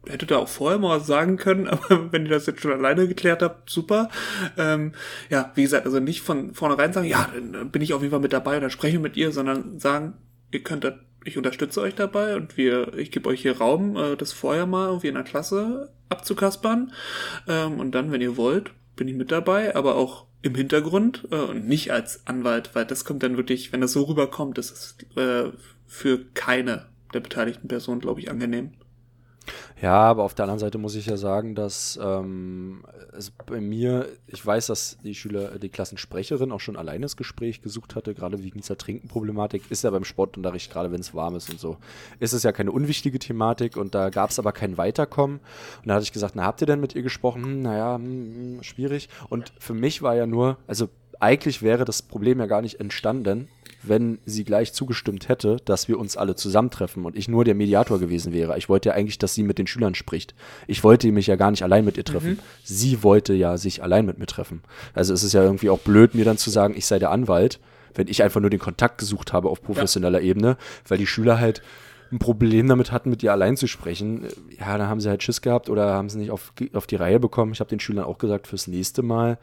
hätte 0.07 0.27
da 0.27 0.39
auch 0.39 0.49
vorher 0.49 0.79
mal 0.79 0.99
was 0.99 1.07
sagen 1.07 1.37
können, 1.37 1.67
aber 1.69 2.13
wenn 2.13 2.27
ihr 2.27 2.31
das 2.31 2.47
jetzt 2.47 2.61
schon 2.61 2.73
alleine 2.73 3.09
geklärt 3.09 3.43
habt, 3.43 3.71
super. 3.71 4.09
Ähm, 4.57 4.93
ja, 5.31 5.53
wie 5.55 5.63
gesagt, 5.63 5.87
also 5.87 6.01
nicht 6.01 6.23
von 6.23 6.55
vornherein 6.55 6.93
sagen, 6.93 7.09
ja, 7.09 7.31
dann 7.35 7.71
bin 7.71 7.83
ich 7.83 7.95
auf 7.95 8.03
jeden 8.03 8.11
Fall 8.11 8.21
mit 8.21 8.33
dabei 8.33 8.57
und 8.57 8.63
dann 8.63 8.71
spreche 8.71 8.97
ich 8.97 9.03
mit 9.03 9.17
ihr, 9.17 9.33
sondern 9.33 9.79
sagen, 9.79 10.15
ihr 10.51 10.63
könnt 10.63 10.85
das, 10.85 10.95
ich 11.25 11.37
unterstütze 11.37 11.81
euch 11.81 11.95
dabei 11.95 12.37
und 12.37 12.57
wir, 12.57 12.95
ich 12.97 13.11
gebe 13.11 13.29
euch 13.29 13.43
hier 13.43 13.59
Raum, 13.59 13.97
äh, 13.97 14.17
das 14.17 14.33
vorher 14.33 14.67
mal 14.67 14.87
irgendwie 14.87 15.09
in 15.09 15.15
der 15.15 15.25
Klasse 15.25 15.93
abzukaspern. 16.09 16.93
Ähm, 17.47 17.79
und 17.79 17.93
dann, 17.93 18.11
wenn 18.13 18.21
ihr 18.21 18.37
wollt, 18.37 18.71
bin 18.97 19.09
ich 19.09 19.15
mit 19.15 19.31
dabei, 19.31 19.77
aber 19.77 19.97
auch 19.97 20.28
im 20.43 20.55
Hintergrund 20.55 21.27
äh, 21.31 21.37
und 21.37 21.67
nicht 21.67 21.93
als 21.93 22.27
Anwalt, 22.27 22.75
weil 22.75 22.87
das 22.87 23.05
kommt 23.05 23.23
dann 23.23 23.37
wirklich, 23.37 23.73
wenn 23.73 23.81
das 23.81 23.93
so 23.93 24.05
rüberkommt, 24.05 24.59
das 24.59 24.71
ist 24.71 25.17
äh, 25.17 25.51
für 25.87 26.25
keine 26.35 26.87
der 27.13 27.21
beteiligten 27.21 27.69
Personen, 27.69 28.01
glaube 28.01 28.21
ich, 28.21 28.31
angenehm. 28.31 28.73
Ja, 29.81 29.95
aber 29.95 30.25
auf 30.25 30.35
der 30.35 30.45
anderen 30.45 30.59
Seite 30.59 30.79
muss 30.79 30.95
ich 30.95 31.07
ja 31.07 31.17
sagen, 31.17 31.55
dass 31.55 31.99
ähm, 32.03 32.85
es 33.17 33.31
bei 33.31 33.61
mir, 33.61 34.09
ich 34.27 34.45
weiß, 34.45 34.67
dass 34.67 34.99
die 35.05 35.15
Schüler, 35.15 35.59
die 35.59 35.69
Klassensprecherin 35.69 36.53
auch 36.53 36.61
schon 36.61 36.77
alleine 36.77 37.03
das 37.03 37.17
Gespräch 37.17 37.63
gesucht 37.63 37.95
hatte, 37.95 38.15
gerade 38.15 38.43
wegen 38.43 38.61
dieser 38.61 38.77
Trinkenproblematik. 38.77 39.71
Ist 39.71 39.85
ja 39.85 39.91
beim 39.91 40.05
Sportunterricht, 40.05 40.73
gerade 40.73 40.91
wenn 40.91 41.01
es 41.01 41.15
warm 41.15 41.37
ist 41.37 41.51
und 41.51 41.61
so, 41.61 41.77
ist 42.19 42.33
es 42.33 42.43
ja 42.43 42.53
keine 42.53 42.73
unwichtige 42.73 43.19
Thematik 43.19 43.77
und 43.77 43.95
da 43.95 44.11
gab 44.11 44.31
es 44.31 44.39
aber 44.39 44.53
kein 44.53 44.79
Weiterkommen. 44.79 45.41
Und 45.83 45.89
da 45.89 45.95
hatte 45.95 46.05
ich 46.05 46.13
gesagt, 46.13 46.35
na, 46.37 46.45
habt 46.45 46.61
ihr 46.61 46.67
denn 46.67 46.81
mit 46.81 46.95
ihr 46.95 47.03
gesprochen? 47.03 47.45
Hm, 47.45 47.63
naja, 47.63 47.97
hm, 47.97 48.05
hm, 48.05 48.63
schwierig. 48.63 49.09
Und 49.29 49.53
für 49.59 49.75
mich 49.75 50.03
war 50.03 50.15
ja 50.15 50.27
nur, 50.27 50.57
also 50.67 50.89
eigentlich 51.21 51.63
wäre 51.63 51.85
das 51.85 52.03
Problem 52.03 52.39
ja 52.39 52.47
gar 52.47 52.63
nicht 52.63 52.81
entstanden, 52.81 53.49
wenn 53.83 54.19
sie 54.27 54.45
gleich 54.45 54.73
zugestimmt 54.73 55.29
hätte, 55.29 55.59
dass 55.65 55.89
wir 55.89 55.99
uns 55.99 56.17
alle 56.17 56.35
zusammentreffen 56.35 57.05
und 57.05 57.17
ich 57.17 57.29
nur 57.29 57.45
der 57.45 57.55
Mediator 57.55 57.99
gewesen 57.99 58.33
wäre. 58.33 58.59
Ich 58.59 58.69
wollte 58.69 58.91
ja 58.91 58.95
eigentlich, 58.95 59.19
dass 59.19 59.35
sie 59.35 59.43
mit 59.43 59.59
den 59.59 59.67
Schülern 59.67 59.95
spricht. 59.95 60.35
Ich 60.67 60.83
wollte 60.83 61.11
mich 61.13 61.29
ja 61.29 61.37
gar 61.37 61.51
nicht 61.51 61.63
allein 61.63 61.85
mit 61.85 61.97
ihr 61.97 62.05
treffen. 62.05 62.33
Mhm. 62.33 62.39
Sie 62.65 63.03
wollte 63.03 63.35
ja 63.35 63.57
sich 63.57 63.83
allein 63.83 64.07
mit 64.07 64.19
mir 64.19 64.27
treffen. 64.27 64.63
Also 64.95 65.15
es 65.15 65.23
ist 65.23 65.33
ja 65.33 65.43
irgendwie 65.43 65.71
auch 65.71 65.79
blöd, 65.79 66.15
mir 66.15 66.25
dann 66.25 66.39
zu 66.39 66.51
sagen, 66.51 66.75
ich 66.77 66.87
sei 66.87 66.99
der 66.99 67.11
Anwalt, 67.11 67.61
wenn 67.95 68.09
ich 68.09 68.23
einfach 68.23 68.41
nur 68.41 68.51
den 68.51 68.59
Kontakt 68.59 68.99
gesucht 68.99 69.33
habe 69.33 69.49
auf 69.49 69.63
professioneller 69.63 70.21
ja. 70.21 70.31
Ebene, 70.31 70.57
weil 70.87 70.99
die 70.99 71.07
Schüler 71.07 71.39
halt 71.39 71.63
ein 72.11 72.19
Problem 72.19 72.69
damit 72.69 72.91
hatten, 72.91 73.11
mit 73.11 73.23
ihr 73.23 73.33
allein 73.33 73.57
zu 73.57 73.67
sprechen. 73.67 74.25
Ja, 74.59 74.79
dann 74.79 74.89
haben 74.89 75.01
sie 75.01 75.09
halt 75.09 75.23
Schiss 75.23 75.43
gehabt 75.43 75.69
oder 75.69 75.93
haben 75.93 76.09
sie 76.09 76.19
nicht 76.19 76.31
auf, 76.31 76.53
auf 76.73 76.87
die 76.87 76.97
Reihe 76.97 77.21
bekommen. 77.21 77.53
Ich 77.53 77.61
habe 77.61 77.71
den 77.71 77.81
Schülern 77.81 78.05
auch 78.05 78.19
gesagt, 78.19 78.47
fürs 78.47 78.67
nächste 78.67 79.03
Mal 79.03 79.39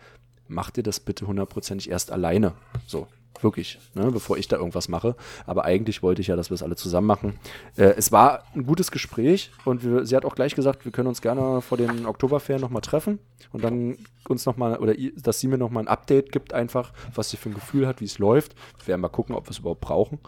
macht 0.48 0.78
ihr 0.78 0.84
das 0.84 1.00
bitte 1.00 1.28
hundertprozentig 1.28 1.90
erst 1.90 2.12
alleine. 2.12 2.54
So, 2.88 3.08
Wirklich, 3.42 3.80
ne, 3.94 4.12
bevor 4.12 4.38
ich 4.38 4.48
da 4.48 4.58
irgendwas 4.58 4.88
mache. 4.88 5.16
Aber 5.46 5.66
eigentlich 5.66 6.02
wollte 6.02 6.22
ich 6.22 6.28
ja, 6.28 6.36
dass 6.36 6.50
wir 6.50 6.56
es 6.56 6.64
alle 6.64 6.76
zusammen 6.76 7.08
machen. 7.08 7.40
Äh, 7.76 7.94
es 7.98 8.12
war 8.12 8.44
ein 8.56 8.66
gutes 8.66 8.92
Gespräch 8.92 9.52
und 9.66 9.84
wir, 9.84 10.06
sie 10.06 10.16
hat 10.16 10.26
auch 10.26 10.36
gleich 10.36 10.56
gesagt, 10.56 10.86
wir 10.86 10.92
können 10.92 11.08
uns 11.08 11.22
gerne 11.22 11.62
vor 11.62 11.78
den 11.78 12.06
Oktoberferien 12.06 12.62
nochmal 12.62 12.82
treffen 12.82 13.20
und 13.52 13.64
dann 13.64 13.98
uns 14.28 14.46
nochmal, 14.46 14.78
oder 14.78 14.94
dass 15.18 15.40
sie 15.40 15.48
mir 15.48 15.58
nochmal 15.58 15.84
ein 15.84 15.88
Update 15.88 16.32
gibt, 16.32 16.54
einfach, 16.54 16.94
was 17.14 17.30
sie 17.30 17.38
für 17.38 17.50
ein 17.50 17.56
Gefühl 17.56 17.88
hat, 17.88 18.02
wie 18.02 18.06
es 18.06 18.20
läuft. 18.20 18.56
Wir 18.80 18.88
werden 18.88 19.02
mal 19.02 19.10
gucken, 19.10 19.36
ob 19.36 19.48
wir 19.48 19.52
es 19.52 19.60
überhaupt 19.60 19.82
brauchen. 19.82 20.20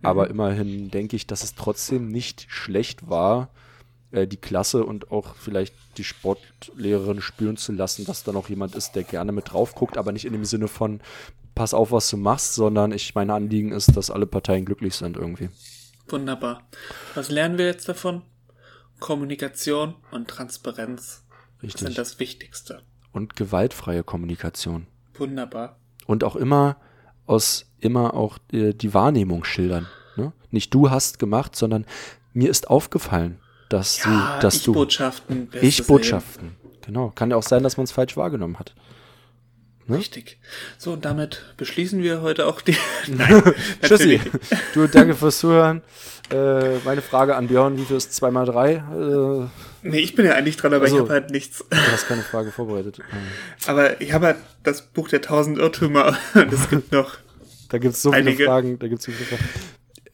Mhm. 0.00 0.06
Aber 0.06 0.28
immerhin 0.30 0.90
denke 0.90 1.16
ich, 1.16 1.26
dass 1.26 1.44
es 1.44 1.54
trotzdem 1.54 2.08
nicht 2.08 2.46
schlecht 2.48 3.08
war, 3.08 3.50
äh, 4.14 4.26
die 4.26 4.36
Klasse 4.36 4.84
und 4.84 5.10
auch 5.10 5.34
vielleicht 5.34 5.74
die 5.98 6.04
Sportlehrerin 6.04 7.20
spüren 7.20 7.56
zu 7.56 7.72
lassen, 7.72 8.04
dass 8.04 8.24
da 8.24 8.32
noch 8.32 8.48
jemand 8.48 8.74
ist, 8.74 8.92
der 8.92 9.02
gerne 9.02 9.32
mit 9.32 9.52
drauf 9.52 9.74
guckt, 9.74 9.98
aber 9.98 10.12
nicht 10.12 10.24
in 10.24 10.32
dem 10.32 10.44
Sinne 10.44 10.68
von, 10.68 11.00
pass 11.54 11.74
auf, 11.74 11.90
was 11.92 12.08
du 12.10 12.16
machst, 12.16 12.54
sondern 12.54 12.92
ich, 12.92 13.14
mein 13.14 13.30
Anliegen 13.30 13.72
ist, 13.72 13.96
dass 13.96 14.10
alle 14.10 14.26
Parteien 14.26 14.64
glücklich 14.64 14.94
sind 14.94 15.16
irgendwie. 15.16 15.50
Wunderbar. 16.08 16.62
Was 17.14 17.30
lernen 17.30 17.58
wir 17.58 17.66
jetzt 17.66 17.88
davon? 17.88 18.22
Kommunikation 19.00 19.94
und 20.12 20.28
Transparenz 20.28 21.24
Richtig. 21.62 21.80
sind 21.80 21.98
das 21.98 22.18
Wichtigste. 22.20 22.82
Und 23.12 23.36
gewaltfreie 23.36 24.02
Kommunikation. 24.02 24.86
Wunderbar. 25.14 25.78
Und 26.06 26.24
auch 26.24 26.36
immer 26.36 26.76
aus 27.26 27.66
immer 27.80 28.14
auch 28.14 28.38
die, 28.50 28.76
die 28.76 28.94
Wahrnehmung 28.94 29.44
schildern. 29.44 29.88
Ne? 30.16 30.32
Nicht 30.50 30.72
du 30.74 30.90
hast 30.90 31.18
gemacht, 31.18 31.56
sondern 31.56 31.86
mir 32.32 32.50
ist 32.50 32.68
aufgefallen, 32.68 33.38
dass 33.68 34.04
ja, 34.04 34.36
du, 34.36 34.42
dass 34.42 34.56
ich 34.56 34.62
du 34.64 34.72
Botschaften, 34.72 35.48
ich 35.60 35.86
Botschaften. 35.86 36.56
Genau. 36.84 37.10
Kann 37.14 37.30
ja 37.30 37.36
auch 37.36 37.42
sein, 37.42 37.62
dass 37.62 37.76
man 37.76 37.84
es 37.84 37.92
falsch 37.92 38.16
wahrgenommen 38.16 38.58
hat. 38.58 38.74
Ne? 39.86 39.98
Richtig. 39.98 40.38
So, 40.78 40.92
und 40.92 41.04
damit 41.04 41.42
beschließen 41.56 42.02
wir 42.02 42.22
heute 42.22 42.46
auch 42.46 42.60
die. 42.60 42.76
Nein, 43.08 43.42
Tschüssi. 43.82 44.20
Du, 44.72 44.86
danke 44.86 45.14
fürs 45.14 45.38
Zuhören. 45.38 45.82
Äh, 46.30 46.78
meine 46.84 47.02
Frage 47.02 47.36
an 47.36 47.48
Björn, 47.48 47.76
wie 47.76 47.84
viel 47.84 47.96
ist 47.96 48.14
2 48.14 48.30
mal 48.30 48.46
3? 48.46 48.72
Äh, 48.72 49.88
nee, 49.88 49.98
ich 49.98 50.14
bin 50.14 50.24
ja 50.24 50.32
eigentlich 50.32 50.56
dran, 50.56 50.72
aber 50.72 50.84
also, 50.84 50.96
ich 50.96 51.02
habe 51.02 51.12
halt 51.12 51.30
nichts. 51.30 51.64
Du 51.68 51.76
hast 51.76 52.08
keine 52.08 52.22
Frage 52.22 52.50
vorbereitet. 52.50 52.98
aber 53.66 54.00
ich 54.00 54.14
habe 54.14 54.26
halt 54.26 54.36
das 54.62 54.82
Buch 54.82 55.08
der 55.08 55.20
tausend 55.20 55.58
Irrtümer 55.58 56.16
und 56.34 56.52
es 56.52 56.70
gibt 56.70 56.92
noch. 56.92 57.16
Da 57.68 57.76
gibt 57.78 57.94
es 57.94 58.02
so 58.02 58.12
viele 58.12 58.36
Fragen. 58.36 58.78
Da 58.78 58.88
gibt's 58.88 59.04
so 59.04 59.12
viele 59.12 59.26
Fragen. 59.26 59.44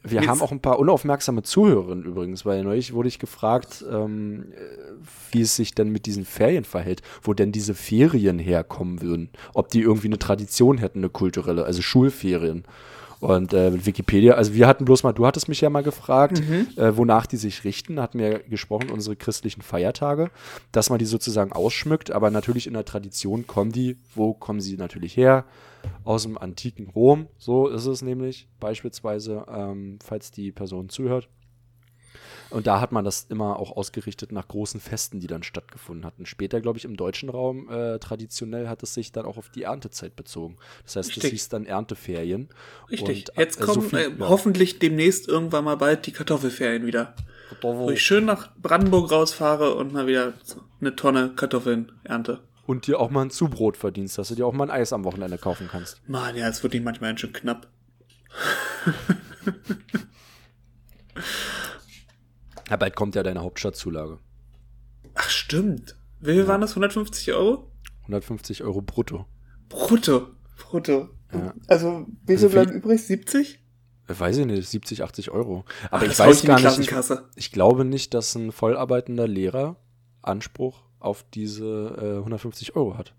Wir 0.03 0.21
Jetzt. 0.21 0.29
haben 0.29 0.41
auch 0.41 0.51
ein 0.51 0.61
paar 0.61 0.79
unaufmerksame 0.79 1.43
Zuhörerinnen 1.43 2.05
übrigens, 2.05 2.45
weil 2.45 2.63
neulich 2.63 2.93
wurde 2.93 3.07
ich 3.07 3.19
gefragt, 3.19 3.85
ähm, 3.89 4.45
wie 5.31 5.41
es 5.41 5.55
sich 5.55 5.75
denn 5.75 5.89
mit 5.89 6.07
diesen 6.07 6.25
Ferien 6.25 6.63
verhält, 6.63 7.01
wo 7.21 7.33
denn 7.33 7.51
diese 7.51 7.75
Ferien 7.75 8.39
herkommen 8.39 9.01
würden. 9.01 9.29
Ob 9.53 9.69
die 9.69 9.81
irgendwie 9.81 10.07
eine 10.07 10.17
Tradition 10.17 10.79
hätten, 10.79 10.99
eine 10.99 11.09
kulturelle, 11.09 11.65
also 11.65 11.81
Schulferien. 11.83 12.63
Und 13.21 13.53
äh, 13.53 13.85
Wikipedia, 13.85 14.33
also 14.33 14.55
wir 14.55 14.65
hatten 14.65 14.83
bloß 14.83 15.03
mal, 15.03 15.13
du 15.13 15.27
hattest 15.27 15.47
mich 15.47 15.61
ja 15.61 15.69
mal 15.69 15.83
gefragt, 15.83 16.41
mhm. 16.41 16.67
äh, 16.75 16.97
wonach 16.97 17.27
die 17.27 17.37
sich 17.37 17.63
richten, 17.63 18.01
hatten 18.01 18.17
wir 18.17 18.39
gesprochen, 18.39 18.89
unsere 18.89 19.15
christlichen 19.15 19.61
Feiertage, 19.61 20.31
dass 20.71 20.89
man 20.89 20.97
die 20.97 21.05
sozusagen 21.05 21.53
ausschmückt, 21.53 22.09
aber 22.09 22.31
natürlich 22.31 22.65
in 22.65 22.73
der 22.73 22.83
Tradition 22.83 23.45
kommen 23.45 23.71
die, 23.71 23.97
wo 24.15 24.33
kommen 24.33 24.59
sie 24.59 24.75
natürlich 24.75 25.15
her? 25.15 25.45
Aus 26.03 26.23
dem 26.23 26.35
antiken 26.35 26.89
Rom, 26.89 27.27
so 27.37 27.67
ist 27.67 27.85
es 27.85 28.01
nämlich, 28.01 28.47
beispielsweise, 28.59 29.45
ähm, 29.47 29.99
falls 30.03 30.31
die 30.31 30.51
Person 30.51 30.89
zuhört. 30.89 31.29
Und 32.51 32.67
da 32.67 32.81
hat 32.81 32.91
man 32.91 33.05
das 33.05 33.25
immer 33.29 33.57
auch 33.57 33.75
ausgerichtet 33.75 34.31
nach 34.31 34.47
großen 34.47 34.79
Festen, 34.79 35.19
die 35.19 35.27
dann 35.27 35.43
stattgefunden 35.43 36.05
hatten. 36.05 36.25
Später, 36.25 36.61
glaube 36.61 36.77
ich, 36.77 36.85
im 36.85 36.97
deutschen 36.97 37.29
Raum 37.29 37.69
äh, 37.69 37.97
traditionell 37.99 38.67
hat 38.67 38.83
es 38.83 38.93
sich 38.93 39.11
dann 39.11 39.25
auch 39.25 39.37
auf 39.37 39.49
die 39.49 39.63
Erntezeit 39.63 40.15
bezogen. 40.15 40.57
Das 40.83 40.95
heißt, 40.97 41.09
Richtig. 41.09 41.23
das 41.23 41.31
hieß 41.31 41.49
dann 41.49 41.65
Ernteferien. 41.65 42.49
Richtig. 42.89 43.29
Und, 43.29 43.37
Jetzt 43.37 43.59
äh, 43.59 43.65
so 43.65 43.73
kommen 43.73 43.89
viel- 43.89 43.99
äh, 43.99 44.09
ja. 44.09 44.29
hoffentlich 44.29 44.79
demnächst 44.79 45.27
irgendwann 45.27 45.63
mal 45.63 45.77
bald 45.77 46.05
die 46.05 46.11
Kartoffelferien 46.11 46.85
wieder. 46.85 47.15
Wo 47.61 47.89
ich 47.89 48.01
schön 48.01 48.25
nach 48.25 48.49
Brandenburg 48.61 49.11
rausfahre 49.11 49.75
und 49.75 49.91
mal 49.93 50.07
wieder 50.07 50.33
so 50.43 50.61
eine 50.79 50.95
Tonne 50.95 51.33
Kartoffeln 51.35 51.91
ernte. 52.03 52.39
Und 52.65 52.87
dir 52.87 52.99
auch 52.99 53.09
mal 53.09 53.23
ein 53.23 53.29
Zubrot 53.29 53.75
verdienst, 53.75 54.17
dass 54.17 54.29
du 54.29 54.35
dir 54.35 54.45
auch 54.45 54.53
mal 54.53 54.65
ein 54.65 54.71
Eis 54.71 54.93
am 54.93 55.03
Wochenende 55.03 55.37
kaufen 55.37 55.67
kannst. 55.69 56.01
Mann, 56.07 56.37
ja, 56.37 56.47
es 56.47 56.63
wird 56.63 56.73
nicht 56.73 56.85
manchmal 56.85 57.17
schön 57.17 57.33
knapp. 57.33 57.67
Ja, 62.71 62.77
bald 62.77 62.95
kommt 62.95 63.15
ja 63.15 63.21
deine 63.23 63.41
Hauptstadtzulage. 63.41 64.17
Ach, 65.13 65.29
stimmt. 65.29 65.97
Wie 66.21 66.31
viel 66.31 66.47
waren 66.47 66.61
das? 66.61 66.71
150 66.71 67.33
Euro? 67.33 67.69
150 68.03 68.63
Euro 68.63 68.81
brutto. 68.81 69.25
Brutto. 69.67 70.27
Brutto. 70.57 71.09
Ja. 71.33 71.53
Also, 71.67 72.07
wie 72.25 72.33
Also 72.33 72.47
viel 72.47 72.63
bleiben 72.63 72.71
übrig? 72.71 73.03
70? 73.05 73.59
Äh, 74.07 74.13
Weiß 74.17 74.37
ich 74.37 74.45
nicht, 74.45 74.69
70, 74.69 75.03
80 75.03 75.31
Euro. 75.31 75.65
Aber 75.89 76.05
Ach, 76.05 76.11
ich 76.11 76.17
weiß 76.17 76.43
in 76.43 76.47
gar 76.47 76.61
nicht. 76.61 76.79
Ich, 76.79 76.91
ich 77.35 77.51
glaube 77.51 77.83
nicht, 77.83 78.13
dass 78.13 78.35
ein 78.35 78.53
vollarbeitender 78.53 79.27
Lehrer 79.27 79.75
Anspruch 80.21 80.81
auf 80.99 81.25
diese 81.33 81.65
äh, 81.99 82.19
150 82.19 82.77
Euro 82.77 82.97
hat. 82.97 83.13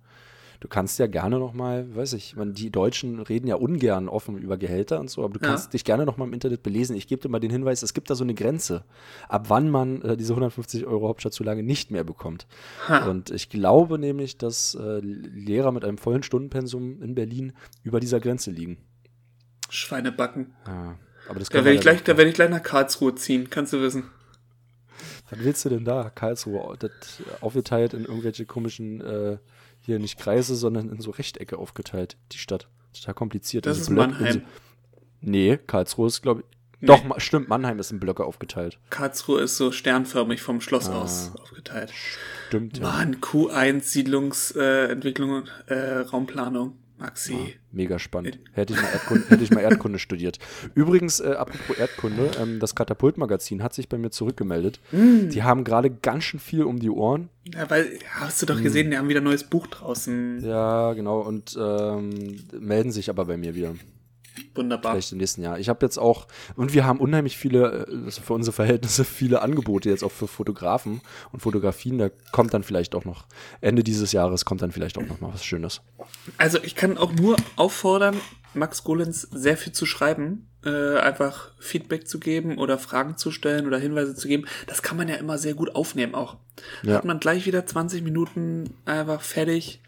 Du 0.62 0.68
kannst 0.68 1.00
ja 1.00 1.08
gerne 1.08 1.40
noch 1.40 1.54
mal, 1.54 1.92
weiß 1.96 2.12
ich, 2.12 2.36
man, 2.36 2.54
die 2.54 2.70
Deutschen 2.70 3.18
reden 3.18 3.48
ja 3.48 3.56
ungern 3.56 4.08
offen 4.08 4.38
über 4.38 4.56
Gehälter 4.56 5.00
und 5.00 5.10
so, 5.10 5.24
aber 5.24 5.34
du 5.34 5.40
Ja. 5.40 5.48
kannst 5.48 5.72
dich 5.74 5.82
gerne 5.84 6.06
noch 6.06 6.18
mal 6.18 6.24
im 6.24 6.32
Internet 6.32 6.62
belesen. 6.62 6.94
Ich 6.94 7.08
gebe 7.08 7.20
dir 7.20 7.28
mal 7.28 7.40
den 7.40 7.50
Hinweis, 7.50 7.82
es 7.82 7.94
gibt 7.94 8.10
da 8.10 8.14
so 8.14 8.22
eine 8.22 8.32
Grenze, 8.34 8.84
ab 9.28 9.46
wann 9.48 9.70
man 9.70 10.02
äh, 10.02 10.16
diese 10.16 10.34
150 10.34 10.86
Euro 10.86 11.08
Hauptstadtzulage 11.08 11.64
nicht 11.64 11.90
mehr 11.90 12.04
bekommt. 12.04 12.46
Ha. 12.86 13.08
Und 13.10 13.30
ich 13.30 13.48
glaube 13.50 13.98
nämlich, 13.98 14.38
dass 14.38 14.76
äh, 14.76 15.00
Lehrer 15.00 15.72
mit 15.72 15.84
einem 15.84 15.98
vollen 15.98 16.22
Stundenpensum 16.22 17.02
in 17.02 17.16
Berlin 17.16 17.54
über 17.82 17.98
dieser 17.98 18.20
Grenze 18.20 18.52
liegen. 18.52 18.78
Schweinebacken. 19.68 20.54
Ja, 20.68 20.96
aber 21.28 21.40
das 21.40 21.48
Da 21.48 21.64
werde 21.64 21.74
ich, 21.74 21.80
gleich, 21.80 22.04
da 22.04 22.16
werd 22.16 22.28
ich 22.28 22.34
gleich 22.34 22.50
nach 22.50 22.62
Karlsruhe 22.62 23.16
ziehen, 23.16 23.50
kannst 23.50 23.72
du 23.72 23.80
wissen. 23.80 24.04
Was 25.28 25.38
willst 25.40 25.64
du 25.64 25.70
denn 25.70 25.84
da? 25.84 26.08
Karlsruhe, 26.14 26.76
das 26.78 26.92
aufgeteilt 27.40 27.94
in 27.94 28.04
irgendwelche 28.04 28.44
komischen, 28.46 29.00
äh, 29.00 29.38
hier 29.82 29.98
nicht 29.98 30.18
Kreise, 30.18 30.54
sondern 30.56 30.88
in 30.88 31.00
so 31.00 31.10
Rechtecke 31.10 31.58
aufgeteilt, 31.58 32.16
die 32.32 32.38
Stadt. 32.38 32.68
Total 32.94 33.14
kompliziert. 33.14 33.66
Das 33.66 33.76
In 33.76 33.82
ist 33.82 33.88
Blöcke- 33.90 33.96
Mannheim. 34.12 34.32
So, 34.32 34.40
nee, 35.20 35.58
Karlsruhe 35.66 36.06
ist, 36.08 36.22
glaube 36.22 36.40
ich. 36.40 36.46
Nee. 36.80 36.86
Doch, 36.88 37.20
stimmt, 37.20 37.48
Mannheim 37.48 37.78
ist 37.78 37.92
in 37.92 38.00
Blöcke 38.00 38.24
aufgeteilt. 38.24 38.78
Karlsruhe 38.90 39.40
ist 39.42 39.56
so 39.56 39.70
sternförmig 39.70 40.42
vom 40.42 40.60
Schloss 40.60 40.88
Ah. 40.88 41.00
aus 41.02 41.30
aufgeteilt. 41.40 41.92
Stimmt, 42.48 42.78
ja. 42.78 42.82
Mann, 42.84 43.20
Q1, 43.20 43.82
Siedlungsentwicklung, 43.82 45.44
äh, 45.68 45.74
äh, 45.74 45.98
Raumplanung. 46.00 46.76
Maxi. 47.02 47.54
Mega 47.72 47.98
spannend. 47.98 48.38
Hätte 48.52 48.74
ich 48.74 48.80
mal 48.80 48.88
Erdkunde, 48.88 49.24
hätte 49.28 49.44
ich 49.44 49.50
mal 49.50 49.60
Erdkunde 49.60 49.98
studiert. 50.00 50.38
Übrigens, 50.74 51.20
äh, 51.20 51.32
apropos 51.32 51.76
Erdkunde, 51.76 52.30
ähm, 52.40 52.60
das 52.60 52.74
Katapult-Magazin 52.74 53.62
hat 53.62 53.74
sich 53.74 53.88
bei 53.88 53.98
mir 53.98 54.10
zurückgemeldet. 54.10 54.80
Mm. 54.92 55.28
Die 55.30 55.42
haben 55.42 55.64
gerade 55.64 55.90
ganz 55.90 56.24
schön 56.24 56.40
viel 56.40 56.62
um 56.62 56.78
die 56.78 56.90
Ohren. 56.90 57.28
Ja, 57.52 57.68
weil, 57.68 57.98
hast 58.10 58.40
du 58.40 58.46
doch 58.46 58.62
gesehen, 58.62 58.90
die 58.90 58.98
haben 58.98 59.08
wieder 59.08 59.20
ein 59.20 59.24
neues 59.24 59.44
Buch 59.44 59.66
draußen. 59.66 60.44
Ja, 60.44 60.92
genau, 60.92 61.20
und 61.20 61.56
ähm, 61.60 62.40
melden 62.58 62.92
sich 62.92 63.10
aber 63.10 63.24
bei 63.24 63.36
mir 63.36 63.54
wieder. 63.54 63.74
Wunderbar. 64.54 64.92
Vielleicht 64.92 65.12
im 65.12 65.18
nächsten 65.18 65.42
Jahr. 65.42 65.58
Ich 65.58 65.68
habe 65.68 65.84
jetzt 65.84 65.98
auch, 65.98 66.26
und 66.56 66.74
wir 66.74 66.84
haben 66.84 67.00
unheimlich 67.00 67.36
viele, 67.36 67.86
also 68.04 68.20
für 68.20 68.32
unsere 68.34 68.54
Verhältnisse, 68.54 69.04
viele 69.04 69.42
Angebote 69.42 69.88
jetzt 69.88 70.04
auch 70.04 70.12
für 70.12 70.28
Fotografen 70.28 71.00
und 71.32 71.40
Fotografien. 71.40 71.98
Da 71.98 72.10
kommt 72.32 72.54
dann 72.54 72.62
vielleicht 72.62 72.94
auch 72.94 73.04
noch, 73.04 73.26
Ende 73.60 73.82
dieses 73.82 74.12
Jahres 74.12 74.44
kommt 74.44 74.62
dann 74.62 74.72
vielleicht 74.72 74.98
auch 74.98 75.06
noch 75.06 75.20
mal 75.20 75.32
was 75.32 75.44
Schönes. 75.44 75.80
Also 76.38 76.58
ich 76.62 76.74
kann 76.74 76.98
auch 76.98 77.12
nur 77.12 77.36
auffordern, 77.56 78.16
Max 78.54 78.84
Golens 78.84 79.22
sehr 79.22 79.56
viel 79.56 79.72
zu 79.72 79.86
schreiben, 79.86 80.48
äh, 80.64 80.98
einfach 80.98 81.50
Feedback 81.58 82.06
zu 82.06 82.20
geben 82.20 82.58
oder 82.58 82.78
Fragen 82.78 83.16
zu 83.16 83.30
stellen 83.30 83.66
oder 83.66 83.78
Hinweise 83.78 84.14
zu 84.14 84.28
geben. 84.28 84.44
Das 84.66 84.82
kann 84.82 84.96
man 84.96 85.08
ja 85.08 85.16
immer 85.16 85.38
sehr 85.38 85.54
gut 85.54 85.74
aufnehmen 85.74 86.14
auch. 86.14 86.36
Ja. 86.82 86.96
Hat 86.96 87.04
man 87.04 87.20
gleich 87.20 87.46
wieder 87.46 87.64
20 87.64 88.02
Minuten 88.02 88.74
einfach 88.84 89.22
fertig 89.22 89.82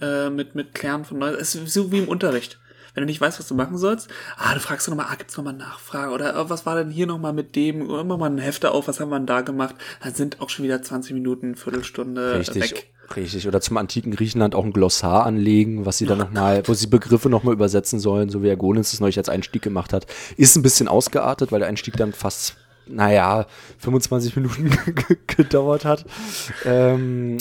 äh, 0.00 0.30
mit, 0.30 0.54
mit 0.54 0.74
Klären 0.74 1.04
von 1.04 1.18
Neues. 1.18 1.38
Es 1.40 1.54
ist 1.54 1.74
so 1.74 1.92
wie 1.92 1.98
im 1.98 2.08
Unterricht. 2.08 2.58
Wenn 2.98 3.06
du 3.06 3.12
nicht 3.12 3.20
weißt, 3.20 3.38
was 3.38 3.46
du 3.46 3.54
machen 3.54 3.78
sollst, 3.78 4.08
ah, 4.38 4.54
du 4.54 4.58
fragst 4.58 4.88
du 4.88 4.90
nochmal, 4.90 5.06
ah, 5.08 5.14
gibt's 5.14 5.36
nochmal 5.36 5.52
Nachfrage 5.52 6.10
oder 6.10 6.34
ah, 6.34 6.50
was 6.50 6.66
war 6.66 6.74
denn 6.74 6.90
hier 6.90 7.06
nochmal 7.06 7.32
mit 7.32 7.54
dem, 7.54 7.88
oder 7.88 8.00
immer 8.00 8.16
mal 8.18 8.28
ein 8.28 8.38
Hefter 8.38 8.72
auf, 8.74 8.88
was 8.88 8.98
haben 8.98 9.10
wir 9.10 9.20
denn 9.20 9.26
da 9.26 9.42
gemacht? 9.42 9.76
Dann 10.02 10.14
sind 10.14 10.40
auch 10.40 10.50
schon 10.50 10.64
wieder 10.64 10.82
20 10.82 11.12
Minuten, 11.14 11.54
Viertelstunde 11.54 12.40
Richtig, 12.40 12.72
weg. 12.72 12.90
richtig. 13.14 13.46
Oder 13.46 13.60
zum 13.60 13.76
antiken 13.76 14.10
Griechenland 14.10 14.56
auch 14.56 14.64
ein 14.64 14.72
Glossar 14.72 15.26
anlegen, 15.26 15.86
was 15.86 15.98
sie 15.98 16.06
dann 16.06 16.18
nochmal, 16.18 16.64
wo 16.66 16.74
sie 16.74 16.88
Begriffe 16.88 17.28
nochmal 17.28 17.54
übersetzen 17.54 18.00
sollen, 18.00 18.30
so 18.30 18.42
wie 18.42 18.48
Herr 18.48 18.56
Golens 18.56 18.92
es 18.92 18.98
neulich 18.98 19.18
als 19.18 19.28
Einstieg 19.28 19.62
gemacht 19.62 19.92
hat. 19.92 20.08
Ist 20.36 20.56
ein 20.56 20.62
bisschen 20.62 20.88
ausgeartet, 20.88 21.52
weil 21.52 21.60
der 21.60 21.68
Einstieg 21.68 21.96
dann 21.96 22.12
fast, 22.12 22.56
naja, 22.88 23.46
25 23.78 24.34
Minuten 24.34 24.72
gedauert 25.28 25.84
hat. 25.84 26.04
Ähm, 26.64 27.38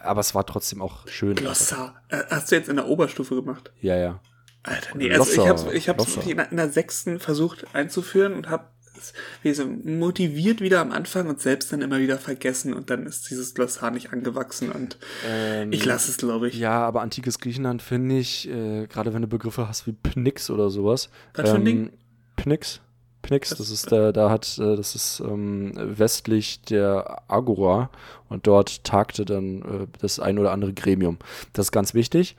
aber 0.00 0.18
es 0.18 0.34
war 0.34 0.44
trotzdem 0.44 0.82
auch 0.82 1.06
schön. 1.06 1.36
Glossar. 1.36 1.94
Äh, 2.08 2.24
Hast 2.28 2.50
du 2.50 2.56
jetzt 2.56 2.68
in 2.68 2.74
der 2.74 2.88
Oberstufe 2.88 3.36
gemacht? 3.36 3.70
Ja, 3.80 3.94
ja. 3.96 4.18
Alter, 4.66 4.96
nee, 4.96 5.12
also 5.12 5.42
ich 5.42 5.48
hab's, 5.48 5.64
ich 5.72 5.88
hab's 5.88 6.06
wirklich 6.16 6.30
in 6.30 6.36
der, 6.38 6.50
in 6.50 6.56
der 6.56 6.70
sechsten 6.70 7.20
versucht 7.20 7.66
einzuführen 7.72 8.34
und 8.34 8.50
hab 8.50 8.72
es 8.98 9.12
wie 9.42 9.52
so 9.52 9.64
motiviert 9.66 10.60
wieder 10.60 10.80
am 10.80 10.90
Anfang 10.90 11.28
und 11.28 11.40
selbst 11.40 11.72
dann 11.72 11.82
immer 11.82 11.98
wieder 11.98 12.18
vergessen 12.18 12.74
und 12.74 12.90
dann 12.90 13.06
ist 13.06 13.30
dieses 13.30 13.54
Glossar 13.54 13.90
nicht 13.90 14.12
angewachsen 14.12 14.72
und 14.72 14.98
ich 15.70 15.84
lasse 15.84 16.10
es, 16.10 16.16
glaube 16.16 16.48
ich. 16.48 16.54
Ähm, 16.56 16.62
Ja, 16.62 16.80
aber 16.86 17.02
antikes 17.02 17.38
Griechenland 17.38 17.82
finde 17.82 18.18
ich, 18.18 18.48
äh, 18.48 18.86
gerade 18.86 19.14
wenn 19.14 19.22
du 19.22 19.28
Begriffe 19.28 19.68
hast 19.68 19.86
wie 19.86 19.92
Pnix 19.92 20.50
oder 20.50 20.70
sowas. 20.70 21.10
Was 21.34 21.50
für 21.50 21.56
ein 21.56 21.64
Ding? 21.64 21.92
Pnix. 22.36 22.80
Pnix, 23.22 23.50
das 23.50 23.70
ist 23.70 23.90
der, 23.90 24.12
da 24.12 24.30
hat, 24.30 24.56
äh, 24.58 24.76
das 24.76 24.94
ist 24.94 25.20
ähm, 25.20 25.72
westlich 25.74 26.62
der 26.62 27.22
Agora 27.28 27.90
und 28.28 28.46
dort 28.46 28.84
tagte 28.84 29.24
dann 29.24 29.62
äh, 29.62 29.86
das 30.00 30.20
ein 30.20 30.38
oder 30.38 30.52
andere 30.52 30.72
Gremium. 30.72 31.18
Das 31.52 31.66
ist 31.66 31.72
ganz 31.72 31.92
wichtig. 31.92 32.36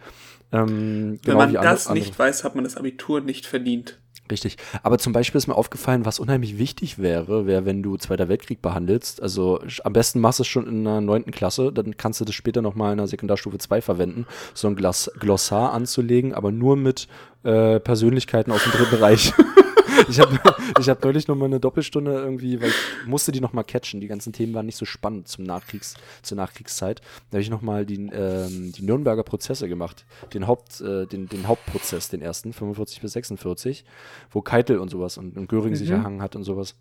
Ähm, 0.51 0.67
Wenn 0.67 1.19
genau 1.23 1.37
man 1.37 1.51
wie 1.51 1.57
andere- 1.57 1.73
das 1.73 1.89
nicht 1.89 2.17
weiß, 2.17 2.43
hat 2.43 2.55
man 2.55 2.63
das 2.63 2.77
Abitur 2.77 3.21
nicht 3.21 3.45
verdient. 3.45 3.99
Richtig. 4.29 4.57
Aber 4.83 4.97
zum 4.97 5.13
Beispiel 5.13 5.37
ist 5.37 5.47
mir 5.47 5.55
aufgefallen, 5.55 6.05
was 6.05 6.19
unheimlich 6.19 6.57
wichtig 6.57 6.99
wäre, 6.99 7.45
wäre, 7.47 7.65
wenn 7.65 7.81
du 7.81 7.95
Zweiter 7.95 8.27
Weltkrieg 8.27 8.61
behandelst. 8.61 9.21
Also 9.21 9.61
am 9.85 9.93
besten 9.93 10.19
machst 10.19 10.39
du 10.39 10.43
es 10.43 10.47
schon 10.47 10.67
in 10.67 10.83
der 10.83 10.99
neunten 10.99 11.31
Klasse, 11.31 11.71
dann 11.71 11.95
kannst 11.95 12.19
du 12.19 12.25
das 12.25 12.35
später 12.35 12.61
nochmal 12.61 12.91
in 12.91 12.97
der 12.97 13.07
Sekundarstufe 13.07 13.57
2 13.57 13.81
verwenden, 13.81 14.25
so 14.53 14.67
ein 14.67 14.75
Glossar 14.75 15.71
anzulegen, 15.71 16.33
aber 16.33 16.51
nur 16.51 16.75
mit 16.75 17.07
äh, 17.43 17.79
Persönlichkeiten 17.79 18.51
aus 18.51 18.63
dem 18.63 18.73
dritten 18.73 18.91
Bereich. 18.97 19.31
ich 20.09 20.19
habe 20.19 20.39
ich 20.79 20.89
hab 20.89 21.03
neulich 21.03 21.27
nochmal 21.27 21.47
eine 21.47 21.59
Doppelstunde 21.59 22.11
irgendwie, 22.13 22.61
weil 22.61 22.69
ich 22.69 23.07
musste 23.07 23.31
die 23.31 23.41
nochmal 23.41 23.63
catchen. 23.63 23.99
Die 23.99 24.07
ganzen 24.07 24.33
Themen 24.33 24.53
waren 24.53 24.65
nicht 24.65 24.77
so 24.77 24.85
spannend 24.85 25.27
zum 25.27 25.43
Nachkriegs, 25.43 25.95
zur 26.21 26.37
Nachkriegszeit. 26.37 27.01
Da 27.29 27.35
habe 27.35 27.41
ich 27.41 27.49
nochmal 27.49 27.85
die, 27.85 27.95
ähm, 28.11 28.71
die 28.71 28.83
Nürnberger 28.83 29.23
Prozesse 29.23 29.67
gemacht. 29.67 30.05
Den, 30.33 30.47
Haupt, 30.47 30.81
äh, 30.81 31.05
den, 31.05 31.27
den 31.27 31.47
Hauptprozess, 31.47 32.09
den 32.09 32.21
ersten, 32.21 32.53
45 32.53 33.01
bis 33.01 33.13
46, 33.13 33.85
wo 34.31 34.41
Keitel 34.41 34.79
und 34.79 34.89
sowas 34.89 35.17
und, 35.17 35.37
und 35.37 35.47
Göring 35.49 35.75
sich 35.75 35.89
Mhm. 35.89 35.95
erhangen 35.95 36.21
hat 36.21 36.35
und 36.35 36.43
sowas. 36.43 36.75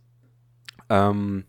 Ähm, 0.88 1.44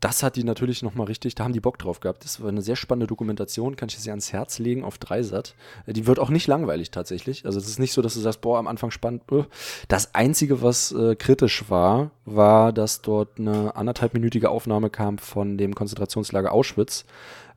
das 0.00 0.22
hat 0.22 0.36
die 0.36 0.44
natürlich 0.44 0.82
nochmal 0.82 1.06
richtig, 1.08 1.34
da 1.34 1.44
haben 1.44 1.52
die 1.52 1.60
Bock 1.60 1.78
drauf 1.78 2.00
gehabt. 2.00 2.24
Das 2.24 2.40
war 2.40 2.48
eine 2.48 2.62
sehr 2.62 2.76
spannende 2.76 3.06
Dokumentation, 3.06 3.76
kann 3.76 3.88
ich 3.88 3.96
dir 3.96 4.00
sehr 4.02 4.12
ans 4.12 4.32
Herz 4.32 4.58
legen 4.58 4.84
auf 4.84 4.98
Dreisat. 4.98 5.54
Äh, 5.86 5.92
Die 5.92 6.06
wird 6.06 6.18
auch 6.18 6.30
nicht 6.30 6.46
langweilig 6.46 6.90
tatsächlich. 6.90 7.44
Also 7.46 7.58
es 7.58 7.68
ist 7.68 7.78
nicht 7.78 7.92
so, 7.92 8.02
dass 8.02 8.14
du 8.14 8.20
sagst, 8.20 8.40
boah, 8.40 8.58
am 8.58 8.66
Anfang 8.68 8.90
spannend. 8.90 9.22
äh. 9.32 9.44
Das 9.88 10.14
Einzige, 10.14 10.62
was 10.62 10.92
äh, 10.92 11.16
kritisch 11.16 11.68
war, 11.68 12.10
war, 12.24 12.72
dass 12.72 13.02
dort 13.02 13.38
eine 13.38 13.74
anderthalbminütige 13.76 14.50
Aufnahme 14.50 14.90
kam 14.90 15.18
von 15.18 15.58
dem 15.58 15.74
Konzentrationslager 15.74 16.52
Auschwitz, 16.52 17.04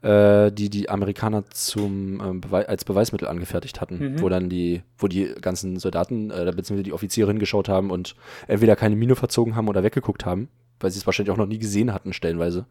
äh, 0.02 0.52
die 0.52 0.70
die 0.72 0.90
Amerikaner 0.90 1.44
zum 1.52 2.20
ähm, 2.22 2.42
Bewei 2.42 2.68
als 2.68 2.86
Beweismittel 2.86 3.28
angefertigt 3.28 3.82
hatten, 3.82 4.00
wo 4.22 4.30
dann 4.30 4.50
die, 4.50 4.82
wo 4.98 5.08
die 5.08 5.26
ganzen 5.40 5.78
Soldaten 5.78 6.32
äh, 6.32 6.46
beziehungsweise 6.56 6.84
die 6.84 6.94
Offiziere 6.94 7.30
hingeschaut 7.30 7.70
haben 7.70 7.92
und 7.92 8.16
entweder 8.48 8.76
keine 8.76 8.96
Mine 8.96 9.16
verzogen 9.16 9.56
haben 9.56 9.68
oder 9.68 9.84
weggeguckt 9.84 10.26
haben 10.26 10.50
weil 10.84 10.92
sie 10.92 11.00
es 11.00 11.06
wahrscheinlich 11.06 11.32
auch 11.32 11.38
noch 11.38 11.46
nie 11.48 11.60
gesehen 11.60 11.94
hatten, 11.94 12.14
stellenweise. 12.14 12.66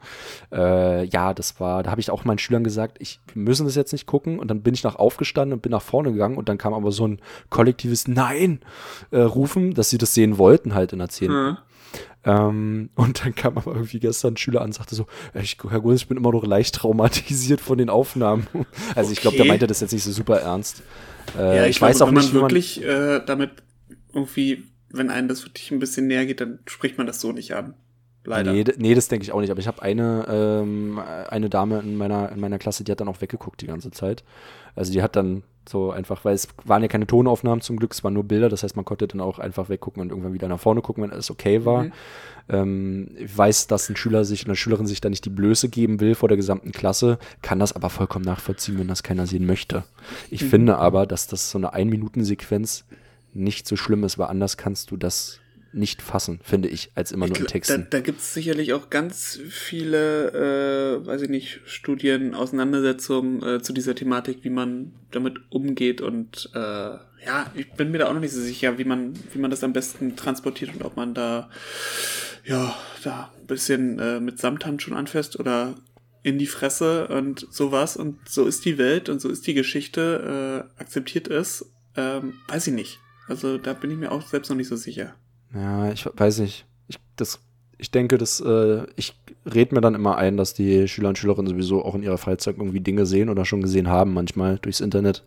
Äh, 0.52 1.04
ja, 1.06 1.34
das 1.34 1.60
war, 1.60 1.82
da 1.82 1.90
habe 1.90 2.00
ich 2.00 2.10
auch 2.10 2.24
meinen 2.24 2.38
Schülern 2.38 2.64
gesagt, 2.64 2.96
ich, 3.00 3.20
wir 3.34 3.42
müssen 3.42 3.66
das 3.66 3.74
jetzt 3.74 3.92
nicht 3.92 4.06
gucken. 4.06 4.38
Und 4.38 4.48
dann 4.48 4.62
bin 4.62 4.74
ich 4.74 4.82
nach 4.84 4.96
aufgestanden 4.96 5.52
und 5.54 5.62
bin 5.62 5.72
nach 5.72 5.82
vorne 5.82 6.12
gegangen 6.12 6.36
und 6.36 6.48
dann 6.48 6.58
kam 6.58 6.74
aber 6.74 6.92
so 6.92 7.06
ein 7.06 7.20
kollektives 7.48 8.08
Nein 8.08 8.60
äh, 9.10 9.20
rufen, 9.20 9.74
dass 9.74 9.90
sie 9.90 9.98
das 9.98 10.14
sehen 10.14 10.38
wollten 10.38 10.74
halt 10.74 10.92
in 10.92 10.98
der 10.98 11.08
10. 11.08 11.30
Ja. 11.30 11.58
Ähm, 12.22 12.90
und 12.96 13.24
dann 13.24 13.34
kam 13.34 13.56
aber 13.56 13.72
irgendwie 13.74 13.98
gestern 13.98 14.34
ein 14.34 14.36
Schüler 14.36 14.60
an 14.60 14.66
und 14.66 14.72
sagte 14.74 14.94
so, 14.94 15.06
"Äh, 15.34 15.40
ich, 15.42 15.56
Herr 15.68 15.80
Gullis, 15.80 16.02
ich 16.02 16.08
bin 16.08 16.18
immer 16.18 16.32
noch 16.32 16.44
leicht 16.44 16.74
traumatisiert 16.74 17.60
von 17.60 17.78
den 17.78 17.88
Aufnahmen. 17.88 18.46
Also 18.94 19.12
ich 19.12 19.20
glaube, 19.20 19.36
der 19.36 19.44
Okay. 19.44 19.48
meinte 19.52 19.66
das 19.66 19.80
jetzt 19.80 19.92
nicht 19.92 20.04
so 20.04 20.12
super 20.12 20.38
ernst. 20.40 20.82
Äh, 21.38 21.56
Ja, 21.56 21.64
ich, 21.64 21.70
ich, 21.70 21.78
glaube, 21.78 21.90
weiß 21.94 22.02
auch 22.02 22.08
wenn 22.08 22.14
nicht, 22.14 22.24
man 22.26 22.34
wie 22.34 22.38
man, 22.42 22.50
wirklich 22.50 22.84
äh, 22.84 23.20
damit 23.24 23.50
irgendwie, 24.12 24.64
wenn 24.90 25.08
einem 25.10 25.28
das 25.28 25.44
wirklich 25.44 25.70
ein 25.70 25.78
bisschen 25.78 26.08
näher 26.08 26.26
geht, 26.26 26.40
dann 26.40 26.58
spricht 26.66 26.98
man 26.98 27.06
das 27.06 27.20
so 27.20 27.32
nicht 27.32 27.54
an. 27.54 27.74
Leider. 28.24 28.52
Nee, 28.52 28.64
nee 28.76 28.94
das 28.94 29.08
denke 29.08 29.24
ich 29.24 29.32
auch 29.32 29.40
nicht. 29.40 29.50
Aber 29.50 29.60
ich 29.60 29.66
habe 29.66 29.82
eine, 29.82 30.26
ähm, 30.28 31.00
eine 31.28 31.48
Dame 31.48 31.80
in 31.80 31.96
meiner, 31.96 32.30
in 32.32 32.40
meiner 32.40 32.58
Klasse, 32.58 32.84
die 32.84 32.92
hat 32.92 33.00
dann 33.00 33.08
auch 33.08 33.20
weggeguckt 33.20 33.60
die 33.62 33.66
ganze 33.66 33.90
Zeit. 33.90 34.24
Also 34.74 34.92
die 34.92 35.02
hat 35.02 35.16
dann 35.16 35.42
so 35.68 35.90
einfach, 35.90 36.24
weil 36.24 36.34
es 36.34 36.48
waren 36.64 36.82
ja 36.82 36.88
keine 36.88 37.06
Tonaufnahmen 37.06 37.60
zum 37.60 37.76
Glück, 37.76 37.92
es 37.92 38.02
waren 38.02 38.14
nur 38.14 38.24
Bilder, 38.24 38.48
das 38.48 38.62
heißt, 38.62 38.76
man 38.76 38.84
konnte 38.84 39.06
dann 39.06 39.20
auch 39.20 39.38
einfach 39.38 39.68
weggucken 39.68 40.00
und 40.00 40.08
irgendwann 40.10 40.32
wieder 40.32 40.48
nach 40.48 40.58
vorne 40.58 40.80
gucken, 40.80 41.04
wenn 41.04 41.12
alles 41.12 41.30
okay 41.30 41.64
war. 41.64 41.84
Mhm. 41.84 41.92
Ähm, 42.48 43.10
ich 43.16 43.36
weiß, 43.36 43.66
dass 43.68 43.88
ein 43.88 43.96
Schüler 43.96 44.24
sich, 44.24 44.44
eine 44.46 44.56
Schülerin 44.56 44.86
sich 44.86 45.00
da 45.00 45.08
nicht 45.10 45.24
die 45.24 45.30
Blöße 45.30 45.68
geben 45.68 46.00
will 46.00 46.14
vor 46.14 46.28
der 46.28 46.36
gesamten 46.36 46.72
Klasse, 46.72 47.18
kann 47.42 47.58
das 47.58 47.74
aber 47.74 47.90
vollkommen 47.90 48.24
nachvollziehen, 48.24 48.78
wenn 48.78 48.88
das 48.88 49.02
keiner 49.02 49.26
sehen 49.26 49.46
möchte. 49.46 49.84
Ich 50.30 50.42
Mhm. 50.42 50.48
finde 50.48 50.78
aber, 50.78 51.06
dass 51.06 51.26
das 51.26 51.50
so 51.50 51.58
eine 51.58 51.72
Ein-Minuten-Sequenz 51.72 52.84
nicht 53.32 53.68
so 53.68 53.76
schlimm 53.76 54.02
ist, 54.04 54.18
weil 54.18 54.28
anders 54.28 54.56
kannst 54.56 54.90
du 54.90 54.96
das 54.96 55.38
nicht 55.72 56.02
fassen, 56.02 56.40
finde 56.42 56.68
ich, 56.68 56.90
als 56.94 57.12
immer 57.12 57.26
nur 57.26 57.38
in 57.38 57.46
Texten. 57.46 57.86
Da, 57.90 57.98
da 57.98 58.00
gibt 58.00 58.20
es 58.20 58.34
sicherlich 58.34 58.72
auch 58.72 58.90
ganz 58.90 59.38
viele, 59.48 61.00
äh, 61.02 61.06
weiß 61.06 61.22
ich 61.22 61.28
nicht, 61.28 61.60
Studien, 61.64 62.34
Auseinandersetzungen 62.34 63.42
äh, 63.42 63.62
zu 63.62 63.72
dieser 63.72 63.94
Thematik, 63.94 64.38
wie 64.42 64.50
man 64.50 64.92
damit 65.10 65.38
umgeht 65.50 66.00
und 66.00 66.50
äh, 66.54 66.58
ja, 67.26 67.50
ich 67.54 67.70
bin 67.72 67.90
mir 67.90 67.98
da 67.98 68.08
auch 68.08 68.14
noch 68.14 68.20
nicht 68.20 68.32
so 68.32 68.40
sicher, 68.40 68.78
wie 68.78 68.84
man, 68.84 69.12
wie 69.32 69.38
man 69.38 69.50
das 69.50 69.62
am 69.62 69.72
besten 69.72 70.16
transportiert 70.16 70.74
und 70.74 70.82
ob 70.82 70.96
man 70.96 71.14
da 71.14 71.50
ja 72.44 72.74
da 73.04 73.32
ein 73.38 73.46
bisschen 73.46 73.98
äh, 73.98 74.20
mit 74.20 74.38
Samthandschuhen 74.38 74.96
anfasst 74.96 75.38
oder 75.38 75.74
in 76.22 76.38
die 76.38 76.46
Fresse 76.46 77.08
und 77.08 77.46
sowas 77.50 77.96
und 77.96 78.28
so 78.28 78.46
ist 78.46 78.64
die 78.64 78.78
Welt 78.78 79.08
und 79.08 79.20
so 79.20 79.28
ist 79.28 79.46
die 79.46 79.54
Geschichte, 79.54 80.66
äh, 80.78 80.80
akzeptiert 80.80 81.28
es, 81.28 81.70
ähm, 81.96 82.34
weiß 82.48 82.66
ich 82.68 82.74
nicht. 82.74 82.98
Also 83.26 83.58
da 83.58 83.72
bin 83.72 83.90
ich 83.90 83.96
mir 83.96 84.12
auch 84.12 84.26
selbst 84.26 84.48
noch 84.50 84.56
nicht 84.56 84.68
so 84.68 84.76
sicher. 84.76 85.14
Ja, 85.54 85.90
ich 85.92 86.06
weiß 86.12 86.38
nicht. 86.40 86.64
Ich, 86.88 86.98
das, 87.16 87.40
ich 87.78 87.90
denke, 87.90 88.18
dass 88.18 88.40
äh, 88.40 88.84
ich 88.96 89.14
rede 89.52 89.74
mir 89.74 89.80
dann 89.80 89.94
immer 89.94 90.16
ein, 90.16 90.36
dass 90.36 90.54
die 90.54 90.86
Schüler 90.88 91.08
und 91.08 91.18
Schülerinnen 91.18 91.48
sowieso 91.48 91.84
auch 91.84 91.94
in 91.94 92.02
ihrer 92.02 92.18
Freizeit 92.18 92.56
irgendwie 92.58 92.80
Dinge 92.80 93.06
sehen 93.06 93.28
oder 93.28 93.44
schon 93.44 93.62
gesehen 93.62 93.88
haben, 93.88 94.12
manchmal 94.12 94.58
durchs 94.58 94.80
Internet, 94.80 95.24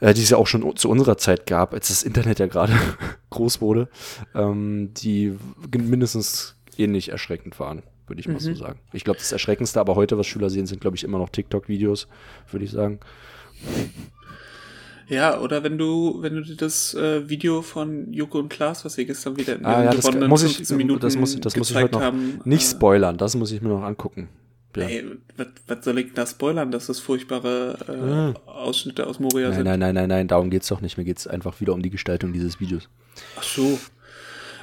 äh, 0.00 0.14
die 0.14 0.22
es 0.22 0.30
ja 0.30 0.36
auch 0.36 0.46
schon 0.46 0.76
zu 0.76 0.88
unserer 0.88 1.16
Zeit 1.18 1.46
gab, 1.46 1.72
als 1.74 1.88
das 1.88 2.02
Internet 2.02 2.38
ja 2.38 2.46
gerade 2.46 2.74
groß 3.30 3.60
wurde, 3.60 3.88
ähm, 4.34 4.90
die 4.94 5.36
mindestens 5.76 6.56
ähnlich 6.76 7.08
erschreckend 7.10 7.58
waren, 7.58 7.82
würde 8.06 8.20
ich 8.20 8.28
mal 8.28 8.40
so 8.40 8.50
Mhm. 8.50 8.56
sagen. 8.56 8.78
Ich 8.92 9.04
glaube, 9.04 9.18
das 9.18 9.32
Erschreckendste 9.32 9.80
aber 9.80 9.94
heute, 9.96 10.18
was 10.18 10.26
Schüler 10.26 10.50
sehen, 10.50 10.66
sind, 10.66 10.80
glaube 10.80 10.96
ich, 10.96 11.04
immer 11.04 11.18
noch 11.18 11.30
TikTok-Videos, 11.30 12.08
würde 12.50 12.64
ich 12.64 12.70
sagen. 12.72 13.00
Ja, 15.08 15.38
oder 15.40 15.62
wenn 15.62 15.76
du, 15.78 16.18
wenn 16.22 16.34
du 16.34 16.42
dir 16.42 16.56
das 16.56 16.94
äh, 16.94 17.28
Video 17.28 17.60
von 17.62 18.12
Joko 18.12 18.38
und 18.38 18.48
Klaas, 18.48 18.84
was 18.84 18.96
wir 18.96 19.04
gestern 19.04 19.36
wieder 19.36 19.56
in 19.56 19.64
Ah, 19.64 19.84
ja, 19.84 19.90
das 19.92 20.10
muss 20.14 20.42
ich- 20.44 20.56
15 20.56 20.76
Minuten 20.76 21.00
das 21.00 21.16
muss 21.16 21.34
ich- 21.34 21.40
das 21.40 21.56
muss 21.56 21.70
ich 21.70 21.76
heute 21.76 21.92
noch 21.94 22.00
haben, 22.00 22.40
Nicht 22.44 22.66
äh, 22.66 22.70
spoilern, 22.70 23.16
das 23.18 23.36
muss 23.36 23.52
ich 23.52 23.60
mir 23.60 23.68
noch 23.68 23.82
angucken. 23.82 24.28
Ja. 24.76 24.84
Ey, 24.84 25.04
was, 25.36 25.46
was 25.68 25.84
soll 25.84 25.98
ich 25.98 26.14
da 26.14 26.26
spoilern, 26.26 26.70
dass 26.72 26.86
das 26.86 26.98
furchtbare 27.00 27.78
äh, 27.86 27.92
Ah. 27.92 28.34
Ausschnitte 28.50 29.06
aus 29.06 29.20
Moria 29.20 29.48
Nein, 29.48 29.56
sind? 29.56 29.64
nein, 29.66 29.78
nein, 29.80 29.94
nein, 29.94 30.08
nein, 30.08 30.28
darum 30.28 30.50
geht's 30.50 30.68
doch 30.68 30.80
nicht. 30.80 30.96
Mir 30.98 31.04
geht's 31.04 31.26
einfach 31.26 31.60
wieder 31.60 31.74
um 31.74 31.82
die 31.82 31.90
Gestaltung 31.90 32.32
dieses 32.32 32.58
Videos. 32.58 32.88
Ach 33.38 33.42
so. 33.44 33.78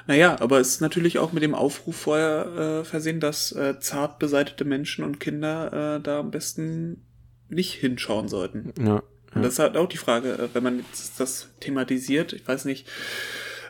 Naja, 0.08 0.36
aber 0.42 0.60
es 0.60 0.70
ist 0.70 0.82
natürlich 0.82 1.20
auch 1.20 1.32
mit 1.32 1.44
dem 1.44 1.54
Aufruf 1.56 1.96
vorher 1.96 2.80
äh, 2.82 2.84
versehen, 2.84 3.20
dass 3.20 3.52
äh, 3.54 3.80
zart 3.80 4.18
beseitete 4.20 4.66
Menschen 4.66 5.06
und 5.06 5.20
Kinder 5.20 5.98
äh, 5.98 6.02
da 6.02 6.20
am 6.20 6.32
besten 6.32 7.06
nicht 7.48 7.74
hinschauen 7.76 8.28
sollten. 8.28 8.74
Ja. 8.84 9.04
Und 9.34 9.44
das 9.44 9.54
ist 9.54 9.60
halt 9.60 9.78
auch 9.78 9.88
die 9.88 9.98
Frage, 9.98 10.34
äh, 10.34 10.50
wenn 10.54 10.64
man 10.64 10.80
jetzt 10.80 11.20
das 11.20 11.50
thematisiert, 11.60 12.34
ich 12.34 12.48
weiß 12.48 12.66
nicht, 12.66 12.88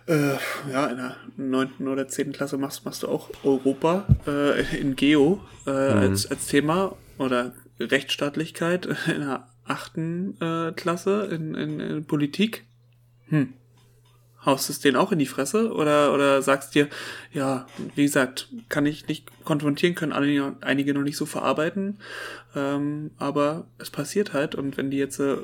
äh, 0.07 0.33
ja, 0.71 0.87
in 0.87 0.97
der 0.97 1.15
neunten 1.37 1.87
oder 1.87 2.07
zehnten 2.07 2.33
Klasse 2.33 2.57
machst, 2.57 2.85
machst 2.85 3.03
du 3.03 3.07
auch 3.07 3.29
Europa 3.43 4.05
äh, 4.25 4.77
in 4.77 4.95
Geo 4.95 5.41
äh, 5.67 5.69
als, 5.69 6.29
als 6.29 6.47
Thema 6.47 6.95
oder 7.17 7.53
Rechtsstaatlichkeit 7.79 8.87
in 9.07 9.21
der 9.21 9.47
achten 9.65 10.37
äh, 10.41 10.71
Klasse 10.73 11.29
in, 11.31 11.55
in, 11.55 11.79
in 11.79 12.05
Politik. 12.05 12.65
Hm. 13.29 13.53
Haust 14.45 14.69
es 14.69 14.79
denen 14.79 14.97
auch 14.97 15.11
in 15.11 15.19
die 15.19 15.25
Fresse 15.25 15.71
oder, 15.71 16.13
oder 16.13 16.41
sagst 16.41 16.73
dir, 16.73 16.87
ja, 17.31 17.67
wie 17.95 18.03
gesagt, 18.03 18.49
kann 18.69 18.85
ich 18.85 19.07
nicht 19.07 19.27
konfrontieren, 19.43 19.95
können 19.95 20.13
einige, 20.13 20.55
einige 20.61 20.93
noch 20.93 21.03
nicht 21.03 21.17
so 21.17 21.25
verarbeiten, 21.25 21.99
ähm, 22.55 23.11
aber 23.17 23.67
es 23.77 23.91
passiert 23.91 24.33
halt 24.33 24.55
und 24.55 24.77
wenn 24.77 24.89
die 24.89 24.97
jetzt 24.97 25.19
äh, 25.19 25.37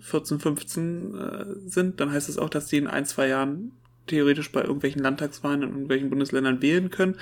14, 0.00 0.40
15 0.40 1.14
äh, 1.14 1.44
sind, 1.68 2.00
dann 2.00 2.10
heißt 2.10 2.28
es 2.28 2.38
auch, 2.38 2.50
dass 2.50 2.66
die 2.66 2.78
in 2.78 2.88
ein, 2.88 3.06
zwei 3.06 3.28
Jahren 3.28 3.72
theoretisch 4.06 4.52
bei 4.52 4.62
irgendwelchen 4.62 5.02
Landtagswahlen 5.02 5.62
in 5.62 5.68
irgendwelchen 5.70 6.10
Bundesländern 6.10 6.60
wählen 6.60 6.90
können. 6.90 7.16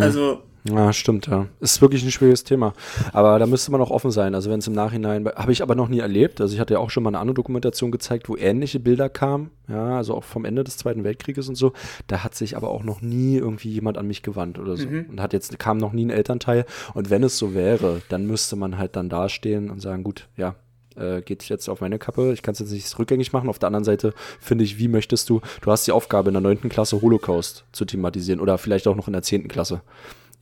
Also, 0.00 0.42
Ja, 0.66 0.94
stimmt, 0.94 1.26
ja. 1.26 1.46
Ist 1.60 1.82
wirklich 1.82 2.02
ein 2.04 2.10
schwieriges 2.10 2.42
Thema. 2.42 2.72
Aber 3.12 3.38
da 3.38 3.44
müsste 3.44 3.70
man 3.70 3.82
auch 3.82 3.90
offen 3.90 4.10
sein. 4.10 4.34
Also 4.34 4.50
wenn 4.50 4.60
es 4.60 4.66
im 4.66 4.72
Nachhinein, 4.72 5.26
habe 5.26 5.52
ich 5.52 5.62
aber 5.62 5.74
noch 5.74 5.88
nie 5.88 5.98
erlebt. 5.98 6.40
Also 6.40 6.54
ich 6.54 6.60
hatte 6.60 6.74
ja 6.74 6.80
auch 6.80 6.88
schon 6.88 7.02
mal 7.02 7.10
eine 7.10 7.18
andere 7.18 7.34
Dokumentation 7.34 7.92
gezeigt, 7.92 8.30
wo 8.30 8.36
ähnliche 8.36 8.80
Bilder 8.80 9.10
kamen. 9.10 9.50
Ja, 9.68 9.98
also 9.98 10.14
auch 10.14 10.24
vom 10.24 10.46
Ende 10.46 10.64
des 10.64 10.78
Zweiten 10.78 11.04
Weltkrieges 11.04 11.50
und 11.50 11.56
so. 11.56 11.74
Da 12.06 12.24
hat 12.24 12.34
sich 12.34 12.56
aber 12.56 12.70
auch 12.70 12.82
noch 12.82 13.02
nie 13.02 13.36
irgendwie 13.36 13.70
jemand 13.70 13.98
an 13.98 14.06
mich 14.06 14.22
gewandt 14.22 14.58
oder 14.58 14.78
so. 14.78 14.88
Und 14.88 15.20
hat 15.20 15.34
jetzt, 15.34 15.58
kam 15.58 15.76
noch 15.76 15.92
nie 15.92 16.06
ein 16.06 16.10
Elternteil. 16.10 16.64
Und 16.94 17.10
wenn 17.10 17.22
es 17.22 17.36
so 17.36 17.52
wäre, 17.52 18.00
dann 18.08 18.26
müsste 18.26 18.56
man 18.56 18.78
halt 18.78 18.96
dann 18.96 19.10
dastehen 19.10 19.68
und 19.68 19.80
sagen, 19.80 20.02
gut, 20.02 20.28
ja, 20.34 20.54
äh, 20.96 21.20
geht 21.20 21.46
jetzt 21.48 21.68
auf 21.68 21.82
meine 21.82 21.98
Kappe. 21.98 22.32
Ich 22.32 22.42
kann 22.42 22.52
es 22.52 22.60
jetzt 22.60 22.72
nicht 22.72 22.98
rückgängig 22.98 23.34
machen. 23.34 23.50
Auf 23.50 23.58
der 23.58 23.66
anderen 23.66 23.84
Seite 23.84 24.14
finde 24.40 24.64
ich, 24.64 24.78
wie 24.78 24.88
möchtest 24.88 25.28
du, 25.28 25.42
du 25.60 25.70
hast 25.70 25.86
die 25.86 25.92
Aufgabe 25.92 26.30
in 26.30 26.34
der 26.34 26.40
neunten 26.40 26.70
Klasse 26.70 27.02
Holocaust 27.02 27.64
zu 27.72 27.84
thematisieren 27.84 28.40
oder 28.40 28.56
vielleicht 28.56 28.86
auch 28.88 28.96
noch 28.96 29.08
in 29.08 29.12
der 29.12 29.22
zehnten 29.22 29.48
Klasse. 29.48 29.82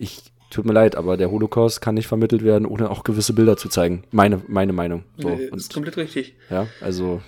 Ich, 0.03 0.21
tut 0.51 0.67
mir 0.67 0.73
leid, 0.73 0.97
aber 0.97 1.17
der 1.17 1.31
Holocaust 1.31 1.81
kann 1.81 1.95
nicht 1.95 2.09
vermittelt 2.09 2.43
werden, 2.43 2.67
ohne 2.67 2.91
auch 2.91 3.05
gewisse 3.05 3.33
Bilder 3.33 3.57
zu 3.57 3.69
zeigen. 3.69 4.03
Meine, 4.11 4.43
meine 4.49 4.73
Meinung. 4.73 5.05
So. 5.17 5.29
äh, 5.29 5.45
ist 5.45 5.53
Und, 5.53 5.73
komplett 5.73 5.97
richtig. 5.97 6.35
ja, 6.51 6.67
also, 6.81 7.23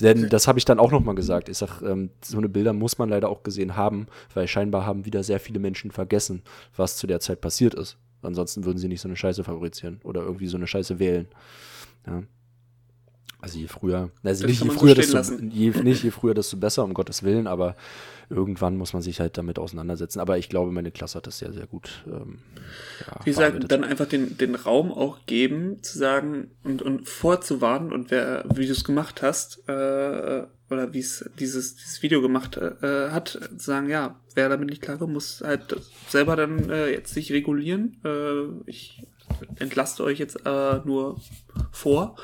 denn 0.00 0.28
das 0.28 0.48
habe 0.48 0.58
ich 0.58 0.64
dann 0.64 0.78
auch 0.78 0.90
nochmal 0.90 1.14
gesagt. 1.14 1.48
Ich 1.48 1.58
sag, 1.58 1.80
ähm, 1.82 2.10
so 2.22 2.38
eine 2.38 2.48
Bilder 2.48 2.72
muss 2.72 2.98
man 2.98 3.08
leider 3.08 3.28
auch 3.28 3.42
gesehen 3.42 3.76
haben, 3.76 4.06
weil 4.34 4.48
scheinbar 4.48 4.84
haben 4.84 5.04
wieder 5.04 5.22
sehr 5.22 5.40
viele 5.40 5.60
Menschen 5.60 5.90
vergessen, 5.90 6.42
was 6.76 6.96
zu 6.96 7.06
der 7.06 7.20
Zeit 7.20 7.40
passiert 7.40 7.74
ist. 7.74 7.96
Ansonsten 8.22 8.64
würden 8.64 8.78
sie 8.78 8.88
nicht 8.88 9.00
so 9.00 9.08
eine 9.08 9.16
Scheiße 9.16 9.44
fabrizieren 9.44 10.00
oder 10.04 10.22
irgendwie 10.22 10.46
so 10.48 10.56
eine 10.56 10.66
Scheiße 10.66 10.98
wählen. 10.98 11.28
Ja. 12.06 12.22
Also 13.40 13.58
je 13.58 13.68
früher, 13.68 14.10
also 14.22 14.42
Das 14.42 14.50
nicht 14.50 14.62
je 14.62 14.68
so 14.70 14.74
früher, 14.78 14.90
stehen 14.92 15.02
desto, 15.02 15.16
lassen. 15.16 15.50
je, 15.50 15.70
nicht 15.82 16.02
je 16.04 16.10
früher, 16.10 16.34
desto 16.34 16.56
besser, 16.58 16.84
um 16.84 16.92
Gottes 16.92 17.22
Willen, 17.22 17.46
aber 17.46 17.74
irgendwann 18.28 18.76
muss 18.76 18.92
man 18.92 19.02
sich 19.02 19.18
halt 19.18 19.38
damit 19.38 19.58
auseinandersetzen. 19.58 20.20
Aber 20.20 20.36
ich 20.38 20.48
glaube, 20.48 20.70
meine 20.72 20.90
Klasse 20.90 21.16
hat 21.16 21.26
das 21.26 21.38
sehr, 21.38 21.52
sehr 21.52 21.66
gut. 21.66 22.04
Ähm, 22.06 22.38
ja, 23.00 23.20
Wie 23.24 23.30
gesagt, 23.30 23.72
dann 23.72 23.82
einfach 23.82 24.06
den, 24.06 24.36
den 24.36 24.54
Raum 24.54 24.92
auch 24.92 25.24
geben, 25.26 25.82
zu 25.82 25.98
sagen 25.98 26.50
und, 26.62 26.82
und 26.82 27.08
vorzuwarnen 27.08 27.92
und 27.92 28.10
wer, 28.10 28.44
wie 28.54 28.66
du 28.66 28.72
es 28.72 28.84
gemacht 28.84 29.22
hast, 29.22 29.66
äh, 29.68 30.42
oder 30.70 30.92
wie 30.92 31.00
es 31.00 31.28
dieses, 31.40 31.74
dieses 31.76 32.02
Video 32.02 32.20
gemacht 32.20 32.56
äh, 32.56 33.10
hat, 33.10 33.28
zu 33.56 33.64
sagen, 33.64 33.88
ja, 33.88 34.20
wer 34.34 34.48
damit 34.48 34.68
nicht 34.68 34.82
klarkommt, 34.82 35.12
muss 35.14 35.42
halt 35.44 35.74
selber 36.08 36.36
dann 36.36 36.70
äh, 36.70 36.90
jetzt 36.90 37.12
sich 37.14 37.32
regulieren. 37.32 37.96
Äh, 38.04 38.70
ich 38.70 39.02
entlaste 39.58 40.04
euch 40.04 40.18
jetzt 40.18 40.44
äh, 40.44 40.80
nur 40.84 41.20
vor. 41.72 42.16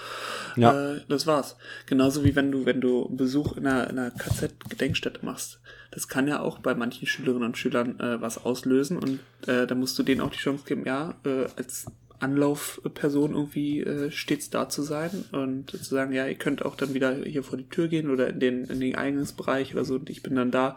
Ja. 0.57 0.95
Äh, 0.95 1.01
das 1.09 1.27
war's. 1.27 1.57
Genauso 1.87 2.25
wie 2.25 2.35
wenn 2.35 2.51
du, 2.51 2.67
wenn 2.67 2.81
du 2.81 3.07
einen 3.07 3.17
Besuch 3.17 3.57
in 3.57 3.67
einer, 3.67 3.91
in 3.91 3.99
einer 3.99 4.11
KZ-Gedenkstätte 4.11 5.25
machst. 5.25 5.61
Das 5.91 6.09
kann 6.09 6.29
ja 6.29 6.41
auch 6.41 6.59
bei 6.59 6.75
manchen 6.75 7.07
Schülerinnen 7.07 7.45
und 7.45 7.59
Schülern 7.59 7.99
äh, 8.01 8.21
was 8.21 8.45
auslösen 8.45 8.99
und 8.99 9.21
äh, 9.47 9.67
da 9.67 9.75
musst 9.75 9.99
du 9.99 10.03
denen 10.03 10.21
auch 10.21 10.31
die 10.31 10.39
Chance 10.39 10.65
geben, 10.67 10.85
ja, 10.85 11.15
äh, 11.25 11.47
als 11.57 11.87
Anlaufperson 12.19 13.33
irgendwie 13.33 13.81
äh, 13.81 14.11
stets 14.11 14.51
da 14.51 14.69
zu 14.69 14.83
sein 14.83 15.25
und 15.33 15.71
zu 15.71 15.85
sagen, 15.85 16.13
ja, 16.13 16.27
ihr 16.27 16.35
könnt 16.35 16.65
auch 16.65 16.77
dann 16.77 16.95
wieder 16.95 17.15
hier 17.15 17.43
vor 17.43 17.59
die 17.59 17.69
Tür 17.69 17.89
gehen 17.89 18.11
oder 18.11 18.29
in 18.29 18.41
den, 18.41 18.65
in 18.65 18.81
den 18.81 18.95
Eingangsbereich 18.95 19.75
oder 19.75 19.85
so 19.85 19.95
und 19.95 20.11
ich 20.11 20.23
bin 20.23 20.35
dann 20.35 20.51
da. 20.51 20.77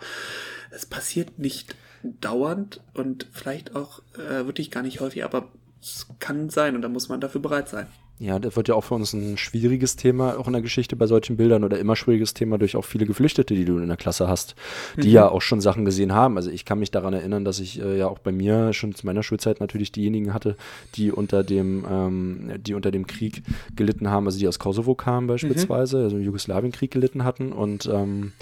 Es 0.71 0.85
passiert 0.85 1.39
nicht 1.39 1.75
dauernd 2.03 2.81
und 2.93 3.27
vielleicht 3.31 3.75
auch 3.75 4.01
äh, 4.15 4.45
wirklich 4.45 4.71
gar 4.71 4.83
nicht 4.83 4.99
häufig, 4.99 5.23
aber 5.23 5.49
es 5.81 6.07
kann 6.19 6.49
sein 6.49 6.75
und 6.75 6.81
da 6.81 6.89
muss 6.89 7.09
man 7.09 7.21
dafür 7.21 7.41
bereit 7.41 7.69
sein. 7.69 7.87
Ja, 8.21 8.37
das 8.37 8.57
wird 8.57 8.67
ja 8.67 8.75
auch 8.75 8.83
für 8.83 8.95
uns 8.95 9.13
ein 9.13 9.37
schwieriges 9.37 9.95
Thema, 9.95 10.37
auch 10.37 10.47
in 10.47 10.51
der 10.51 10.61
Geschichte 10.61 10.97
bei 10.97 11.07
solchen 11.07 11.37
Bildern 11.37 11.63
oder 11.63 11.79
immer 11.79 11.95
schwieriges 11.95 12.33
Thema 12.33 12.57
durch 12.57 12.75
auch 12.75 12.83
viele 12.83 13.05
Geflüchtete, 13.05 13.53
die 13.53 13.63
du 13.63 13.77
in 13.77 13.87
der 13.87 13.95
Klasse 13.95 14.27
hast, 14.27 14.55
die 14.97 15.07
Mhm. 15.07 15.13
ja 15.13 15.29
auch 15.29 15.41
schon 15.41 15.61
Sachen 15.61 15.85
gesehen 15.85 16.11
haben. 16.11 16.35
Also 16.35 16.51
ich 16.51 16.65
kann 16.65 16.79
mich 16.79 16.91
daran 16.91 17.13
erinnern, 17.13 17.45
dass 17.45 17.61
ich 17.61 17.79
äh, 17.81 17.97
ja 17.97 18.09
auch 18.09 18.19
bei 18.19 18.33
mir 18.33 18.73
schon 18.73 18.93
zu 18.93 19.05
meiner 19.05 19.23
Schulzeit 19.23 19.61
natürlich 19.61 19.93
diejenigen 19.93 20.33
hatte, 20.33 20.57
die 20.95 21.13
unter 21.13 21.45
dem, 21.45 21.85
ähm, 21.89 22.51
die 22.59 22.73
unter 22.73 22.91
dem 22.91 23.07
Krieg 23.07 23.41
gelitten 23.77 24.09
haben, 24.09 24.25
also 24.25 24.37
die 24.37 24.49
aus 24.49 24.59
Kosovo 24.59 24.95
kamen 24.95 25.27
beispielsweise, 25.27 25.99
also 26.03 26.17
im 26.17 26.23
Jugoslawienkrieg 26.23 26.91
gelitten 26.91 27.23
hatten 27.23 27.53
und 27.53 27.85
ähm, 27.85 28.33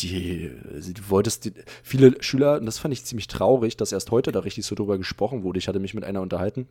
die, 0.00 0.50
also 0.72 0.92
die 0.92 1.10
wolltest, 1.10 1.44
die, 1.44 1.52
viele 1.82 2.22
Schüler, 2.22 2.58
und 2.58 2.66
das 2.66 2.78
fand 2.78 2.92
ich 2.92 3.04
ziemlich 3.04 3.28
traurig, 3.28 3.76
dass 3.76 3.92
erst 3.92 4.10
heute 4.10 4.32
da 4.32 4.40
richtig 4.40 4.66
so 4.66 4.74
drüber 4.74 4.98
gesprochen 4.98 5.42
wurde. 5.42 5.58
Ich 5.58 5.68
hatte 5.68 5.80
mich 5.80 5.94
mit 5.94 6.04
einer 6.04 6.20
unterhalten, 6.20 6.68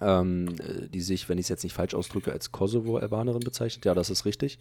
ähm, 0.00 0.48
äh, 0.58 0.88
die 0.88 1.00
sich, 1.00 1.28
wenn 1.28 1.38
ich 1.38 1.44
es 1.44 1.48
jetzt 1.48 1.62
nicht 1.62 1.74
falsch 1.74 1.94
ausdrücke, 1.94 2.32
als 2.32 2.52
Kosovo-Albanerin 2.52 3.40
bezeichnet. 3.40 3.84
Ja, 3.84 3.94
das 3.94 4.10
ist 4.10 4.24
richtig. 4.24 4.58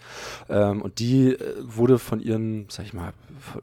Ähm, 0.49 0.81
und 0.81 0.99
die 0.99 1.33
äh, 1.33 1.55
wurde 1.59 1.99
von 1.99 2.19
ihren, 2.19 2.67
sag 2.69 2.85
ich 2.85 2.93
mal, 2.93 3.13
von 3.39 3.61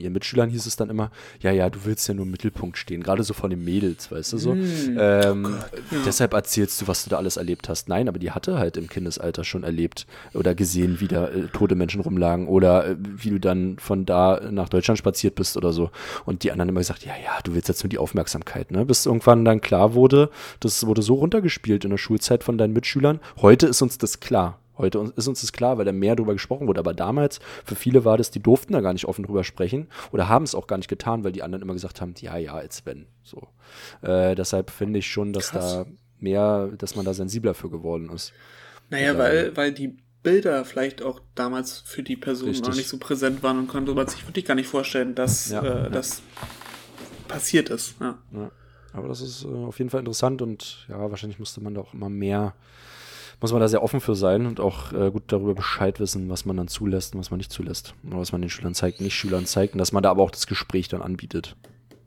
ihren 0.00 0.12
Mitschülern 0.12 0.48
hieß 0.50 0.66
es 0.66 0.76
dann 0.76 0.90
immer, 0.90 1.10
ja, 1.40 1.50
ja, 1.50 1.70
du 1.70 1.84
willst 1.84 2.08
ja 2.08 2.14
nur 2.14 2.24
im 2.24 2.30
Mittelpunkt 2.30 2.78
stehen, 2.78 3.02
gerade 3.02 3.22
so 3.22 3.34
von 3.34 3.50
den 3.50 3.64
Mädels, 3.64 4.10
weißt 4.10 4.32
du 4.32 4.38
so. 4.38 4.54
Mm, 4.54 4.96
ähm, 4.98 5.44
ja. 5.90 5.98
Deshalb 6.06 6.32
erzählst 6.34 6.80
du, 6.80 6.88
was 6.88 7.04
du 7.04 7.10
da 7.10 7.16
alles 7.16 7.36
erlebt 7.36 7.68
hast. 7.68 7.88
Nein, 7.88 8.08
aber 8.08 8.18
die 8.18 8.30
hatte 8.30 8.58
halt 8.58 8.76
im 8.76 8.88
Kindesalter 8.88 9.44
schon 9.44 9.64
erlebt 9.64 10.06
oder 10.34 10.54
gesehen, 10.54 11.00
wie 11.00 11.08
da 11.08 11.28
äh, 11.28 11.48
tote 11.52 11.74
Menschen 11.74 12.00
rumlagen 12.00 12.48
oder 12.48 12.86
äh, 12.86 12.96
wie 12.98 13.30
du 13.30 13.40
dann 13.40 13.78
von 13.78 14.06
da 14.06 14.40
nach 14.50 14.68
Deutschland 14.68 14.98
spaziert 14.98 15.34
bist 15.34 15.56
oder 15.56 15.72
so. 15.72 15.90
Und 16.24 16.42
die 16.42 16.52
anderen 16.52 16.68
immer 16.68 16.80
gesagt, 16.80 17.04
ja, 17.04 17.12
ja, 17.22 17.40
du 17.42 17.54
willst 17.54 17.68
jetzt 17.68 17.82
nur 17.82 17.90
die 17.90 17.98
Aufmerksamkeit, 17.98 18.70
ne? 18.70 18.84
Bis 18.84 19.06
irgendwann 19.06 19.44
dann 19.44 19.60
klar 19.60 19.94
wurde, 19.94 20.30
das 20.60 20.86
wurde 20.86 21.02
so 21.02 21.14
runtergespielt 21.14 21.84
in 21.84 21.90
der 21.90 21.98
Schulzeit 21.98 22.44
von 22.44 22.58
deinen 22.58 22.72
Mitschülern. 22.72 23.20
Heute 23.40 23.66
ist 23.66 23.82
uns 23.82 23.98
das 23.98 24.20
klar. 24.20 24.58
Heute 24.82 25.12
ist 25.16 25.26
uns 25.28 25.40
das 25.40 25.52
klar, 25.52 25.78
weil 25.78 25.84
da 25.86 25.92
mehr 25.92 26.14
drüber 26.16 26.34
gesprochen 26.34 26.66
wurde. 26.68 26.80
Aber 26.80 26.92
damals, 26.92 27.40
für 27.64 27.74
viele 27.74 28.04
war 28.04 28.18
das, 28.18 28.30
die 28.30 28.40
durften 28.40 28.74
da 28.74 28.80
gar 28.82 28.92
nicht 28.92 29.06
offen 29.06 29.24
drüber 29.24 29.44
sprechen 29.44 29.88
oder 30.12 30.28
haben 30.28 30.44
es 30.44 30.54
auch 30.54 30.66
gar 30.66 30.76
nicht 30.76 30.88
getan, 30.88 31.24
weil 31.24 31.32
die 31.32 31.42
anderen 31.42 31.62
immer 31.62 31.72
gesagt 31.72 32.00
haben, 32.00 32.14
ja, 32.20 32.36
ja, 32.36 32.52
als 32.54 32.84
wenn. 32.84 33.06
So. 33.22 33.48
Äh, 34.02 34.34
deshalb 34.34 34.70
finde 34.70 34.98
ich 34.98 35.06
schon, 35.10 35.32
dass 35.32 35.50
Krass. 35.50 35.72
da 35.72 35.86
mehr, 36.20 36.68
dass 36.76 36.94
man 36.96 37.04
da 37.06 37.14
sensibler 37.14 37.54
für 37.54 37.70
geworden 37.70 38.10
ist. 38.10 38.32
Naja, 38.90 39.12
Ja. 39.14 39.18
weil, 39.18 39.56
weil 39.56 39.72
die 39.72 39.96
Bilder 40.22 40.64
vielleicht 40.64 41.02
auch 41.02 41.20
damals 41.34 41.78
für 41.80 42.02
die 42.04 42.16
Person 42.16 42.50
noch 42.52 42.74
nicht 42.76 42.88
so 42.88 42.98
präsent 42.98 43.42
waren 43.42 43.58
und 43.58 43.66
konnte 43.68 43.92
man 43.94 44.06
sich 44.06 44.24
wirklich 44.28 44.44
gar 44.44 44.54
nicht 44.54 44.68
vorstellen, 44.68 45.14
dass 45.16 45.50
Ja, 45.50 45.62
äh, 45.62 45.66
ja. 45.84 45.88
das 45.88 46.22
passiert 47.28 47.70
ist. 47.70 47.94
Ja. 48.00 48.18
Aber 48.92 49.08
das 49.08 49.20
ist 49.20 49.44
äh, 49.44 49.48
auf 49.48 49.78
jeden 49.78 49.90
Fall 49.90 50.00
interessant 50.00 50.42
und 50.42 50.86
ja, 50.88 51.10
wahrscheinlich 51.10 51.38
musste 51.38 51.60
man 51.62 51.74
da 51.74 51.80
auch 51.80 51.94
immer 51.94 52.08
mehr, 52.10 52.54
muss 53.42 53.52
man 53.52 53.60
da 53.60 53.68
sehr 53.68 53.82
offen 53.82 54.00
für 54.00 54.14
sein 54.14 54.46
und 54.46 54.60
auch 54.60 54.92
äh, 54.92 55.10
gut 55.10 55.24
darüber 55.26 55.54
Bescheid 55.54 56.00
wissen, 56.00 56.30
was 56.30 56.44
man 56.46 56.56
dann 56.56 56.68
zulässt 56.68 57.14
und 57.14 57.20
was 57.20 57.30
man 57.30 57.38
nicht 57.38 57.52
zulässt. 57.52 57.94
Oder 58.06 58.18
was 58.18 58.32
man 58.32 58.40
den 58.40 58.50
Schülern 58.50 58.74
zeigt, 58.74 59.00
nicht 59.00 59.14
Schülern 59.14 59.46
zeigt 59.46 59.74
und 59.74 59.78
dass 59.78 59.92
man 59.92 60.02
da 60.02 60.10
aber 60.10 60.22
auch 60.22 60.30
das 60.30 60.46
Gespräch 60.46 60.88
dann 60.88 61.02
anbietet. 61.02 61.56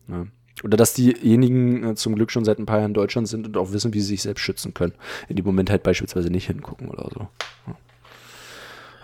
Ja. 0.07 0.25
Oder 0.63 0.77
dass 0.77 0.93
diejenigen 0.93 1.83
äh, 1.91 1.95
zum 1.95 2.15
Glück 2.15 2.31
schon 2.31 2.45
seit 2.45 2.59
ein 2.59 2.65
paar 2.65 2.77
Jahren 2.79 2.91
in 2.91 2.93
Deutschland 2.95 3.27
sind 3.27 3.45
und 3.45 3.57
auch 3.57 3.73
wissen, 3.73 3.93
wie 3.93 3.99
sie 3.99 4.07
sich 4.07 4.21
selbst 4.21 4.41
schützen 4.41 4.73
können. 4.73 4.93
In 5.27 5.36
dem 5.36 5.45
Moment 5.45 5.69
halt 5.69 5.83
beispielsweise 5.83 6.29
nicht 6.29 6.47
hingucken 6.47 6.88
oder 6.88 7.09
so. 7.13 7.27
Ja. 7.67 7.75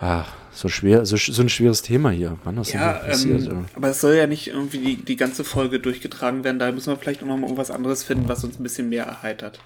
Ah, 0.00 0.24
so 0.50 0.68
schwer, 0.68 1.06
so, 1.06 1.16
so 1.16 1.42
ein 1.42 1.48
schweres 1.48 1.82
Thema 1.82 2.10
hier. 2.10 2.36
Mann, 2.44 2.56
was 2.56 2.72
Ja, 2.72 2.94
passiert? 2.94 3.46
ähm, 3.46 3.66
aber 3.76 3.90
es 3.90 4.00
soll 4.00 4.14
ja 4.14 4.26
nicht 4.26 4.48
irgendwie 4.48 4.78
die, 4.78 4.96
die 4.96 5.16
ganze 5.16 5.44
Folge 5.44 5.78
durchgetragen 5.78 6.42
werden. 6.42 6.58
Da 6.58 6.72
müssen 6.72 6.90
wir 6.92 6.96
vielleicht 6.96 7.22
auch 7.22 7.26
noch 7.26 7.36
mal 7.36 7.44
irgendwas 7.44 7.70
anderes 7.70 8.02
finden, 8.02 8.28
was 8.28 8.42
uns 8.42 8.58
ein 8.58 8.62
bisschen 8.64 8.88
mehr 8.88 9.04
erheitert. 9.04 9.60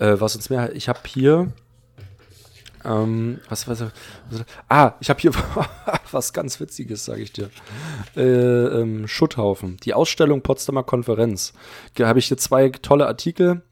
Äh, 0.00 0.16
was 0.18 0.36
uns 0.36 0.50
mehr, 0.50 0.74
ich 0.74 0.88
habe 0.88 0.98
hier, 1.06 1.52
ähm, 2.84 3.40
was, 3.48 3.66
was, 3.66 3.80
was 3.80 3.92
ah, 4.68 4.92
ich 5.00 5.10
habe 5.10 5.20
hier 5.20 5.32
was 6.12 6.32
ganz 6.32 6.60
Witziges, 6.60 7.04
sage 7.04 7.22
ich 7.22 7.32
dir. 7.32 7.50
Äh, 8.16 8.22
ähm, 8.22 9.08
Schutthaufen, 9.08 9.78
die 9.84 9.94
Ausstellung 9.94 10.42
Potsdamer 10.42 10.82
Konferenz. 10.82 11.52
Da 11.94 12.06
habe 12.06 12.18
ich 12.18 12.26
hier 12.26 12.36
zwei 12.36 12.68
tolle 12.68 13.06
Artikel. 13.06 13.62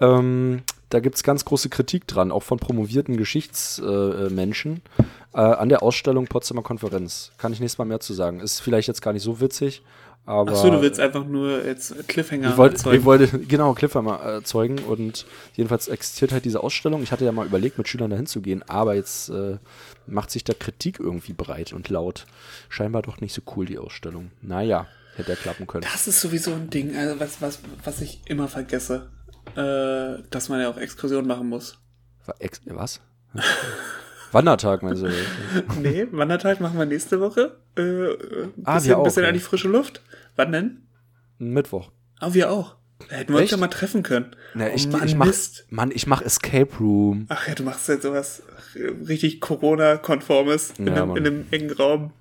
Ähm, 0.00 0.62
da 0.90 1.00
gibt 1.00 1.16
es 1.16 1.22
ganz 1.22 1.44
große 1.44 1.68
Kritik 1.68 2.06
dran, 2.06 2.32
auch 2.32 2.42
von 2.42 2.58
promovierten 2.58 3.16
Geschichtsmenschen 3.16 4.82
äh, 5.34 5.40
äh, 5.40 5.40
an 5.40 5.68
der 5.68 5.82
Ausstellung 5.82 6.26
Potsdamer 6.26 6.62
Konferenz. 6.62 7.32
Kann 7.36 7.52
ich 7.52 7.60
nächstes 7.60 7.78
Mal 7.78 7.84
mehr 7.84 8.00
zu 8.00 8.14
sagen. 8.14 8.40
Ist 8.40 8.60
vielleicht 8.60 8.88
jetzt 8.88 9.02
gar 9.02 9.12
nicht 9.12 9.22
so 9.22 9.40
witzig, 9.40 9.82
aber. 10.28 10.52
Achso, 10.52 10.70
du 10.70 10.80
willst 10.82 11.00
einfach 11.00 11.24
nur 11.24 11.64
jetzt 11.64 12.06
Cliffhanger 12.06 12.50
Ich 12.50 12.56
wollte, 12.56 12.76
erzeugen. 12.76 12.98
ich 12.98 13.04
wollte 13.04 13.38
genau 13.40 13.72
Cliffhanger 13.74 14.20
erzeugen 14.20 14.78
und 14.80 15.26
jedenfalls 15.54 15.88
existiert 15.88 16.32
halt 16.32 16.44
diese 16.44 16.62
Ausstellung. 16.62 17.02
Ich 17.02 17.10
hatte 17.12 17.24
ja 17.24 17.32
mal 17.32 17.46
überlegt, 17.46 17.78
mit 17.78 17.88
Schülern 17.88 18.10
dahin 18.10 18.26
zu 18.26 18.40
gehen, 18.42 18.62
aber 18.68 18.94
jetzt 18.94 19.30
äh, 19.30 19.56
macht 20.06 20.30
sich 20.30 20.44
da 20.44 20.52
Kritik 20.52 21.00
irgendwie 21.00 21.32
breit 21.32 21.72
und 21.72 21.88
laut. 21.88 22.26
Scheinbar 22.68 23.02
doch 23.02 23.20
nicht 23.20 23.32
so 23.34 23.42
cool, 23.56 23.66
die 23.66 23.78
Ausstellung. 23.78 24.30
Naja, 24.42 24.86
hätte 25.16 25.30
ja 25.32 25.36
klappen 25.36 25.66
können. 25.66 25.86
Das 25.90 26.06
ist 26.06 26.20
sowieso 26.20 26.52
ein 26.52 26.70
Ding, 26.70 26.94
also 26.96 27.18
was, 27.18 27.40
was, 27.40 27.58
was 27.84 28.00
ich 28.00 28.20
immer 28.26 28.48
vergesse. 28.48 29.08
Äh, 29.56 30.22
dass 30.30 30.50
man 30.50 30.60
ja 30.60 30.68
auch 30.68 30.76
Exkursionen 30.76 31.26
machen 31.26 31.48
muss. 31.48 31.78
Wa- 32.26 32.34
Ex 32.38 32.60
was? 32.66 33.00
Wandertag, 34.32 34.82
meinst 34.82 35.02
du? 35.02 35.08
Nee, 35.82 36.06
Wandertag 36.10 36.60
machen 36.60 36.78
wir 36.78 36.86
nächste 36.86 37.20
Woche. 37.20 37.56
Äh, 37.76 37.82
Ah, 38.64 38.74
bisschen, 38.74 38.88
wir 38.90 38.98
auch, 38.98 39.04
bisschen 39.04 39.22
ja. 39.22 39.28
an 39.28 39.34
die 39.34 39.40
frische 39.40 39.68
Luft. 39.68 40.02
Wann 40.36 40.52
denn? 40.52 40.82
Mittwoch. 41.38 41.90
Ah, 42.20 42.34
wir 42.34 42.50
auch. 42.50 42.76
Hätten 43.08 43.32
wir 43.32 43.40
uns 43.40 43.50
ja 43.50 43.56
mal 43.56 43.68
treffen 43.68 44.02
können. 44.02 44.34
Na, 44.54 44.66
oh, 44.66 44.72
ich, 44.74 44.88
Mann, 44.88 45.06
ich 45.06 45.14
mach, 45.14 45.26
Mist. 45.26 45.66
Mann, 45.70 45.90
ich 45.92 46.06
mach 46.08 46.20
Escape 46.20 46.68
Room. 46.80 47.26
Ach 47.28 47.46
ja, 47.46 47.54
du 47.54 47.62
machst 47.62 47.88
jetzt 47.88 48.02
sowas 48.02 48.42
richtig 49.08 49.40
Corona-konformes 49.40 50.74
in, 50.78 50.88
Ja, 50.88 51.02
einem, 51.04 51.16
in 51.16 51.26
einem 51.26 51.46
engen 51.52 51.70
Raum. 51.72 52.12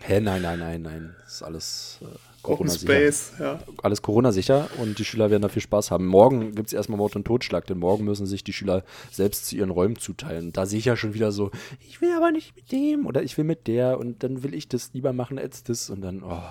Hä, 0.00 0.20
nein, 0.20 0.42
nein, 0.42 0.58
nein, 0.58 0.82
nein. 0.82 1.14
Das 1.24 1.34
ist 1.34 1.42
alles 1.42 1.98
äh, 2.02 2.06
Open 2.44 2.66
Corona-sicher. 2.68 2.92
Space, 2.92 3.32
ja. 3.40 3.58
alles 3.82 4.02
Corona-sicher 4.02 4.68
und 4.78 4.98
die 4.98 5.04
Schüler 5.04 5.30
werden 5.30 5.42
da 5.42 5.48
viel 5.48 5.62
Spaß 5.62 5.90
haben. 5.90 6.06
Morgen 6.06 6.54
gibt 6.54 6.68
es 6.68 6.72
erstmal 6.72 6.98
Mord 6.98 7.16
und 7.16 7.24
Totschlag, 7.24 7.66
denn 7.66 7.78
morgen 7.78 8.04
müssen 8.04 8.26
sich 8.26 8.44
die 8.44 8.52
Schüler 8.52 8.84
selbst 9.10 9.46
zu 9.46 9.56
ihren 9.56 9.70
Räumen 9.70 9.96
zuteilen. 9.96 10.52
Da 10.52 10.66
sehe 10.66 10.78
ich 10.78 10.84
ja 10.84 10.96
schon 10.96 11.14
wieder 11.14 11.32
so, 11.32 11.50
ich 11.88 12.00
will 12.00 12.12
aber 12.16 12.30
nicht 12.30 12.54
mit 12.54 12.70
dem 12.72 13.06
oder 13.06 13.22
ich 13.22 13.36
will 13.38 13.44
mit 13.44 13.66
der 13.66 13.98
und 13.98 14.22
dann 14.22 14.42
will 14.42 14.54
ich 14.54 14.68
das 14.68 14.90
lieber 14.92 15.12
machen 15.12 15.38
als 15.38 15.64
das 15.64 15.90
und 15.90 16.02
dann, 16.02 16.22
oh, 16.22 16.42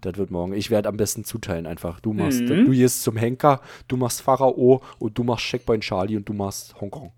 das 0.00 0.16
wird 0.16 0.30
morgen. 0.30 0.52
Ich 0.54 0.70
werde 0.70 0.88
am 0.88 0.96
besten 0.96 1.24
zuteilen 1.24 1.66
einfach. 1.66 2.00
Du 2.00 2.12
machst, 2.12 2.40
Mhm. 2.40 2.64
du 2.66 2.70
gehst 2.72 3.02
zum 3.02 3.16
Henker, 3.16 3.60
du 3.88 3.96
machst 3.96 4.22
Pharao 4.22 4.82
und 4.98 5.18
du 5.18 5.22
machst 5.24 5.44
Checkpoint 5.46 5.84
Charlie 5.84 6.16
und 6.16 6.28
du 6.28 6.32
machst 6.32 6.80
Hongkong. 6.80 7.12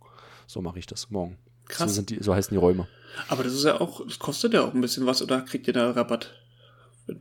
So 0.47 0.61
mache 0.61 0.79
ich 0.79 0.87
das 0.87 1.11
morgen. 1.11 1.39
Krass. 1.69 1.89
So, 1.91 1.95
sind 1.95 2.11
die, 2.11 2.23
so 2.23 2.35
heißen 2.35 2.55
die 2.55 2.59
Räume. 2.61 2.87
Aber 3.29 3.43
das 3.45 3.55
ist 3.55 3.65
ja 3.65 3.81
auch, 3.81 4.05
das 4.05 4.19
kostet 4.19 4.55
ja 4.55 4.63
auch 4.65 4.75
ein 4.75 4.81
bisschen 4.81 5.07
was, 5.07 5.23
oder 5.23 5.41
kriegt 5.43 5.67
ihr 5.69 5.73
da 5.73 5.91
Rabatt? 5.93 6.35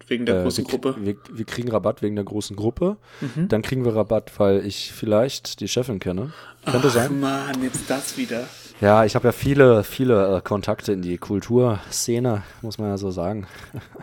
Wegen 0.07 0.25
der 0.25 0.39
Äh, 0.39 0.43
großen 0.43 0.65
wir, 0.65 0.71
Gruppe. 0.71 0.95
Wir, 0.99 1.15
wir 1.31 1.45
kriegen 1.45 1.69
Rabatt 1.69 2.01
wegen 2.01 2.15
der 2.15 2.25
großen 2.25 2.55
Gruppe. 2.55 2.97
Mhm. 3.21 3.49
Dann 3.49 3.61
kriegen 3.61 3.83
wir 3.83 3.95
Rabatt, 3.95 4.31
weil 4.39 4.65
ich 4.65 4.91
vielleicht 4.93 5.59
die 5.59 5.67
Chefin 5.67 5.99
kenne. 5.99 6.31
Könnte 6.65 6.87
Ach 6.87 6.93
sein. 6.93 7.19
Mann, 7.19 7.61
jetzt 7.61 7.89
das 7.89 8.17
wieder. 8.17 8.47
Ja, 8.81 9.05
ich 9.05 9.15
habe 9.15 9.27
ja 9.27 9.31
viele, 9.31 9.83
viele 9.83 10.37
äh, 10.37 10.41
Kontakte 10.41 10.91
in 10.91 11.01
die 11.01 11.17
Kulturszene, 11.17 12.43
muss 12.61 12.77
man 12.79 12.89
ja 12.89 12.97
so 12.97 13.11
sagen. 13.11 13.47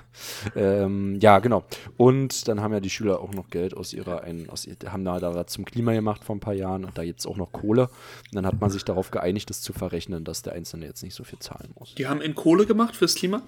ähm, 0.57 1.18
ja, 1.20 1.39
genau. 1.41 1.64
Und 1.97 2.47
dann 2.49 2.61
haben 2.61 2.72
ja 2.72 2.81
die 2.81 2.89
Schüler 2.91 3.20
auch 3.20 3.33
noch 3.35 3.51
Geld 3.51 3.76
aus 3.76 3.93
ihrer, 3.93 4.22
ein, 4.22 4.49
aus, 4.49 4.68
haben 4.87 5.05
da, 5.05 5.18
da 5.18 5.35
was 5.35 5.47
zum 5.49 5.64
Klima 5.64 5.93
gemacht 5.93 6.24
vor 6.24 6.37
ein 6.37 6.41
paar 6.41 6.55
Jahren 6.55 6.85
und 6.85 6.97
da 6.97 7.05
gibt 7.05 7.20
es 7.20 7.26
auch 7.26 7.37
noch 7.37 7.53
Kohle. 7.53 7.85
Und 7.85 8.35
dann 8.35 8.47
hat 8.47 8.61
man 8.61 8.70
sich 8.70 8.85
darauf 8.85 9.11
geeinigt, 9.11 9.51
das 9.51 9.61
zu 9.61 9.72
verrechnen, 9.72 10.24
dass 10.24 10.43
der 10.43 10.53
Einzelne 10.53 10.87
jetzt 10.87 11.03
nicht 11.03 11.14
so 11.14 11.24
viel 11.24 11.41
zahlen 11.41 11.72
muss. 11.78 11.95
Die 11.97 12.07
haben 12.07 12.20
in 12.20 12.35
Kohle 12.35 12.64
gemacht 12.64 12.97
fürs 12.97 13.14
Klima? 13.14 13.43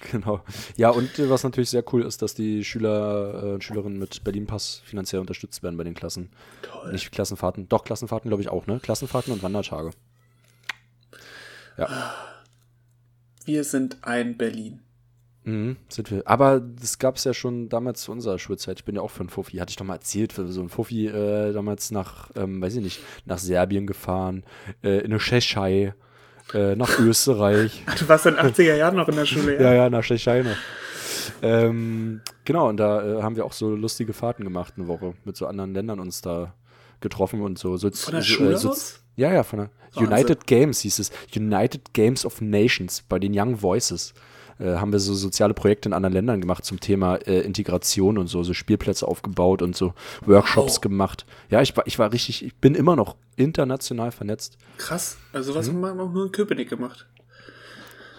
Genau. 0.12 0.42
Ja, 0.76 0.90
und 0.90 1.18
äh, 1.18 1.28
was 1.28 1.42
natürlich 1.42 1.70
sehr 1.70 1.84
cool 1.92 2.02
ist, 2.02 2.22
dass 2.22 2.34
die 2.34 2.64
Schüler 2.64 3.42
äh, 3.42 3.52
und 3.54 3.64
Schülerinnen 3.64 3.98
mit 3.98 4.22
Berlin-Pass 4.22 4.82
finanziell 4.84 5.20
unterstützt 5.20 5.62
werden 5.62 5.76
bei 5.76 5.84
den 5.84 5.94
Klassen. 5.94 6.30
Toll. 6.62 6.92
Nicht 6.92 7.10
Klassenfahrten, 7.10 7.68
doch 7.68 7.84
Klassenfahrten 7.84 8.28
glaube 8.30 8.42
ich 8.42 8.48
auch, 8.48 8.66
ne? 8.66 8.78
Klassenfahrten 8.80 9.32
und 9.32 9.42
Wandertage. 9.42 9.90
Wir 13.44 13.64
sind 13.64 13.98
ein 14.02 14.36
Berlin. 14.36 14.80
Mhm, 15.44 15.76
sind 15.88 16.10
wir. 16.10 16.22
Aber 16.26 16.60
das 16.60 16.98
gab 16.98 17.16
es 17.16 17.24
ja 17.24 17.32
schon 17.32 17.68
damals 17.68 18.02
zu 18.02 18.12
unserer 18.12 18.38
Schulzeit. 18.38 18.80
Ich 18.80 18.84
bin 18.84 18.96
ja 18.96 19.00
auch 19.00 19.10
für 19.10 19.20
einen 19.20 19.30
Fuffi. 19.30 19.56
Hatte 19.56 19.70
ich 19.70 19.76
doch 19.76 19.86
mal 19.86 19.94
erzählt, 19.94 20.32
für 20.32 20.46
so 20.48 20.60
einen 20.60 20.68
Fuffi 20.68 21.06
äh, 21.06 21.52
damals 21.52 21.90
nach, 21.90 22.30
ähm, 22.36 22.60
weiß 22.60 22.74
ich 22.74 22.82
nicht, 22.82 23.00
nach 23.24 23.38
Serbien 23.38 23.86
gefahren, 23.86 24.44
äh, 24.82 24.98
in 24.98 25.06
eine 25.06 25.18
Tschechei, 25.18 25.94
äh, 26.54 26.76
nach 26.76 26.98
Österreich. 26.98 27.84
Du 27.98 28.08
warst 28.08 28.26
in 28.26 28.34
den 28.36 28.44
80er 28.44 28.74
Jahren 28.74 28.96
noch 28.96 29.08
in 29.08 29.16
der 29.16 29.26
Schule, 29.26 29.54
ja? 29.56 29.62
ja, 29.62 29.74
ja, 29.74 29.90
nach 29.90 30.04
Tschechei 30.04 30.42
noch. 30.42 30.56
Ähm, 31.42 32.20
genau, 32.44 32.68
und 32.68 32.78
da 32.78 33.18
äh, 33.18 33.22
haben 33.22 33.36
wir 33.36 33.44
auch 33.44 33.52
so 33.52 33.74
lustige 33.74 34.12
Fahrten 34.12 34.44
gemacht, 34.44 34.74
eine 34.76 34.88
Woche. 34.88 35.14
Mit 35.24 35.36
so 35.36 35.46
anderen 35.46 35.74
Ländern 35.74 36.00
uns 36.00 36.20
da 36.20 36.54
getroffen 37.00 37.42
und 37.42 37.58
so. 37.58 37.76
so 37.76 37.90
Von 37.90 38.12
der 38.12 38.22
so, 38.22 38.28
Schule 38.28 38.56
so, 38.56 38.70
aus? 38.70 39.00
Ja, 39.16 39.32
ja, 39.32 39.42
von 39.42 39.58
der 39.60 39.70
Wahnsinn. 39.94 40.12
United 40.12 40.46
Games 40.46 40.80
hieß 40.80 40.98
es. 40.98 41.12
United 41.34 41.92
Games 41.92 42.24
of 42.24 42.40
Nations 42.40 43.02
bei 43.08 43.18
den 43.18 43.32
Young 43.38 43.60
Voices. 43.60 44.14
Äh, 44.58 44.74
haben 44.76 44.92
wir 44.92 44.98
so 44.98 45.14
soziale 45.14 45.54
Projekte 45.54 45.88
in 45.88 45.92
anderen 45.92 46.12
Ländern 46.14 46.40
gemacht 46.40 46.64
zum 46.64 46.80
Thema 46.80 47.16
äh, 47.16 47.40
Integration 47.40 48.18
und 48.18 48.26
so, 48.26 48.42
so 48.42 48.54
Spielplätze 48.54 49.06
aufgebaut 49.06 49.62
und 49.62 49.76
so 49.76 49.94
Workshops 50.26 50.74
Wow. 50.76 50.80
gemacht. 50.80 51.26
Ja, 51.50 51.62
ich 51.62 51.76
war, 51.76 51.86
ich 51.86 51.98
war 51.98 52.12
richtig, 52.12 52.44
ich 52.44 52.54
bin 52.56 52.74
immer 52.74 52.96
noch 52.96 53.16
international 53.36 54.10
vernetzt. 54.10 54.58
Krass. 54.78 55.16
Also 55.32 55.54
was 55.54 55.68
Mhm. 55.70 55.84
haben 55.86 55.96
wir 55.98 56.04
auch 56.04 56.12
nur 56.12 56.26
in 56.26 56.32
Köpenick 56.32 56.68
gemacht? 56.68 57.06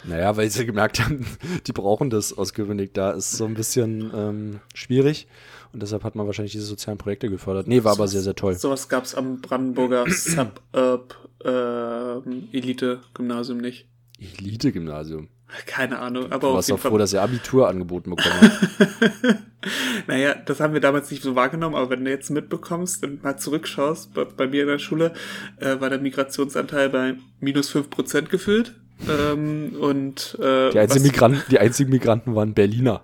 Naja, 0.05 0.37
weil 0.37 0.49
sie 0.49 0.65
gemerkt 0.65 1.01
haben, 1.01 1.25
die 1.67 1.73
brauchen 1.73 2.09
das 2.09 2.37
aus 2.37 2.53
Köpenick. 2.53 2.93
Da 2.93 3.11
ist 3.11 3.33
so 3.33 3.43
ein 3.45 3.53
bisschen 3.53 4.09
ähm, 4.15 4.59
schwierig 4.73 5.27
und 5.73 5.81
deshalb 5.83 6.05
hat 6.05 6.15
man 6.15 6.25
wahrscheinlich 6.25 6.53
diese 6.53 6.63
sozialen 6.65 6.97
Projekte 6.97 7.29
gefördert. 7.29 7.67
Nee, 7.67 7.83
war 7.83 7.91
aber 7.91 8.07
sehr, 8.07 8.21
sehr 8.21 8.33
toll. 8.35 8.55
Sowas 8.55 8.87
gab 8.87 9.03
es 9.03 9.13
am 9.13 9.41
Brandenburger 9.41 10.05
Suburb 10.09 11.15
ähm, 11.43 12.47
Elite-Gymnasium 12.53 13.57
nicht. 13.57 13.87
Elite-Gymnasium. 14.19 15.27
Keine 15.65 15.99
Ahnung, 15.99 16.31
aber 16.31 16.49
Du 16.49 16.53
warst 16.55 16.69
doch 16.69 16.79
froh, 16.79 16.97
dass 16.97 17.11
ihr 17.13 17.21
Abitur 17.21 17.67
angeboten 17.67 18.11
bekommen 18.15 18.35
habt. 18.41 19.37
Naja, 20.07 20.33
das 20.45 20.61
haben 20.61 20.73
wir 20.73 20.79
damals 20.79 21.11
nicht 21.11 21.21
so 21.21 21.35
wahrgenommen, 21.35 21.75
aber 21.75 21.89
wenn 21.89 22.05
du 22.05 22.09
jetzt 22.11 22.29
mitbekommst 22.29 23.03
und 23.03 23.23
mal 23.23 23.35
zurückschaust, 23.37 24.13
bei, 24.13 24.23
bei 24.23 24.47
mir 24.47 24.61
in 24.61 24.69
der 24.69 24.79
Schule 24.79 25.13
äh, 25.57 25.79
war 25.81 25.89
der 25.89 25.99
Migrationsanteil 25.99 26.89
bei 26.89 27.15
minus 27.41 27.75
5% 27.75 28.29
gefüllt. 28.29 28.75
Ähm, 29.09 29.75
und 29.79 30.37
äh, 30.41 30.71
Die 30.71 30.79
einzigen, 30.79 31.03
was- 31.05 31.11
Migranten, 31.11 31.43
die 31.51 31.59
einzigen 31.59 31.89
Migranten 31.91 32.35
waren 32.35 32.53
Berliner. 32.53 33.01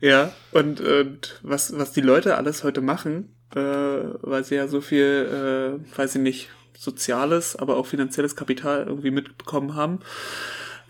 Ja, 0.00 0.32
und, 0.52 0.80
und 0.82 1.40
was, 1.42 1.76
was 1.78 1.92
die 1.92 2.00
Leute 2.02 2.36
alles 2.36 2.64
heute 2.64 2.82
machen, 2.82 3.34
äh, 3.54 3.58
weil 3.58 4.44
sie 4.44 4.56
ja 4.56 4.68
so 4.68 4.80
viel, 4.82 5.80
äh, 5.82 5.96
weiß 5.98 6.16
ich 6.16 6.20
nicht, 6.20 6.48
soziales, 6.78 7.56
aber 7.56 7.76
auch 7.78 7.86
finanzielles 7.86 8.36
Kapital 8.36 8.84
irgendwie 8.88 9.10
mitbekommen 9.10 9.74
haben, 9.74 10.00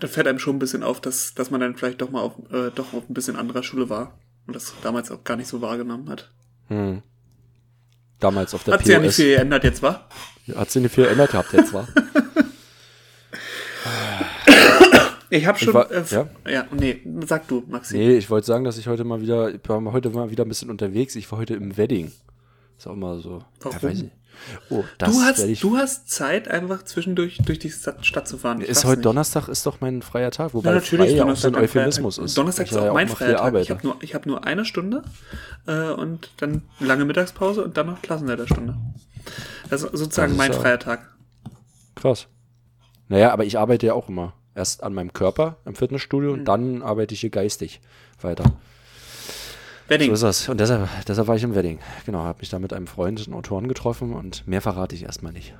da 0.02 0.08
fällt 0.08 0.26
einem 0.26 0.38
schon 0.40 0.56
ein 0.56 0.58
bisschen 0.58 0.82
auf, 0.82 1.00
dass, 1.00 1.34
dass 1.34 1.50
man 1.50 1.60
dann 1.60 1.76
vielleicht 1.76 2.00
doch 2.02 2.10
mal 2.10 2.22
auf, 2.22 2.32
äh, 2.50 2.70
doch 2.74 2.92
auf 2.92 3.08
ein 3.08 3.14
bisschen 3.14 3.36
anderer 3.36 3.62
Schule 3.62 3.88
war 3.88 4.18
und 4.46 4.56
das 4.56 4.74
damals 4.82 5.10
auch 5.10 5.22
gar 5.22 5.36
nicht 5.36 5.48
so 5.48 5.60
wahrgenommen 5.60 6.08
hat. 6.08 6.30
Hm. 6.68 7.02
Damals 8.18 8.54
auf 8.54 8.64
der 8.64 8.74
Hat 8.74 8.84
sich 8.84 8.92
ja 8.92 8.98
nicht 9.00 9.14
viel 9.14 9.36
geändert 9.36 9.64
jetzt, 9.64 9.82
war? 9.82 10.08
Hat 10.54 10.70
sich 10.70 10.82
nicht 10.82 10.94
viel 10.94 11.04
geändert 11.04 11.30
gehabt 11.30 11.52
jetzt, 11.52 11.72
war? 11.72 11.86
Ich 15.34 15.46
habe 15.46 15.58
schon. 15.58 15.72
War- 15.72 15.90
äh, 15.90 16.02
ja? 16.10 16.28
ja, 16.46 16.66
nee, 16.72 17.00
sag 17.26 17.48
du, 17.48 17.64
Maxi. 17.66 17.96
Nee, 17.96 18.18
ich 18.18 18.28
wollte 18.28 18.46
sagen, 18.46 18.64
dass 18.64 18.76
ich 18.76 18.86
heute 18.86 19.02
mal 19.04 19.22
wieder, 19.22 19.48
ich 19.54 19.60
war 19.66 19.82
heute 19.90 20.10
mal 20.10 20.30
wieder 20.30 20.44
ein 20.44 20.48
bisschen 20.48 20.68
unterwegs. 20.68 21.16
Ich 21.16 21.32
war 21.32 21.38
heute 21.38 21.54
im 21.54 21.78
Wedding. 21.78 22.12
Ist 22.76 22.86
auch 22.86 22.94
mal 22.94 23.18
so. 23.18 23.42
Warum? 23.60 23.78
Ja, 23.80 23.82
weiß 23.82 24.02
ich. 24.02 24.10
Oh, 24.70 24.84
das 24.98 25.12
du, 25.12 25.20
hast, 25.22 25.38
ich. 25.40 25.60
du 25.60 25.76
hast 25.76 26.10
Zeit, 26.10 26.48
einfach 26.48 26.82
zwischendurch 26.84 27.38
durch 27.44 27.58
die 27.58 27.70
Stadt, 27.70 28.04
Stadt 28.04 28.26
zu 28.28 28.38
fahren. 28.38 28.60
Ich 28.60 28.68
ist 28.68 28.84
heute 28.84 28.96
nicht. 28.98 29.06
Donnerstag, 29.06 29.48
ist 29.48 29.64
doch 29.66 29.80
mein 29.80 30.02
freier 30.02 30.30
Tag, 30.30 30.52
wobei 30.54 30.70
Ja, 30.70 30.74
natürlich 30.76 31.06
frei 31.06 31.12
ist 31.12 31.18
ja 31.18 31.24
auch 31.24 31.36
so 31.36 31.50
Donnerstag 31.50 31.54
ein 31.56 31.62
Euphemismus 31.64 32.18
ist. 32.18 32.36
Donnerstag 32.38 32.66
ist 32.66 32.72
ja 32.74 32.90
auch 32.90 32.94
mein 32.94 33.08
freier 33.08 33.36
Tag. 33.36 33.54
Ich 33.56 33.70
habe 33.70 33.86
nur, 33.86 33.96
ich 34.00 34.14
hab 34.14 34.26
nur 34.26 34.44
eine 34.44 34.64
Stunde 34.64 35.02
äh, 35.66 35.90
und 35.90 36.30
dann 36.38 36.62
lange 36.80 37.04
Mittagspause 37.04 37.62
und 37.64 37.76
dann 37.76 37.86
noch 37.86 38.02
Klassenleiterstunde. 38.02 38.76
Das 39.70 39.82
ist 39.82 39.90
sozusagen 39.96 40.32
Das 40.32 40.32
ist 40.32 40.38
mein 40.38 40.52
ja- 40.52 40.58
freier 40.58 40.78
Tag. 40.78 41.08
Krass. 41.94 42.26
Naja, 43.08 43.32
aber 43.32 43.44
ich 43.44 43.58
arbeite 43.58 43.86
ja 43.86 43.94
auch 43.94 44.08
immer. 44.08 44.34
Erst 44.54 44.82
an 44.82 44.92
meinem 44.92 45.12
Körper 45.12 45.56
im 45.64 45.74
Fitnessstudio 45.74 46.32
Hm. 46.32 46.38
und 46.40 46.44
dann 46.46 46.82
arbeite 46.82 47.14
ich 47.14 47.20
hier 47.20 47.30
geistig 47.30 47.80
weiter. 48.20 48.44
Wedding. 49.88 50.08
So 50.08 50.14
ist 50.14 50.22
das. 50.22 50.48
Und 50.48 50.58
deshalb, 50.60 50.88
deshalb 51.06 51.28
war 51.28 51.36
ich 51.36 51.42
im 51.42 51.54
Wedding. 51.54 51.78
Genau, 52.06 52.20
habe 52.20 52.38
mich 52.40 52.48
da 52.50 52.58
mit 52.58 52.72
einem 52.72 52.86
Freund, 52.86 53.24
einem 53.26 53.34
Autoren 53.36 53.68
getroffen 53.68 54.12
und 54.14 54.46
mehr 54.46 54.60
verrate 54.62 54.94
ich 54.94 55.02
erstmal 55.04 55.32
nicht. 55.32 55.54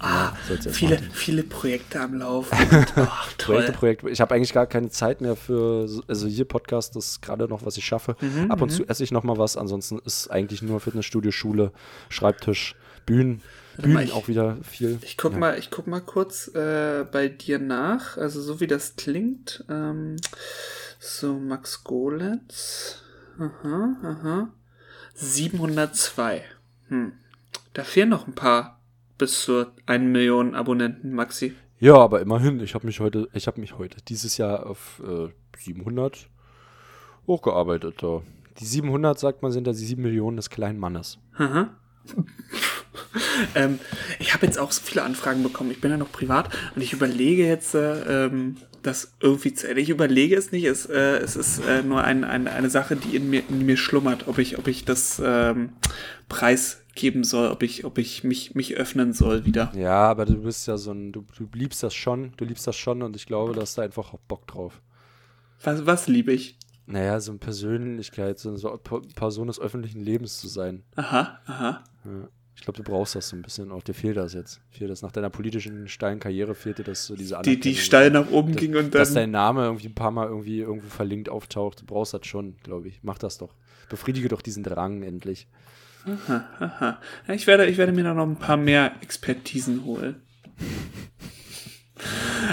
ah, 0.00 0.32
erst 0.48 0.68
viele, 0.70 0.98
viele 1.12 1.42
Projekte 1.42 2.00
am 2.00 2.14
Laufen. 2.14 2.56
Toll. 3.38 3.56
Projekte, 3.56 3.72
Projekte. 3.72 4.10
Ich 4.10 4.20
habe 4.20 4.34
eigentlich 4.34 4.52
gar 4.52 4.66
keine 4.66 4.90
Zeit 4.90 5.20
mehr 5.20 5.34
für, 5.36 5.88
so- 5.88 6.02
also 6.06 6.26
hier 6.28 6.44
Podcast, 6.44 6.94
das 6.96 7.06
ist 7.12 7.22
gerade 7.22 7.48
noch, 7.48 7.64
was 7.66 7.76
ich 7.76 7.84
schaffe. 7.84 8.14
Mhm, 8.20 8.50
Ab 8.50 8.62
und 8.62 8.70
zu 8.70 8.84
esse 8.88 9.02
ich 9.04 9.10
noch 9.10 9.24
mal 9.24 9.38
was, 9.38 9.56
ansonsten 9.56 9.98
ist 10.04 10.28
eigentlich 10.30 10.62
nur 10.62 10.78
Fitnessstudio, 10.80 11.30
Schule, 11.32 11.72
Schreibtisch, 12.10 12.76
Bühnen. 13.06 13.42
mal, 13.76 13.82
Bühnen 13.82 14.02
ich- 14.04 14.12
auch 14.12 14.28
wieder 14.28 14.58
viel. 14.62 14.98
Ich 15.02 15.16
guck 15.16 15.32
Ja. 15.32 15.38
mal, 15.38 15.58
ich 15.58 15.70
guck 15.70 15.86
mal 15.88 16.00
kurz 16.00 16.46
äh, 16.54 17.04
bei 17.10 17.26
dir 17.28 17.58
nach. 17.58 18.16
Also 18.18 18.40
so 18.40 18.60
wie 18.60 18.66
das 18.68 18.94
klingt. 18.96 19.64
Ähm, 19.68 20.14
so 21.00 21.34
Max 21.38 21.82
Goletz. 21.82 23.02
Aha, 23.38 23.96
aha. 24.02 24.48
702. 25.14 26.42
Hm. 26.88 27.12
Da 27.72 27.84
fehlen 27.84 28.08
noch 28.08 28.26
ein 28.26 28.34
paar 28.34 28.80
bis 29.16 29.42
zur 29.42 29.72
1 29.86 30.04
Million 30.04 30.54
Abonnenten, 30.54 31.12
Maxi. 31.12 31.54
Ja, 31.80 31.96
aber 31.96 32.20
immerhin, 32.20 32.60
ich 32.60 32.74
habe 32.74 32.86
mich 32.86 32.98
heute, 32.98 33.28
ich 33.32 33.46
habe 33.46 33.60
mich 33.60 33.78
heute 33.78 34.02
dieses 34.02 34.36
Jahr 34.36 34.66
auf 34.66 35.00
äh, 35.06 35.28
700 35.56 36.28
hochgearbeitet. 37.26 37.96
Da. 38.02 38.22
Die 38.58 38.64
700, 38.64 39.18
sagt 39.18 39.42
man, 39.42 39.52
sind 39.52 39.66
ja 39.66 39.72
die 39.72 39.78
7 39.78 40.02
Millionen 40.02 40.36
des 40.36 40.50
kleinen 40.50 40.80
Mannes. 40.80 41.18
Aha. 41.36 41.70
ähm, 43.54 43.78
ich 44.18 44.34
habe 44.34 44.46
jetzt 44.46 44.58
auch 44.58 44.72
so 44.72 44.82
viele 44.82 45.04
Anfragen 45.04 45.42
bekommen. 45.42 45.70
Ich 45.70 45.80
bin 45.80 45.90
ja 45.90 45.96
noch 45.96 46.10
privat 46.10 46.48
und 46.74 46.82
ich 46.82 46.92
überlege 46.92 47.46
jetzt, 47.46 47.74
äh, 47.74 48.26
ähm, 48.26 48.56
das 48.82 49.12
irgendwie 49.20 49.54
zu 49.54 49.72
Ich 49.72 49.90
überlege 49.90 50.36
es 50.36 50.52
nicht. 50.52 50.64
Es, 50.64 50.86
äh, 50.86 51.18
es 51.18 51.36
ist 51.36 51.60
äh, 51.66 51.82
nur 51.82 52.04
ein, 52.04 52.24
ein, 52.24 52.48
eine 52.48 52.70
Sache, 52.70 52.96
die 52.96 53.16
in 53.16 53.30
mir, 53.30 53.42
in 53.48 53.64
mir 53.66 53.76
schlummert, 53.76 54.28
ob 54.28 54.38
ich, 54.38 54.58
ob 54.58 54.68
ich 54.68 54.84
das 54.84 55.20
ähm, 55.24 55.70
preisgeben 56.28 57.24
soll, 57.24 57.50
ob 57.50 57.62
ich, 57.62 57.84
ob 57.84 57.98
ich 57.98 58.24
mich, 58.24 58.54
mich 58.54 58.76
öffnen 58.76 59.12
soll 59.12 59.44
wieder. 59.44 59.72
Ja, 59.74 60.08
aber 60.08 60.24
du 60.24 60.42
bist 60.42 60.66
ja 60.68 60.76
so 60.76 60.92
ein, 60.92 61.12
du, 61.12 61.24
du 61.36 61.48
liebst 61.52 61.82
das 61.82 61.94
schon, 61.94 62.32
du 62.36 62.44
liebst 62.44 62.66
das 62.66 62.76
schon 62.76 63.02
und 63.02 63.16
ich 63.16 63.26
glaube, 63.26 63.54
da 63.54 63.62
hast 63.62 63.78
du 63.78 63.82
einfach 63.82 64.12
auch 64.12 64.20
Bock 64.20 64.46
drauf. 64.46 64.80
Was, 65.62 65.86
was 65.86 66.06
liebe 66.06 66.32
ich? 66.32 66.56
Naja, 66.86 67.20
so 67.20 67.32
eine 67.32 67.38
Persönlichkeit, 67.38 68.38
so 68.38 68.50
eine 68.50 68.78
Person 69.14 69.48
des 69.48 69.60
öffentlichen 69.60 70.00
Lebens 70.00 70.40
zu 70.40 70.48
sein. 70.48 70.84
Aha, 70.96 71.38
aha. 71.44 71.84
Ja. 72.04 72.28
Ich 72.58 72.64
glaube, 72.64 72.76
du 72.76 72.82
brauchst 72.82 73.14
das 73.14 73.28
so 73.28 73.36
ein 73.36 73.42
bisschen. 73.42 73.70
Auch 73.70 73.84
dir 73.84 73.94
fehlt 73.94 74.16
das 74.16 74.34
jetzt. 74.34 74.60
Fehlt 74.70 74.90
das 74.90 75.00
nach 75.00 75.12
deiner 75.12 75.30
politischen 75.30 75.86
steilen 75.86 76.18
Karriere 76.18 76.56
fehlt 76.56 76.78
dir 76.78 76.82
das 76.84 77.06
so 77.06 77.14
diese 77.14 77.40
Die, 77.44 77.58
die 77.58 77.76
steil 77.76 78.10
nach 78.10 78.28
oben 78.30 78.52
dass, 78.52 78.60
ging 78.60 78.76
und 78.76 78.94
dass 78.94 79.08
dann. 79.10 79.14
dein 79.22 79.30
Name 79.30 79.62
irgendwie 79.64 79.86
ein 79.86 79.94
paar 79.94 80.10
Mal 80.10 80.26
irgendwie 80.26 80.58
irgendwo 80.58 80.88
verlinkt 80.88 81.28
auftaucht. 81.28 81.80
Du 81.80 81.86
brauchst 81.86 82.14
das 82.14 82.26
schon, 82.26 82.56
glaube 82.64 82.88
ich. 82.88 82.98
Mach 83.02 83.16
das 83.16 83.38
doch. 83.38 83.54
Befriedige 83.88 84.28
doch 84.28 84.42
diesen 84.42 84.64
Drang 84.64 85.04
endlich. 85.04 85.46
Aha. 86.04 86.98
Ja, 87.28 87.34
ich, 87.34 87.46
werde, 87.46 87.66
ich 87.66 87.78
werde 87.78 87.92
mir 87.92 88.02
da 88.04 88.12
noch 88.12 88.26
ein 88.26 88.36
paar 88.36 88.56
mehr 88.56 88.92
Expertisen 89.02 89.84
holen. 89.84 90.16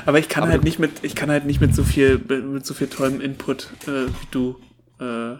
Aber 0.05 0.19
ich 0.19 0.29
kann 0.29 0.43
Aber 0.43 0.51
halt 0.51 0.63
nicht 0.63 0.79
mit, 0.79 1.03
ich 1.03 1.15
kann 1.15 1.29
halt 1.31 1.45
nicht 1.45 1.61
mit 1.61 1.75
so 1.75 1.83
viel, 1.83 2.19
mit 2.19 2.65
so 2.65 2.73
viel 2.73 2.87
tollem 2.87 3.21
Input 3.21 3.69
äh, 3.87 4.07
wie 4.07 4.27
du 4.31 4.59
äh, 4.99 5.35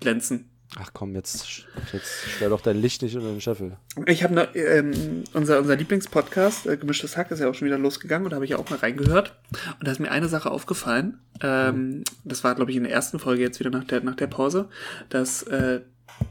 glänzen. 0.00 0.49
Ach 0.78 0.90
komm, 0.92 1.14
jetzt, 1.14 1.66
jetzt 1.92 2.28
stell 2.36 2.50
doch 2.50 2.60
dein 2.60 2.80
Licht 2.80 3.02
nicht 3.02 3.16
unter 3.16 3.30
den 3.30 3.40
Scheffel. 3.40 3.76
Ich 4.06 4.22
habe 4.22 4.34
noch, 4.34 4.54
ähm, 4.54 5.24
unser, 5.32 5.58
unser 5.58 5.74
Lieblingspodcast, 5.74 6.66
äh, 6.66 6.76
Gemischtes 6.76 7.16
Hack, 7.16 7.30
ist 7.32 7.40
ja 7.40 7.50
auch 7.50 7.54
schon 7.54 7.66
wieder 7.66 7.78
losgegangen 7.78 8.24
und 8.24 8.30
da 8.30 8.36
habe 8.36 8.44
ich 8.44 8.52
ja 8.52 8.58
auch 8.58 8.70
mal 8.70 8.78
reingehört. 8.78 9.34
Und 9.78 9.86
da 9.86 9.90
ist 9.90 9.98
mir 9.98 10.12
eine 10.12 10.28
Sache 10.28 10.50
aufgefallen. 10.50 11.18
Ähm, 11.40 12.04
das 12.24 12.44
war, 12.44 12.54
glaube 12.54 12.70
ich, 12.70 12.76
in 12.76 12.84
der 12.84 12.92
ersten 12.92 13.18
Folge 13.18 13.42
jetzt 13.42 13.58
wieder 13.58 13.70
nach 13.70 13.84
der, 13.84 14.02
nach 14.02 14.14
der 14.14 14.28
Pause, 14.28 14.68
dass 15.08 15.42
äh, 15.42 15.80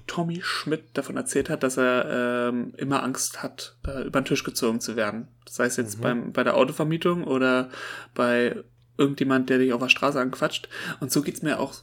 Tommy 0.08 0.40
Schmidt 0.42 0.86
davon 0.94 1.18
erzählt 1.18 1.50
hat, 1.50 1.64
dass 1.64 1.78
er 1.78 2.50
ähm, 2.50 2.74
immer 2.78 3.04
Angst 3.04 3.44
hat, 3.44 3.76
äh, 3.86 4.04
über 4.04 4.22
den 4.22 4.26
Tisch 4.26 4.44
gezogen 4.46 4.80
zu 4.80 4.96
werden. 4.96 5.28
Sei 5.50 5.66
es 5.66 5.76
jetzt 5.76 6.02
beim, 6.02 6.32
bei 6.32 6.44
der 6.44 6.56
Autovermietung 6.56 7.26
oder 7.26 7.70
bei 8.14 8.56
irgendjemand, 8.98 9.50
der 9.50 9.58
dich 9.58 9.74
auf 9.74 9.82
der 9.82 9.90
Straße 9.90 10.20
anquatscht. 10.20 10.70
Und 11.00 11.12
so 11.12 11.22
geht's 11.22 11.42
mir 11.42 11.60
auch 11.60 11.76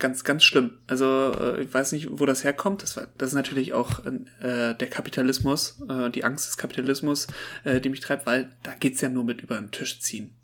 ganz, 0.00 0.24
ganz 0.24 0.42
schlimm. 0.42 0.78
Also 0.86 1.32
äh, 1.38 1.62
ich 1.62 1.72
weiß 1.72 1.92
nicht, 1.92 2.08
wo 2.10 2.26
das 2.26 2.42
herkommt. 2.42 2.82
Das, 2.82 2.96
war, 2.96 3.06
das 3.18 3.28
ist 3.28 3.34
natürlich 3.34 3.72
auch 3.72 4.04
äh, 4.04 4.74
der 4.74 4.88
Kapitalismus, 4.88 5.80
äh, 5.88 6.10
die 6.10 6.24
Angst 6.24 6.48
des 6.48 6.56
Kapitalismus, 6.56 7.28
äh, 7.64 7.80
die 7.80 7.88
mich 7.90 8.00
treibt, 8.00 8.26
weil 8.26 8.50
da 8.62 8.72
geht's 8.74 9.00
ja 9.00 9.08
nur 9.08 9.24
mit 9.24 9.42
über 9.42 9.56
den 9.56 9.70
Tisch 9.70 10.00
ziehen. 10.00 10.34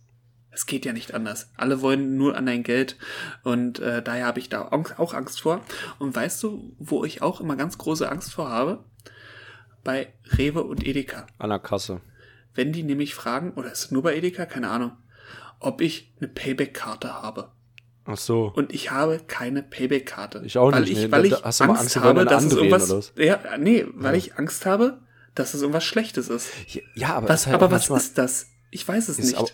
Es 0.50 0.64
geht 0.64 0.86
ja 0.86 0.92
nicht 0.92 1.12
anders. 1.12 1.50
Alle 1.56 1.82
wollen 1.82 2.16
nur 2.16 2.36
an 2.36 2.46
dein 2.46 2.62
Geld 2.62 2.96
und 3.42 3.78
äh, 3.80 4.02
daher 4.02 4.26
habe 4.26 4.38
ich 4.38 4.48
da 4.48 4.68
auch 4.68 5.12
Angst 5.12 5.40
vor. 5.40 5.60
Und 5.98 6.14
weißt 6.14 6.42
du, 6.42 6.74
wo 6.78 7.04
ich 7.04 7.20
auch 7.20 7.40
immer 7.40 7.56
ganz 7.56 7.76
große 7.76 8.08
Angst 8.08 8.32
vor 8.32 8.48
habe? 8.48 8.84
Bei 9.84 10.14
Rewe 10.38 10.64
und 10.64 10.86
Edeka. 10.86 11.26
An 11.38 11.50
der 11.50 11.58
Kasse. 11.58 12.00
Wenn 12.54 12.72
die 12.72 12.84
nämlich 12.84 13.14
fragen, 13.14 13.52
oder 13.52 13.70
ist 13.70 13.84
es 13.84 13.90
nur 13.90 14.02
bei 14.02 14.16
Edeka, 14.16 14.46
keine 14.46 14.70
Ahnung, 14.70 14.92
ob 15.60 15.82
ich 15.82 16.14
eine 16.18 16.28
Payback-Karte 16.28 17.12
habe. 17.12 17.52
Ach 18.06 18.16
so. 18.16 18.52
Und 18.54 18.72
ich 18.72 18.90
habe 18.92 19.20
keine 19.26 19.62
Payback-Karte. 19.62 20.42
Ich 20.44 20.56
auch 20.58 20.70
weil 20.72 20.82
nicht, 20.82 20.92
Ich, 20.92 20.98
nee. 20.98 21.10
weil 21.10 21.28
Da- 21.28 21.36
ich 21.38 21.44
hast 21.44 21.60
Angst, 21.62 21.80
Angst, 21.82 21.96
habe, 21.96 22.24
dass 22.24 22.44
es 22.44 22.52
irgendwas. 22.52 22.90
oder 22.90 23.24
Ja, 23.24 23.40
nee, 23.58 23.84
weil 23.94 24.14
ich 24.14 24.36
Angst 24.38 24.64
habe, 24.66 24.98
dass 25.34 25.54
es 25.54 25.60
irgendwas 25.60 25.84
Schlechtes 25.84 26.28
ist. 26.28 26.48
Ja, 26.94 27.14
aber, 27.16 27.28
Was, 27.28 27.40
ist 27.42 27.46
halt 27.46 27.54
aber 27.56 27.70
was 27.70 27.90
ist 27.90 28.16
das? 28.18 28.46
Ich 28.70 28.86
weiß 28.86 29.08
es 29.08 29.18
nicht. 29.18 29.36
Auch, 29.36 29.50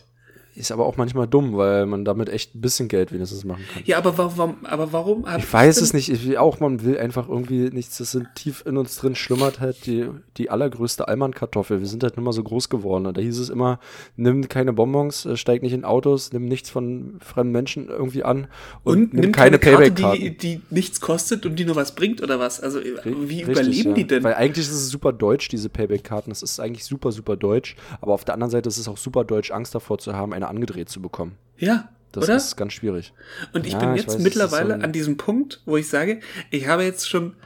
ist 0.54 0.70
aber 0.70 0.84
auch 0.84 0.96
manchmal 0.96 1.26
dumm, 1.26 1.56
weil 1.56 1.86
man 1.86 2.04
damit 2.04 2.28
echt 2.28 2.54
ein 2.54 2.60
bisschen 2.60 2.88
Geld 2.88 3.12
wenigstens 3.12 3.44
machen 3.44 3.64
kann. 3.72 3.82
ja, 3.86 3.96
aber 3.98 4.18
warum, 4.18 4.56
aber 4.64 4.92
warum 4.92 5.24
Ich 5.38 5.50
weiß 5.50 5.80
es 5.80 5.94
nicht. 5.94 6.10
Ich 6.10 6.36
auch, 6.38 6.60
man 6.60 6.84
will 6.84 6.98
einfach 6.98 7.28
irgendwie 7.28 7.70
nichts. 7.70 7.98
Das 7.98 8.10
sind 8.10 8.28
tief 8.34 8.62
in 8.66 8.76
uns 8.76 8.96
drin, 8.96 9.14
schlummert 9.14 9.60
halt 9.60 9.86
die, 9.86 10.08
die 10.36 10.50
allergrößte 10.50 11.08
Allmann-Kartoffel. 11.08 11.80
Wir 11.80 11.86
sind 11.86 12.02
halt 12.02 12.16
nur 12.16 12.24
mal 12.24 12.32
so 12.32 12.42
groß 12.42 12.68
geworden. 12.68 13.06
Und 13.06 13.16
da 13.16 13.22
hieß 13.22 13.38
es 13.38 13.48
immer, 13.48 13.80
nimm 14.16 14.48
keine 14.48 14.72
Bonbons, 14.72 15.24
äh, 15.24 15.36
steig 15.36 15.62
nicht 15.62 15.72
in 15.72 15.84
Autos, 15.84 16.32
nimm 16.32 16.44
nichts 16.44 16.68
von 16.68 17.18
fremden 17.20 17.52
Menschen 17.52 17.88
irgendwie 17.88 18.24
an 18.24 18.46
und, 18.84 18.94
Und 18.94 19.14
nimm 19.14 19.32
keine, 19.32 19.58
keine 19.58 19.76
Karte, 19.76 19.92
Payback-Karten. 19.92 20.20
die, 20.20 20.36
die 20.36 20.60
nichts 20.68 21.00
kostet 21.00 21.46
und 21.46 21.58
die 21.58 21.64
nur 21.64 21.76
was 21.76 21.94
bringt 21.94 22.22
oder 22.22 22.38
was? 22.38 22.60
Also 22.60 22.80
wie 22.80 23.42
Richtig, 23.42 23.48
überleben 23.48 23.90
ja. 23.90 23.94
die 23.94 24.06
denn? 24.06 24.22
Weil 24.22 24.34
eigentlich 24.34 24.66
ist 24.66 24.72
es 24.72 24.90
super 24.90 25.12
deutsch, 25.12 25.48
diese 25.48 25.68
Payback-Karten. 25.68 26.30
Das 26.30 26.42
ist 26.42 26.60
eigentlich 26.60 26.84
super, 26.84 27.10
super 27.10 27.36
deutsch. 27.36 27.76
Aber 28.00 28.12
auf 28.12 28.24
der 28.24 28.34
anderen 28.34 28.50
Seite 28.50 28.68
ist 28.68 28.78
es 28.78 28.88
auch 28.88 28.98
super 28.98 29.24
deutsch, 29.24 29.50
Angst 29.50 29.74
davor 29.74 29.98
zu 29.98 30.14
haben, 30.14 30.32
eine 30.42 30.50
angedreht 30.50 30.88
zu 30.88 31.00
bekommen. 31.00 31.36
ja, 31.56 31.88
Das 32.12 32.24
oder? 32.24 32.36
ist 32.36 32.56
ganz 32.56 32.72
schwierig. 32.74 33.12
Und 33.52 33.66
ich 33.66 33.72
Ja, 33.72 33.78
bin 33.78 33.90
ich 33.94 33.96
jetzt 34.02 34.08
weiß, 34.08 34.14
es 34.14 34.18
ist 34.20 34.24
mittlerweile 34.24 34.76
so 34.76 34.82
an 34.82 34.92
diesem 34.92 35.16
Punkt, 35.16 35.62
wo 35.64 35.76
ich 35.76 35.88
sage, 35.88 36.20
ich 36.50 36.66
habe 36.66 36.82
jetzt 36.84 37.08
schon, 37.08 37.36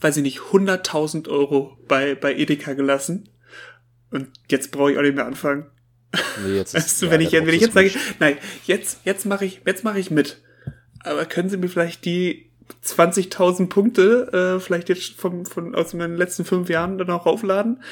weiß 0.00 0.16
ich 0.16 0.22
nicht, 0.22 0.38
100.000 0.38 1.28
Euro 1.28 1.76
bei, 1.88 2.14
bei 2.14 2.34
Edeka 2.34 2.72
gelassen. 2.74 3.28
Und 4.10 4.28
jetzt 4.50 4.70
brauche 4.70 4.92
ich 4.92 4.98
auch 4.98 5.02
nicht 5.02 5.16
mehr 5.16 5.26
anfangen. 5.26 5.66
Nee, 6.44 6.56
jetzt 6.56 6.74
ist, 6.74 6.84
Weißt 6.84 7.02
du, 7.02 7.06
ja, 7.06 7.12
wenn 7.12 7.20
ich, 7.20 7.32
wenn 7.32 7.48
ich 7.48 7.60
jetzt 7.60 7.74
sage, 7.74 7.90
nein, 8.20 8.38
jetzt, 8.64 9.00
jetzt 9.04 9.26
mache 9.26 9.44
ich, 9.44 9.60
jetzt 9.66 9.84
mache 9.84 9.98
ich 9.98 10.10
mit. 10.10 10.40
Aber 11.00 11.24
können 11.26 11.48
Sie 11.50 11.56
mir 11.56 11.68
vielleicht 11.68 12.04
die 12.04 12.50
20.000 12.84 13.68
Punkte, 13.68 14.56
äh, 14.56 14.60
vielleicht 14.60 14.88
jetzt 14.88 15.20
vom, 15.20 15.44
von, 15.46 15.74
aus 15.74 15.92
meinen 15.94 16.16
letzten 16.16 16.44
fünf 16.44 16.68
Jahren 16.68 16.98
dann 16.98 17.10
auch 17.10 17.26
aufladen? 17.26 17.82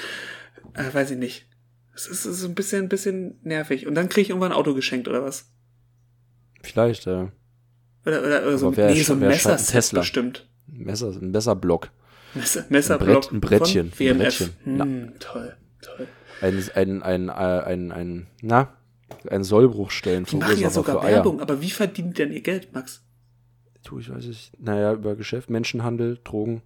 Äh, 0.73 0.93
weiß 0.93 1.11
ich 1.13 1.19
nicht. 1.19 1.47
Es 1.95 2.07
ist, 2.07 2.25
ist 2.27 2.45
ein 2.45 2.55
bisschen, 2.55 2.85
ein 2.85 2.89
bisschen 2.89 3.39
nervig. 3.43 3.87
Und 3.87 3.95
dann 3.95 4.09
kriege 4.09 4.23
ich 4.23 4.29
irgendwann 4.31 4.53
ein 4.53 4.57
Auto 4.59 4.75
geschenkt 4.75 5.07
oder 5.09 5.23
was? 5.23 5.51
Vielleicht, 6.63 7.07
ja. 7.07 7.31
Oder, 8.07 8.21
oder, 8.23 8.47
oder 8.47 8.59
so, 8.59 8.77
wer- 8.77 8.91
nee, 8.91 9.03
so 9.03 9.13
ein 9.15 9.21
Messerset 9.21 9.71
Tesla? 9.73 10.01
bestimmt. 10.01 10.49
Messer, 10.67 11.09
ein 11.11 11.31
Messerblock. 11.31 11.91
Messer, 12.35 12.65
Messerblock 12.69 13.23
Brett- 13.23 13.33
ein 13.33 13.41
Brettchen, 13.41 13.93
von 13.93 14.07
ein 14.07 14.19
WMF. 14.19 14.39
Brettchen. 14.39 14.51
Hm, 14.65 15.13
toll, 15.21 15.57
toll. 15.83 16.09
Ein, 16.41 16.63
ein, 16.75 17.03
ein, 17.03 17.31
ein, 17.31 17.61
ein, 17.63 17.93
ein, 17.93 18.27
na, 18.43 18.73
ein 19.31 19.45
Sollbruchstellen 19.45 20.25
Die 20.25 20.37
machen 20.37 20.59
ja 20.59 20.71
sogar. 20.71 21.03
Werbung, 21.05 21.41
aber 21.41 21.61
wie 21.61 21.71
verdient 21.71 22.19
die 22.19 22.23
denn 22.25 22.33
ihr 22.33 22.41
Geld, 22.43 22.73
Max? 22.75 23.03
Du, 23.85 23.99
ich 24.01 24.11
weiß 24.11 24.25
nicht. 24.27 24.53
Naja, 24.61 24.95
über 24.95 25.15
Geschäft, 25.15 25.49
Menschenhandel, 25.51 26.19
Drogen, 26.25 26.63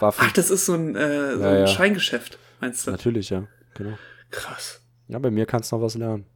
Waffen. 0.00 0.24
Ach, 0.26 0.32
das 0.32 0.50
ist 0.50 0.66
so 0.66 0.72
ein, 0.74 0.96
äh, 0.96 1.36
so 1.36 1.42
Ja, 1.42 1.50
ein. 1.60 1.68
Scheingeschäft, 1.68 2.38
meinst 2.60 2.86
du? 2.86 2.90
Natürlich, 2.90 3.30
ja. 3.30 3.46
Genau. 3.74 3.96
Krass. 4.34 4.80
Ja, 5.08 5.18
bei 5.18 5.30
mir 5.30 5.46
kannst 5.46 5.70
du 5.70 5.76
noch 5.76 5.82
was 5.82 5.94
lernen. 5.94 6.26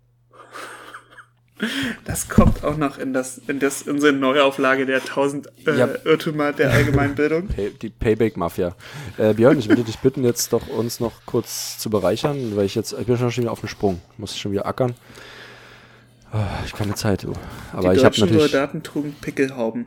Das 2.04 2.28
kommt 2.28 2.62
auch 2.62 2.76
noch 2.76 2.98
in 2.98 3.12
das, 3.12 3.38
in 3.48 3.58
das, 3.58 3.82
in 3.82 3.94
unsere 3.94 4.12
Neuauflage 4.12 4.86
der 4.86 4.98
1000 5.00 5.48
äh, 5.66 5.76
Ja. 5.76 5.88
Irrtümer 6.04 6.52
der 6.52 6.70
Allgemeinbildung. 6.70 7.48
Pay, 7.56 7.70
die 7.82 7.90
Payback-Mafia. 7.90 8.76
Äh, 9.16 9.34
Björn, 9.34 9.58
ich 9.58 9.68
würde 9.68 9.82
dich 9.82 9.98
bitten, 9.98 10.22
jetzt 10.22 10.52
doch 10.52 10.68
uns 10.68 11.00
noch 11.00 11.12
kurz 11.26 11.76
zu 11.78 11.90
bereichern, 11.90 12.54
weil 12.54 12.66
ich 12.66 12.76
jetzt, 12.76 12.92
ich 12.92 13.06
bin 13.06 13.16
schon 13.16 13.36
wieder 13.36 13.50
auf 13.50 13.58
dem 13.60 13.68
Sprung. 13.68 14.00
Muss 14.18 14.38
schon 14.38 14.52
wieder 14.52 14.66
ackern. 14.66 14.94
Ah, 16.30 16.46
Ich 16.64 16.74
keine 16.74 16.94
Zeit, 16.94 17.24
du. 17.24 17.32
Aber 17.72 17.90
die 17.90 17.98
ich 17.98 18.04
habe 18.04 18.20
natürlich. 18.20 18.42
Soldaten 18.42 18.84
trugen 18.84 19.16
Pickelhauben. 19.20 19.86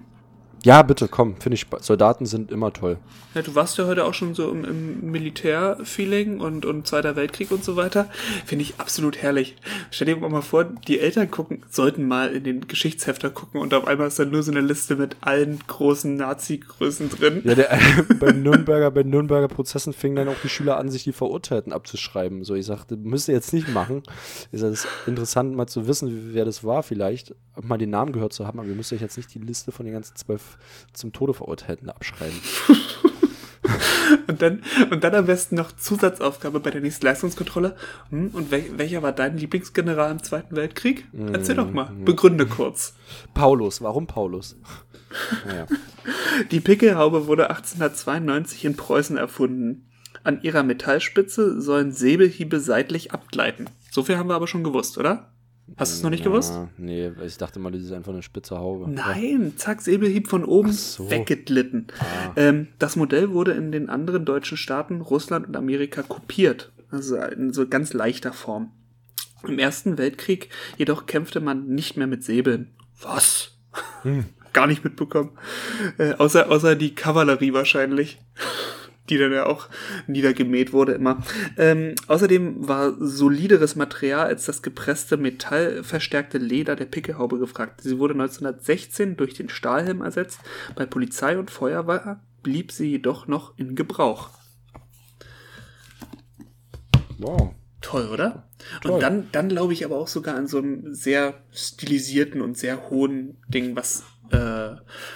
Ja, 0.64 0.84
bitte, 0.84 1.08
komm, 1.08 1.38
finde 1.38 1.56
ich. 1.56 1.66
Soldaten 1.82 2.28
sind 2.28 2.52
immer 2.52 2.72
toll. 2.72 2.98
Ja, 3.34 3.42
du 3.42 3.56
warst 3.56 3.78
ja 3.80 3.86
heute 3.86 4.06
auch 4.06 4.14
schon 4.14 4.36
so 4.36 4.52
im, 4.52 4.64
im 4.64 5.12
Militär-Feeling 5.12 6.40
und, 6.40 6.66
und 6.66 6.86
Zweiter 6.86 7.16
Weltkrieg 7.16 7.50
und 7.50 7.64
so 7.64 7.76
weiter. 7.76 8.10
Finde 8.46 8.64
ich 8.64 8.76
absolut 8.78 9.18
herrlich. 9.18 9.56
Stell 9.90 10.08
dir 10.08 10.18
mal 10.18 10.42
vor, 10.42 10.66
die 10.66 11.00
Eltern 11.00 11.32
gucken, 11.32 11.64
sollten 11.70 12.08
mal 12.08 12.32
in 12.32 12.44
den 12.44 12.68
Geschichtshefter 12.68 13.32
gucken 13.32 13.60
und 13.60 13.74
auf 13.74 13.88
einmal 13.88 14.08
ist 14.08 14.20
da 14.20 14.26
nur 14.26 14.44
so 14.44 14.52
eine 14.52 14.62
Liste 14.62 14.98
mit 14.98 15.16
allen 15.22 15.60
großen 15.66 16.16
Nazi-Größen 16.16 17.10
drin. 17.10 17.42
Ja, 17.44 17.56
der, 17.56 17.80
bei 18.20 18.32
Nürnberger, 18.32 18.92
bei 18.92 19.04
Nürnberger 19.04 19.48
Prozessen 19.48 19.94
fingen 19.94 20.18
dann 20.18 20.28
auch 20.28 20.40
die 20.44 20.50
Schüler 20.50 20.78
an, 20.78 20.92
sich 20.92 21.04
die 21.04 21.14
Verurteilten 21.14 21.74
abzuschreiben. 21.74 22.44
So, 22.44 22.54
ich 22.54 22.68
sagte, 22.68 22.98
müsst 22.98 23.30
ihr 23.30 23.34
jetzt 23.34 23.54
nicht 23.54 23.70
machen. 23.70 24.04
Sag, 24.52 24.72
das 24.72 24.86
ist 24.86 24.88
interessant, 25.08 25.56
mal 25.56 25.68
zu 25.68 25.88
wissen, 25.88 26.34
wer 26.34 26.46
das 26.46 26.64
war, 26.64 26.84
vielleicht, 26.84 27.34
mal 27.60 27.78
den 27.78 27.90
Namen 27.90 28.12
gehört 28.12 28.34
zu 28.34 28.46
haben, 28.46 28.60
aber 28.60 28.68
ihr 28.68 28.76
müsst 28.76 28.94
euch 28.94 29.02
jetzt 29.02 29.18
nicht 29.18 29.34
die 29.34 29.40
Liste 29.40 29.72
von 29.72 29.86
den 29.86 29.94
ganzen 29.94 30.16
zwölf 30.16 30.51
zum 30.94 31.14
Tode 31.14 31.34
Verurteilten 31.34 31.90
abschreiben. 31.90 32.40
Und 34.28 34.42
dann, 34.42 34.62
und 34.90 35.04
dann 35.04 35.16
am 35.16 35.26
besten 35.26 35.56
noch 35.56 35.72
Zusatzaufgabe 35.72 36.60
bei 36.60 36.72
der 36.72 36.82
nächsten 36.82 37.06
Leistungskontrolle. 37.06 37.76
Hm, 38.10 38.30
und 38.34 38.52
wel, 38.52 38.78
welcher 38.78 39.04
war 39.04 39.12
dein 39.12 39.38
Lieblingsgeneral 39.38 40.12
im 40.12 40.24
Zweiten 40.24 40.56
Weltkrieg? 40.56 41.06
Erzähl 41.32 41.56
doch 41.56 41.72
mal. 41.72 41.92
Begründe 42.04 42.46
kurz. 42.46 42.96
Paulus, 43.34 43.82
warum 43.82 44.08
Paulus? 44.08 44.58
Naja. 45.46 45.68
Die 46.52 46.60
Pickelhaube 46.60 47.28
wurde 47.28 47.50
1892 47.50 48.66
in 48.66 48.76
Preußen 48.76 49.18
erfunden. 49.18 49.88
An 50.24 50.42
ihrer 50.42 50.64
Metallspitze 50.64 51.62
sollen 51.62 51.92
Säbelhiebe 51.92 52.60
seitlich 52.60 53.12
abgleiten. 53.12 53.70
So 53.90 54.04
viel 54.04 54.18
haben 54.18 54.30
wir 54.30 54.36
aber 54.36 54.48
schon 54.48 54.64
gewusst, 54.64 54.98
oder? 54.98 55.31
Hast 55.78 55.94
du 55.94 55.96
es 55.98 56.04
noch 56.04 56.10
nicht 56.10 56.24
gewusst? 56.24 56.54
Nee, 56.78 57.12
ich 57.26 57.38
dachte 57.38 57.60
mal, 57.60 57.72
das 57.72 57.82
ist 57.82 57.92
einfach 57.92 58.12
eine 58.12 58.22
spitze 58.22 58.58
Haube. 58.58 58.90
Nein, 58.90 59.54
zack, 59.56 59.82
Säbelhieb 59.82 60.28
von 60.28 60.44
oben 60.46 60.72
so. 60.72 61.10
weggeglitten. 61.10 61.88
Ähm, 62.36 62.68
das 62.80 62.96
Modell 62.96 63.32
wurde 63.32 63.52
in 63.52 63.72
den 63.72 63.90
anderen 63.90 64.26
deutschen 64.26 64.58
Staaten, 64.58 65.02
Russland 65.02 65.48
und 65.48 65.56
Amerika 65.56 66.02
kopiert. 66.04 66.72
Also 66.90 67.18
in 67.18 67.54
so 67.54 67.68
ganz 67.68 67.94
leichter 67.94 68.34
Form. 68.34 68.72
Im 69.48 69.58
Ersten 69.60 69.98
Weltkrieg 69.98 70.50
jedoch 70.78 71.06
kämpfte 71.06 71.40
man 71.40 71.68
nicht 71.68 71.98
mehr 71.98 72.08
mit 72.08 72.24
Säbeln. 72.24 72.72
Was? 73.02 73.58
Gar 74.54 74.68
nicht 74.68 74.84
mitbekommen. 74.84 75.32
Äh, 75.98 76.14
außer, 76.14 76.52
außer 76.52 76.76
die 76.76 76.94
Kavallerie 76.94 77.54
wahrscheinlich. 77.54 78.20
Die 79.12 79.18
dann 79.18 79.34
ja 79.34 79.46
auch 79.46 79.68
niedergemäht 80.08 80.72
wurde 80.72 80.94
immer. 80.94 81.22
Ähm, 81.58 81.96
außerdem 82.08 82.66
war 82.66 82.94
solideres 82.98 83.76
Material 83.76 84.26
als 84.26 84.46
das 84.46 84.62
gepresste 84.62 85.18
metallverstärkte 85.18 86.38
Leder 86.38 86.78
der 86.78 86.86
Pickelhaube 86.86 87.38
gefragt. 87.38 87.82
Sie 87.82 88.00
wurde 88.00 88.14
1916 88.14 89.18
durch 89.18 89.34
den 89.34 89.50
Stahlhelm 89.50 90.02
ersetzt. 90.02 90.40
Bei 90.78 90.86
Polizei 90.86 91.38
und 91.38 91.52
Feuerwehr 91.52 92.22
blieb 92.42 92.72
sie 92.72 92.90
jedoch 92.92 93.28
noch 93.28 93.58
in 93.58 93.76
Gebrauch. 93.76 94.30
Wow. 97.18 97.54
Toll, 97.82 98.08
oder? 98.08 98.48
Toll. 98.82 98.92
Und 98.92 99.04
dann, 99.04 99.28
dann 99.34 99.50
glaube 99.50 99.74
ich 99.74 99.84
aber 99.84 99.98
auch 99.98 100.08
sogar 100.08 100.36
an 100.36 100.48
so 100.48 100.60
einem 100.60 100.94
sehr 100.94 101.34
stilisierten 101.52 102.40
und 102.40 102.58
sehr 102.58 102.90
hohen 102.90 103.42
Ding, 103.50 103.76
was 103.76 104.06
äh, 104.32 104.76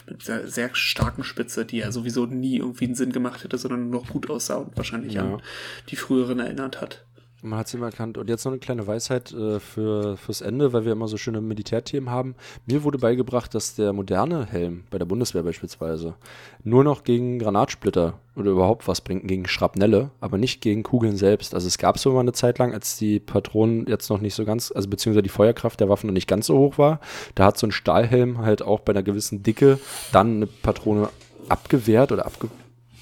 mit 0.09 0.29
einer 0.29 0.47
sehr 0.47 0.73
starken 0.73 1.23
Spitze, 1.23 1.65
die 1.65 1.77
ja 1.77 1.91
sowieso 1.91 2.25
nie 2.25 2.57
irgendwie 2.57 2.85
einen 2.85 2.95
Sinn 2.95 3.11
gemacht 3.11 3.43
hätte, 3.43 3.57
sondern 3.57 3.89
nur 3.89 4.01
noch 4.01 4.09
gut 4.09 4.29
aussah 4.29 4.55
und 4.55 4.75
wahrscheinlich 4.77 5.13
Ja. 5.13 5.35
an 5.35 5.41
die 5.89 5.95
früheren 5.95 6.39
erinnert 6.39 6.81
hat. 6.81 7.05
Man 7.45 7.59
hat 7.59 7.67
es 7.67 7.73
immer 7.73 7.87
erkannt. 7.87 8.17
Und 8.17 8.29
jetzt 8.29 8.43
noch 8.45 8.51
eine 8.51 8.59
kleine 8.59 8.87
Weisheit 8.87 9.31
äh, 9.31 9.59
für, 9.59 10.17
fürs 10.17 10.41
Ende, 10.41 10.73
weil 10.73 10.85
wir 10.85 10.91
immer 10.91 11.07
so 11.07 11.17
schöne 11.17 11.41
Militärthemen 11.41 12.09
haben. 12.09 12.35
Mir 12.65 12.83
wurde 12.83 12.97
beigebracht, 12.97 13.53
dass 13.53 13.75
der 13.75 13.93
moderne 13.93 14.45
Helm, 14.45 14.83
bei 14.89 14.97
der 14.97 15.05
Bundeswehr 15.05 15.43
beispielsweise, 15.43 16.15
nur 16.63 16.83
noch 16.83 17.03
gegen 17.03 17.39
Granatsplitter 17.39 18.15
oder 18.35 18.51
überhaupt 18.51 18.87
was 18.87 19.01
bringt, 19.01 19.27
gegen 19.27 19.47
Schrapnelle, 19.47 20.09
aber 20.19 20.37
nicht 20.37 20.61
gegen 20.61 20.83
Kugeln 20.83 21.17
selbst. 21.17 21.53
Also 21.53 21.67
es 21.67 21.77
gab 21.77 21.99
so 21.99 22.11
mal 22.11 22.21
eine 22.21 22.33
Zeit 22.33 22.57
lang, 22.57 22.73
als 22.73 22.97
die 22.97 23.19
Patronen 23.19 23.85
jetzt 23.87 24.09
noch 24.09 24.19
nicht 24.19 24.33
so 24.33 24.43
ganz, 24.43 24.71
also 24.71 24.89
beziehungsweise 24.89 25.23
die 25.23 25.29
Feuerkraft 25.29 25.79
der 25.79 25.89
Waffen 25.89 26.07
noch 26.07 26.13
nicht 26.13 26.27
ganz 26.27 26.47
so 26.47 26.57
hoch 26.57 26.77
war, 26.77 26.99
da 27.35 27.45
hat 27.45 27.57
so 27.57 27.67
ein 27.67 27.71
Stahlhelm 27.71 28.39
halt 28.39 28.61
auch 28.61 28.79
bei 28.79 28.91
einer 28.91 29.03
gewissen 29.03 29.43
Dicke 29.43 29.79
dann 30.11 30.37
eine 30.37 30.47
Patrone 30.47 31.09
abgewehrt 31.47 32.11
oder 32.11 32.25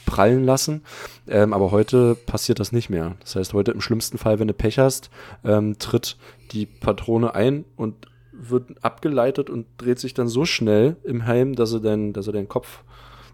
abgeprallen 0.04 0.44
lassen. 0.44 0.82
Ähm, 1.28 1.54
aber 1.54 1.72
heute 1.72 2.16
passiert 2.16 2.60
das 2.60 2.72
nicht 2.72 2.90
mehr. 2.90 3.16
Das 3.22 3.36
heißt, 3.36 3.54
heute 3.54 3.72
im 3.72 3.82
schlimmsten 3.82 4.18
Fall, 4.18 4.40
wenn 4.40 4.48
du 4.48 4.54
Pech 4.54 4.80
hast, 4.80 5.10
ähm, 5.44 5.78
tritt 5.80 6.18
die 6.52 6.66
Patrone 6.66 7.34
ein 7.34 7.66
und 7.76 8.08
wird 8.32 8.84
abgeleitet 8.84 9.50
und 9.50 9.66
dreht 9.78 10.00
sich 10.00 10.14
dann 10.14 10.28
so 10.28 10.46
schnell 10.46 10.98
im 11.04 11.22
Helm, 11.22 11.56
dass 11.56 11.74
er, 11.74 11.80
dein, 11.80 12.14
dass 12.14 12.28
er 12.28 12.34
deinen 12.34 12.50
Kopf, 12.50 12.84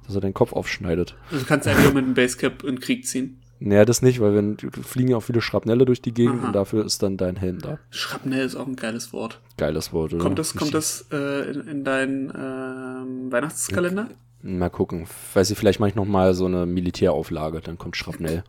dass 0.06 0.16
er 0.16 0.22
deinen 0.22 0.34
Kopf 0.34 0.54
aufschneidet. 0.54 1.16
Also 1.32 1.44
du 1.44 1.48
kannst 1.48 1.68
einfach 1.68 1.84
nur 1.84 1.94
mit 1.94 2.06
einem 2.06 2.14
Basecap 2.14 2.64
in 2.64 2.76
den 2.76 2.80
Krieg 2.80 3.06
ziehen. 3.08 3.42
Naja, 3.62 3.84
das 3.84 4.02
nicht, 4.02 4.22
weil 4.22 4.36
wenn 4.36 4.58
fliegen 4.58 5.10
ja 5.10 5.18
auch 5.18 5.24
viele 5.24 5.42
Schrapnelle 5.42 5.84
durch 5.84 6.02
die 6.02 6.14
Gegend 6.14 6.40
Aha. 6.40 6.48
und 6.48 6.56
dafür 6.56 6.86
ist 6.86 7.04
dann 7.04 7.18
dein 7.18 7.36
Helm 7.36 7.60
da. 7.60 7.78
Schrapnell 7.90 8.46
ist 8.46 8.56
auch 8.56 8.68
ein 8.68 8.78
geiles 8.78 9.12
Wort. 9.12 9.42
Geiles 9.58 9.92
Wort, 9.92 10.14
oder? 10.14 10.24
Kommt 10.24 10.40
das, 10.40 10.56
kommt 10.56 10.74
das 10.74 11.08
äh, 11.12 11.52
in, 11.52 11.68
in 11.68 11.84
deinen 11.84 12.30
ähm, 12.30 13.32
Weihnachtskalender? 13.32 14.08
Mal 14.42 14.70
gucken. 14.70 15.06
Weiß 15.34 15.52
ich, 15.52 15.58
vielleicht 15.58 15.80
mache 15.82 15.90
ich 15.90 15.96
noch 15.96 16.06
mal 16.06 16.34
so 16.34 16.46
eine 16.46 16.66
Militärauflage, 16.66 17.60
dann 17.60 17.78
kommt 17.78 17.98
Schrapnell. 17.98 18.44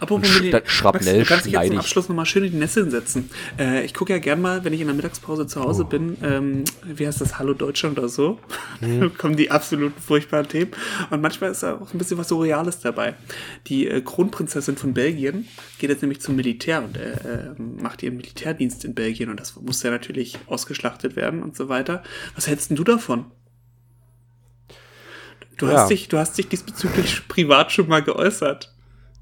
Apropos 0.00 0.28
Sch- 0.28 0.40
Mili- 0.40 0.50
das 0.50 0.62
Schrapnell 0.70 1.18
Max, 1.18 1.28
kannst 1.28 1.46
dich 1.46 1.52
jetzt 1.54 1.66
zum 1.66 1.72
ich. 1.74 1.78
Abschluss 1.78 2.08
nochmal 2.08 2.26
schön 2.26 2.44
in 2.44 2.52
die 2.52 2.56
Nesseln 2.58 2.90
setzen. 2.90 3.30
Äh, 3.58 3.84
ich 3.84 3.92
gucke 3.92 4.12
ja 4.12 4.18
gern 4.18 4.40
mal, 4.40 4.64
wenn 4.64 4.72
ich 4.72 4.80
in 4.80 4.86
der 4.86 4.94
Mittagspause 4.96 5.46
zu 5.46 5.60
Oh. 5.60 5.64
Hause 5.64 5.84
bin, 5.84 6.16
ähm, 6.22 6.64
wie 6.84 7.06
heißt 7.06 7.20
das, 7.20 7.38
Hallo 7.38 7.52
Deutschland 7.54 7.98
oder 7.98 8.08
so, 8.08 8.38
Mhm. 8.80 9.00
dann 9.00 9.18
kommen 9.18 9.36
die 9.36 9.50
absoluten 9.50 10.00
furchtbaren 10.00 10.48
Themen. 10.48 10.70
Und 11.10 11.20
manchmal 11.20 11.50
ist 11.50 11.62
da 11.62 11.78
auch 11.78 11.92
ein 11.92 11.98
bisschen 11.98 12.16
was 12.18 12.28
Surreales 12.28 12.80
dabei. 12.80 13.14
Die 13.66 13.86
äh, 13.88 14.00
Kronprinzessin 14.00 14.76
von 14.76 14.94
Belgien 14.94 15.48
geht 15.78 15.90
jetzt 15.90 16.00
nämlich 16.02 16.20
zum 16.20 16.36
Militär 16.36 16.82
und 16.82 16.96
äh, 16.96 17.12
äh, 17.12 17.54
macht 17.58 18.02
ihren 18.02 18.16
Militärdienst 18.16 18.84
in 18.84 18.94
Belgien 18.94 19.28
und 19.30 19.38
das 19.40 19.56
muss 19.60 19.82
ja 19.82 19.90
natürlich 19.90 20.38
ausgeschlachtet 20.46 21.14
werden 21.16 21.42
und 21.42 21.56
so 21.56 21.68
weiter. 21.68 22.02
Was 22.34 22.46
hältst 22.46 22.70
denn 22.70 22.76
du 22.76 22.84
davon? 22.84 23.26
Du, 25.58 25.66
Ja. 25.66 25.74
hast 25.74 25.90
dich, 25.90 26.08
du 26.08 26.18
hast 26.18 26.36
dich 26.38 26.48
diesbezüglich 26.48 27.28
privat 27.28 27.72
schon 27.72 27.88
mal 27.88 28.02
geäußert. 28.02 28.70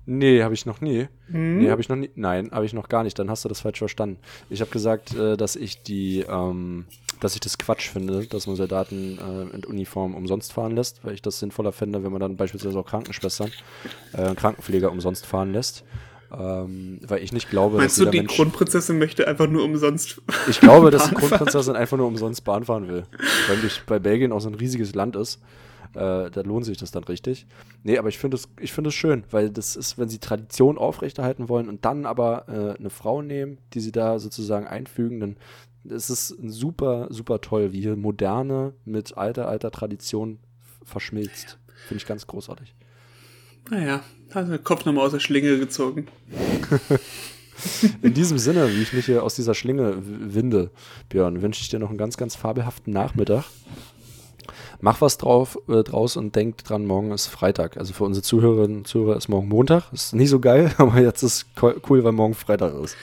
Nee, 0.04 0.42
habe 0.42 0.54
ich 0.54 0.66
noch 0.66 0.80
nie. 0.80 1.06
Mhm. 1.28 1.58
Nee, 1.58 1.70
habe 1.70 1.80
ich 1.80 1.88
noch 1.88 1.96
nie. 1.96 2.10
Nein, 2.16 2.50
habe 2.52 2.64
ich 2.66 2.72
noch 2.72 2.88
gar 2.88 3.04
nicht. 3.04 3.18
Dann 3.18 3.30
hast 3.30 3.44
du 3.44 3.48
das 3.48 3.60
falsch 3.60 3.78
verstanden. 3.78 4.18
Ich 4.50 4.60
habe 4.60 4.70
gesagt, 4.70 5.14
äh, 5.14 5.36
dass 5.36 5.54
ich 5.54 5.82
die, 5.82 6.24
ähm, 6.28 6.86
dass 7.20 7.34
ich 7.34 7.40
das 7.40 7.56
Quatsch 7.56 7.88
finde, 7.88 8.26
dass 8.26 8.48
man 8.48 8.56
Soldaten 8.56 9.18
äh, 9.18 9.54
in 9.56 9.64
Uniform 9.64 10.14
umsonst 10.16 10.52
fahren 10.52 10.74
lässt, 10.74 11.04
weil 11.04 11.14
ich 11.14 11.22
das 11.22 11.38
sinnvoller 11.38 11.70
fände, 11.70 12.02
wenn 12.02 12.10
man 12.10 12.20
dann 12.20 12.36
beispielsweise 12.36 12.76
auch 12.80 12.86
Krankenschwestern, 12.86 13.52
äh, 14.12 14.34
Krankenpfleger 14.34 14.90
umsonst 14.90 15.24
fahren 15.24 15.52
lässt. 15.52 15.84
Ähm, 16.36 16.98
weil 17.06 17.22
ich 17.22 17.32
nicht 17.32 17.50
glaube, 17.50 17.76
Meinst 17.76 17.98
dass 17.98 18.04
du, 18.06 18.10
die 18.10 18.18
Mensch, 18.18 18.34
Kronprinzessin 18.34 18.98
möchte 18.98 19.28
einfach 19.28 19.46
nur 19.48 19.62
umsonst? 19.64 20.20
Ich 20.48 20.60
glaube, 20.60 20.90
dass 20.90 21.10
die? 21.10 21.14
Kronprinzessin 21.14 21.76
einfach 21.76 21.98
nur 21.98 22.06
umsonst 22.06 22.42
Bahn 22.42 22.64
fahren 22.64 22.88
will. 22.88 23.04
Weil 23.48 23.58
bei 23.86 23.98
Belgien 23.98 24.32
auch 24.32 24.40
so 24.40 24.48
ein 24.48 24.54
riesiges 24.54 24.94
Land 24.94 25.14
ist. 25.14 25.40
Äh, 25.94 26.30
da 26.30 26.40
lohnt 26.42 26.64
sich 26.64 26.78
das 26.78 26.90
dann 26.90 27.04
richtig. 27.04 27.46
Nee, 27.82 27.98
aber 27.98 28.08
ich 28.08 28.18
finde 28.18 28.36
es 28.36 28.48
es 28.58 28.94
schön, 28.94 29.24
weil 29.30 29.50
das 29.50 29.76
ist, 29.76 29.98
wenn 29.98 30.08
sie 30.08 30.18
Tradition 30.18 30.78
aufrechterhalten 30.78 31.48
wollen 31.48 31.68
und 31.68 31.84
dann 31.84 32.06
aber 32.06 32.48
äh, 32.48 32.78
eine 32.78 32.90
Frau 32.90 33.22
nehmen, 33.22 33.58
die 33.74 33.80
sie 33.80 33.92
da 33.92 34.18
sozusagen 34.18 34.66
einfügen, 34.66 35.20
dann 35.20 35.36
ist 35.84 36.10
es 36.10 36.28
super, 36.28 37.08
super 37.10 37.40
toll, 37.40 37.72
wie 37.72 37.80
hier 37.80 37.96
Moderne 37.96 38.72
mit 38.84 39.16
alter, 39.16 39.48
alter 39.48 39.70
Tradition 39.70 40.38
verschmilzt. 40.84 41.58
Finde 41.88 42.00
ich 42.00 42.06
ganz 42.06 42.26
großartig. 42.26 42.74
Naja, 43.70 44.00
hat 44.32 44.48
den 44.48 44.62
Kopf 44.62 44.84
nochmal 44.84 45.06
aus 45.06 45.12
der 45.12 45.20
Schlinge 45.20 45.58
gezogen. 45.58 46.06
In 48.02 48.14
diesem 48.14 48.38
Sinne, 48.38 48.68
wie 48.72 48.82
ich 48.82 48.92
mich 48.92 49.06
hier 49.06 49.22
aus 49.22 49.36
dieser 49.36 49.54
Schlinge 49.54 49.94
winde, 50.04 50.70
Björn, 51.08 51.42
wünsche 51.42 51.62
ich 51.62 51.68
dir 51.68 51.78
noch 51.78 51.90
einen 51.90 51.98
ganz, 51.98 52.16
ganz 52.16 52.34
fabelhaften 52.34 52.92
Nachmittag. 52.92 53.44
Mach 54.84 55.00
was 55.00 55.16
drauf, 55.16 55.56
äh, 55.68 55.84
draus 55.84 56.16
und 56.16 56.34
denk 56.34 56.64
dran, 56.64 56.86
morgen 56.86 57.12
ist 57.12 57.28
Freitag. 57.28 57.76
Also 57.76 57.92
für 57.92 58.02
unsere 58.02 58.24
Zuhörerinnen 58.24 58.78
und 58.78 58.88
Zuhörer 58.88 59.16
ist 59.16 59.28
morgen 59.28 59.46
Montag. 59.46 59.92
Ist 59.92 60.12
nicht 60.12 60.28
so 60.28 60.40
geil, 60.40 60.74
aber 60.78 61.00
jetzt 61.00 61.22
ist 61.22 61.46
cool, 61.62 62.02
weil 62.02 62.10
morgen 62.10 62.34
Freitag 62.34 62.74
ist. 62.82 62.96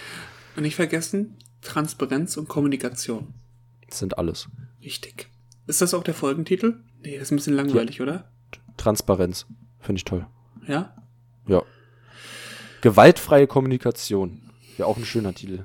Und 0.57 0.63
nicht 0.63 0.75
vergessen, 0.75 1.37
Transparenz 1.61 2.35
und 2.35 2.49
Kommunikation. 2.49 3.33
Das 3.87 3.99
sind 3.99 4.17
alles. 4.17 4.49
Richtig. 4.83 5.29
Ist 5.67 5.81
das 5.81 5.93
auch 5.93 6.03
der 6.03 6.13
Folgentitel? 6.13 6.81
Nee, 7.01 7.13
das 7.13 7.23
ist 7.23 7.31
ein 7.31 7.37
bisschen 7.37 7.55
langweilig, 7.55 7.99
ja. 7.99 8.03
oder? 8.03 8.31
Transparenz. 8.75 9.45
Finde 9.79 9.99
ich 9.99 10.03
toll. 10.03 10.27
Ja? 10.67 10.93
Ja. 11.47 11.63
Gewaltfreie 12.81 13.47
Kommunikation. 13.47 14.41
Wäre 14.75 14.89
auch 14.89 14.97
ein 14.97 15.05
schöner 15.05 15.33
Titel. 15.33 15.63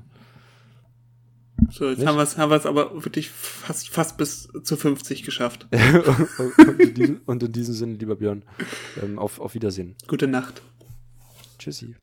So, 1.71 1.89
jetzt 1.89 1.99
Nicht? 1.99 2.07
haben 2.07 2.17
wir 2.17 2.23
es 2.23 2.37
haben 2.37 2.51
aber 2.51 3.03
wirklich 3.03 3.29
fast, 3.29 3.89
fast 3.89 4.17
bis 4.17 4.49
zu 4.63 4.75
50 4.75 5.23
geschafft. 5.23 5.67
und, 6.57 6.79
in 6.79 6.93
diesem, 6.93 7.21
und, 7.25 7.43
in 7.43 7.51
diesem, 7.51 7.73
Sinne, 7.73 7.93
lieber 7.95 8.15
Björn, 8.15 8.43
ähm, 9.01 9.17
auf, 9.19 9.39
auf 9.39 9.53
Wiedersehen. 9.55 9.95
Gute 10.07 10.27
Nacht. 10.27 10.61
Tschüssi. 11.57 11.95